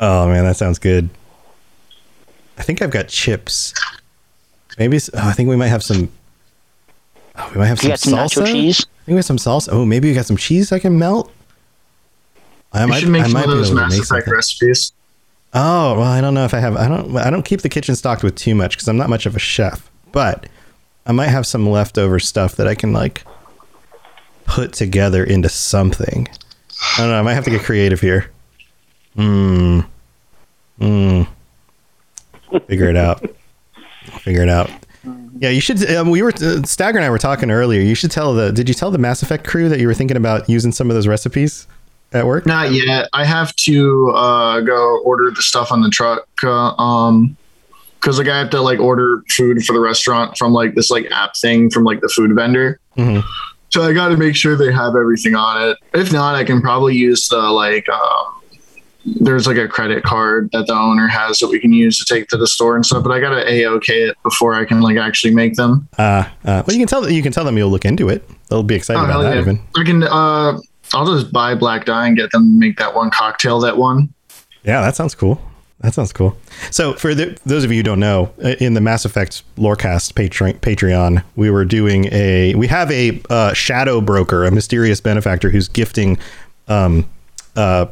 [0.00, 1.10] Oh man, that sounds good.
[2.56, 3.74] I think I've got chips.
[4.78, 6.10] Maybe oh, I think we might have some.
[7.36, 8.46] Oh, we might have you some got some salsa.
[8.46, 8.80] nacho cheese.
[8.80, 9.68] I think we have some salsa.
[9.72, 11.30] Oh, maybe we got some cheese I can melt.
[12.72, 14.32] I We should make some of those Mass Effect something.
[14.34, 14.92] recipes.
[15.54, 16.76] Oh well, I don't know if I have.
[16.76, 17.16] I don't.
[17.16, 19.38] I don't keep the kitchen stocked with too much because I'm not much of a
[19.38, 19.90] chef.
[20.12, 20.46] But
[21.06, 23.24] I might have some leftover stuff that I can like
[24.44, 26.28] put together into something.
[26.96, 27.18] I don't know.
[27.18, 28.30] I might have to get creative here.
[29.16, 29.80] Hmm.
[30.78, 31.22] Hmm.
[32.66, 33.24] Figure it out.
[34.20, 34.70] Figure it out.
[35.40, 35.88] Yeah, you should.
[35.90, 37.80] Um, we were uh, Stagger and I were talking earlier.
[37.80, 38.52] You should tell the.
[38.52, 40.94] Did you tell the Mass Effect crew that you were thinking about using some of
[40.94, 41.66] those recipes
[42.12, 42.46] at work?
[42.46, 43.08] Not yet.
[43.12, 46.26] I have to uh, go order the stuff on the truck.
[46.42, 47.36] Uh, um,
[48.00, 51.10] because like I have to like order food for the restaurant from like this like
[51.10, 52.78] app thing from like the food vendor.
[52.96, 53.24] Mhm.
[53.70, 55.76] So I got to make sure they have everything on it.
[55.92, 57.88] If not, I can probably use the like.
[57.88, 58.34] Um,
[59.20, 62.28] there's like a credit card that the owner has that we can use to take
[62.28, 63.02] to the store and stuff.
[63.02, 65.88] But I gotta a okay it before I can like actually make them.
[65.98, 68.28] Uh, uh, well, you can tell you can tell them you'll look into it.
[68.48, 69.34] They'll be excited Oh, about hell that.
[69.34, 69.40] yeah.
[69.40, 70.02] Even I can.
[70.04, 70.58] Uh,
[70.94, 74.12] I'll just buy black dye and get them to make that one cocktail that one.
[74.64, 75.40] yeah, that sounds cool.
[75.80, 76.36] That sounds cool.
[76.72, 80.12] So, for the, those of you who don't know, uh, in the Mass Effect Lorecast
[80.14, 85.68] Patreon, we were doing a we have a uh, shadow broker, a mysterious benefactor who's
[85.68, 86.18] gifting
[86.66, 87.08] um,
[87.54, 87.86] uh,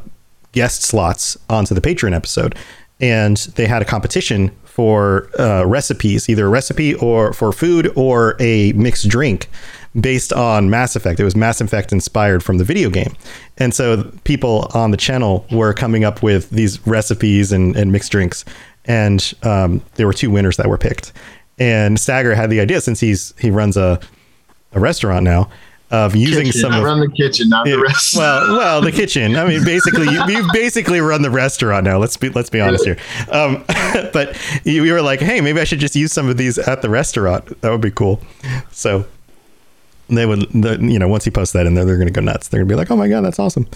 [0.51, 2.55] guest slots onto the Patreon episode,
[2.99, 8.35] and they had a competition for uh, recipes, either a recipe or for food or
[8.39, 9.49] a mixed drink
[9.99, 11.19] based on Mass Effect.
[11.19, 13.15] It was Mass Effect inspired from the video game.
[13.57, 18.11] And so people on the channel were coming up with these recipes and, and mixed
[18.11, 18.45] drinks.
[18.85, 21.13] And um, there were two winners that were picked.
[21.59, 23.99] And Stagger had the idea since he's he runs a,
[24.73, 25.49] a restaurant now
[25.89, 26.61] of using Kitchen.
[26.61, 28.49] some I of run the kitchen, not the restaurant.
[28.49, 29.35] Well, well, the kitchen.
[29.37, 31.97] I mean, basically, you, you basically run the restaurant now.
[31.97, 32.97] Let's be let's be honest here.
[33.31, 33.63] Um,
[34.13, 36.81] but you, you were like, hey, maybe I should just use some of these at
[36.81, 37.61] the restaurant.
[37.61, 38.21] That would be cool.
[38.71, 39.05] So
[40.09, 42.21] they would, the, you know, once he posts that in there, they're going to go
[42.21, 42.47] nuts.
[42.47, 43.67] They're going to be like, oh my god, that's awesome.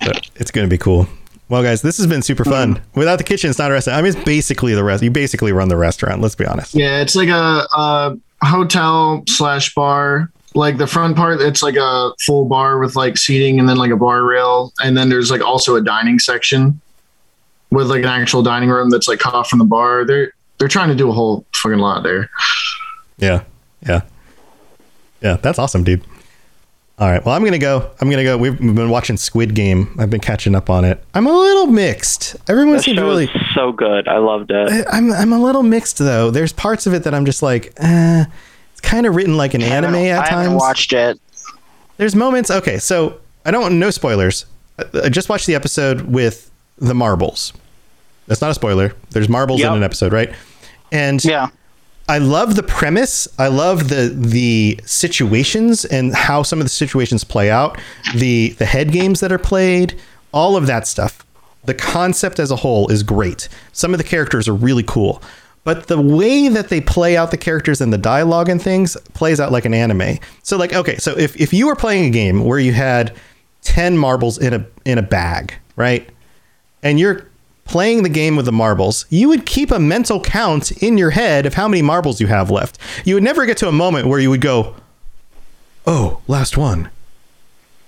[0.00, 1.06] But it's going to be cool.
[1.48, 2.76] Well, guys, this has been super fun.
[2.76, 2.98] Mm-hmm.
[2.98, 3.98] Without the kitchen, it's not a restaurant.
[3.98, 5.02] I mean, it's basically the rest.
[5.02, 6.20] You basically run the restaurant.
[6.20, 6.74] Let's be honest.
[6.74, 10.30] Yeah, it's like a, a hotel slash bar.
[10.54, 13.90] Like the front part, it's like a full bar with like seating and then like
[13.90, 16.80] a bar rail, and then there's like also a dining section
[17.70, 20.04] with like an actual dining room that's like cut off from the bar.
[20.04, 22.30] They're they're trying to do a whole fucking lot there.
[23.18, 23.42] Yeah.
[23.86, 24.02] Yeah.
[25.20, 25.36] Yeah.
[25.36, 26.04] That's awesome, dude.
[26.98, 27.24] All right.
[27.24, 27.90] Well, I'm going to go.
[28.00, 28.38] I'm going to go.
[28.38, 29.96] We've been watching Squid Game.
[29.98, 31.02] I've been catching up on it.
[31.12, 32.36] I'm a little mixed.
[32.48, 33.28] Everyone That seems show really.
[33.54, 34.06] so good.
[34.06, 34.70] I loved it.
[34.88, 36.30] I- I'm, I'm a little mixed, though.
[36.30, 38.24] There's parts of it that I'm just like, eh,
[38.72, 40.30] it's kind of written like an anime at times.
[40.30, 41.20] I haven't watched it.
[41.96, 42.50] There's moments.
[42.50, 42.78] Okay.
[42.78, 44.46] So I don't, no spoilers.
[44.78, 46.48] I- I just watched the episode with
[46.78, 47.52] the marbles.
[48.28, 48.94] That's not a spoiler.
[49.10, 49.70] There's marbles Yep.
[49.72, 50.32] in an episode, right?
[50.92, 51.48] And Yeah.
[52.08, 53.26] I love the premise.
[53.38, 57.78] I love the the situations and how some of the situations play out.
[58.14, 59.98] The the head games that are played,
[60.32, 61.24] all of that stuff.
[61.64, 63.48] The concept as a whole is great.
[63.72, 65.22] Some of the characters are really cool.
[65.64, 69.40] But the way that they play out the characters and the dialogue and things plays
[69.40, 70.18] out like an anime.
[70.42, 73.16] So like okay, so if if you were playing a game where you had
[73.62, 76.06] 10 marbles in a in a bag, right?
[76.82, 77.26] And you're
[77.64, 81.46] playing the game with the marbles, you would keep a mental count in your head
[81.46, 82.78] of how many marbles you have left.
[83.04, 84.74] You would never get to a moment where you would go,
[85.86, 86.90] "Oh, last one."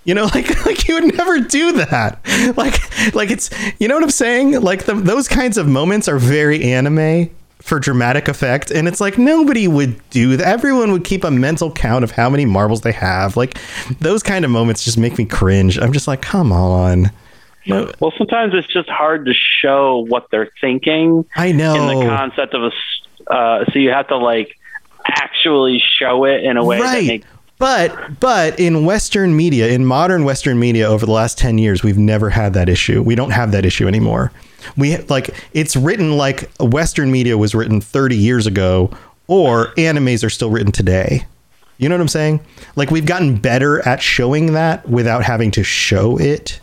[0.04, 2.20] You know, like like you would never do that.
[2.56, 3.50] Like like it's
[3.80, 4.60] you know what I'm saying?
[4.60, 9.18] Like the, those kinds of moments are very anime for dramatic effect and it's like
[9.18, 10.46] nobody would do that.
[10.46, 13.36] Everyone would keep a mental count of how many marbles they have.
[13.36, 13.58] Like
[14.00, 15.78] those kind of moments just make me cringe.
[15.78, 17.10] I'm just like, "Come on."
[17.66, 17.90] No.
[18.00, 21.24] Well, sometimes it's just hard to show what they're thinking.
[21.36, 21.74] I know.
[21.90, 24.56] In the concept of a, uh, so you have to like
[25.06, 27.06] actually show it in a way that Right.
[27.06, 27.26] makes.
[27.58, 31.96] But but in Western media, in modern Western media over the last ten years, we've
[31.96, 33.02] never had that issue.
[33.02, 34.30] We don't have that issue anymore.
[34.76, 38.90] We like it's written like Western media was written thirty years ago,
[39.26, 41.24] or animes are still written today.
[41.78, 42.40] You know what I'm saying?
[42.74, 46.60] Like we've gotten better at showing that without having to show it.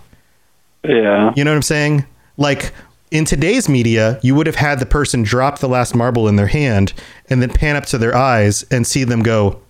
[0.84, 1.34] Yeah.
[1.35, 2.05] You know what I'm saying?
[2.38, 2.73] Like
[3.11, 6.47] in today's media, you would have had the person drop the last marble in their
[6.47, 6.93] hand
[7.30, 9.61] and then pan up to their eyes and see them go.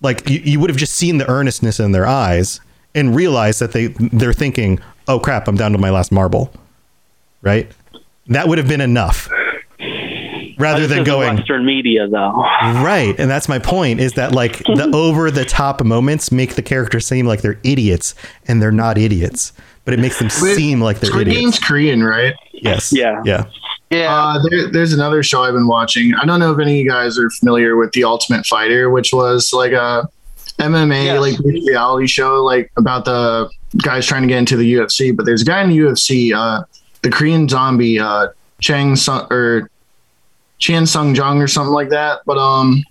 [0.00, 2.60] Like you, you would have just seen the earnestness in their eyes
[2.94, 6.52] and realized that they they're thinking, "Oh crap, I'm down to my last marble."
[7.40, 7.70] Right?
[8.26, 9.28] That would have been enough.
[10.62, 12.42] Rather than is going Western media, though.
[12.62, 13.14] Right.
[13.18, 17.06] And that's my point is that like the over the top moments make the characters
[17.06, 18.14] seem like they're idiots
[18.46, 19.52] and they're not idiots,
[19.84, 21.40] but it makes them Wait, seem like they're Squid idiots.
[21.42, 22.34] Game's Korean, right?
[22.52, 22.92] Yes.
[22.92, 23.20] Yeah.
[23.24, 23.44] Yeah.
[23.90, 24.14] Yeah.
[24.14, 26.14] Uh, there, there's another show I've been watching.
[26.14, 29.12] I don't know if any of you guys are familiar with The Ultimate Fighter, which
[29.12, 30.08] was like a
[30.58, 31.20] MMA Yes.
[31.20, 33.50] like reality show, like about the
[33.82, 35.14] guys trying to get into the UFC.
[35.14, 36.64] But there's a guy in the UFC, uh,
[37.02, 38.28] the Korean Zombie, uh,
[38.60, 39.68] Chang Sung or
[40.62, 42.20] Chan Sung Jung or something like that.
[42.24, 42.84] But um,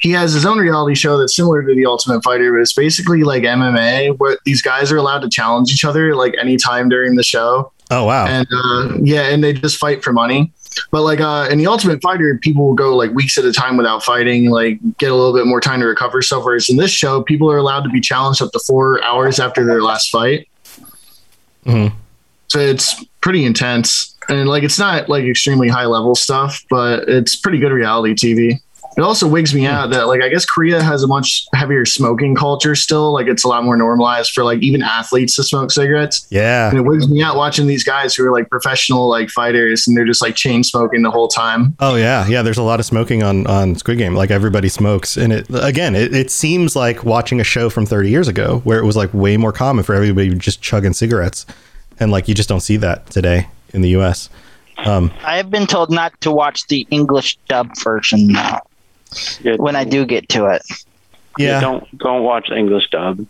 [0.00, 3.22] he has his own reality show that's similar to The Ultimate Fighter, but it's basically
[3.22, 7.22] like MMA, where these guys are allowed to challenge each other like anytime during the
[7.22, 8.26] show Oh wow.
[8.26, 10.52] and uh, yeah, and they just fight for money.
[10.90, 13.76] But like uh, in the Ultimate Fighter, people will go like weeks at a time
[13.76, 16.90] without fighting, like get a little bit more time to recover So Whereas in this
[16.92, 20.48] show, people are allowed to be challenged up to four hours after their last fight.
[21.66, 21.92] Mhm.
[22.50, 27.36] So it's pretty intense, and like it's not like extremely high level stuff, but it's
[27.36, 28.60] pretty good reality TV.
[28.96, 32.34] It also wigs me out that like I guess Korea has a much heavier smoking
[32.34, 33.12] culture still.
[33.12, 36.26] Like it's a lot more normalized for like even athletes to smoke cigarettes.
[36.30, 36.68] Yeah.
[36.68, 39.96] And it wigs me out watching these guys who are like professional like fighters and
[39.96, 41.76] they're just like chain smoking the whole time.
[41.78, 42.42] Oh yeah, yeah.
[42.42, 44.14] There's a lot of smoking on on Squid Game.
[44.14, 48.10] Like everybody smokes, and it again, it, it seems like watching a show from 30
[48.10, 51.46] years ago where it was like way more common for everybody just chugging cigarettes,
[52.00, 54.28] and like you just don't see that today in the U.S.
[54.78, 58.62] Um, I have been told not to watch the English dub version now.
[59.40, 59.56] Yeah.
[59.56, 60.62] When I do get to it,
[61.38, 63.26] yeah, Don't don't watch the English dub.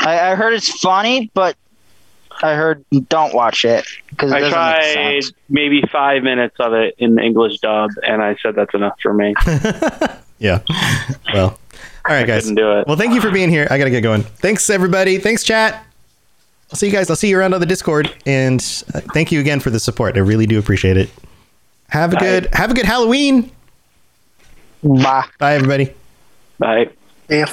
[0.00, 1.56] I, I heard it's funny, but
[2.42, 5.32] I heard don't watch it because I doesn't tried make sense.
[5.48, 9.14] maybe five minutes of it in the English dub, and I said that's enough for
[9.14, 9.34] me.
[10.38, 10.60] yeah.
[11.32, 11.58] Well,
[12.08, 12.42] all right, guys.
[12.42, 12.86] couldn't do it.
[12.86, 13.66] Well, thank you for being here.
[13.70, 14.22] I gotta get going.
[14.22, 15.18] Thanks everybody.
[15.18, 15.84] Thanks chat.
[16.70, 17.08] I'll see you guys.
[17.10, 18.60] I'll see you around on the Discord, and
[18.94, 20.16] uh, thank you again for the support.
[20.16, 21.10] I really do appreciate it.
[21.88, 22.20] Have a Bye.
[22.20, 23.50] good Have a good Halloween.
[24.82, 25.26] Bye.
[25.38, 25.92] Bye, everybody.
[26.58, 26.90] Bye.
[27.28, 27.46] Yeah.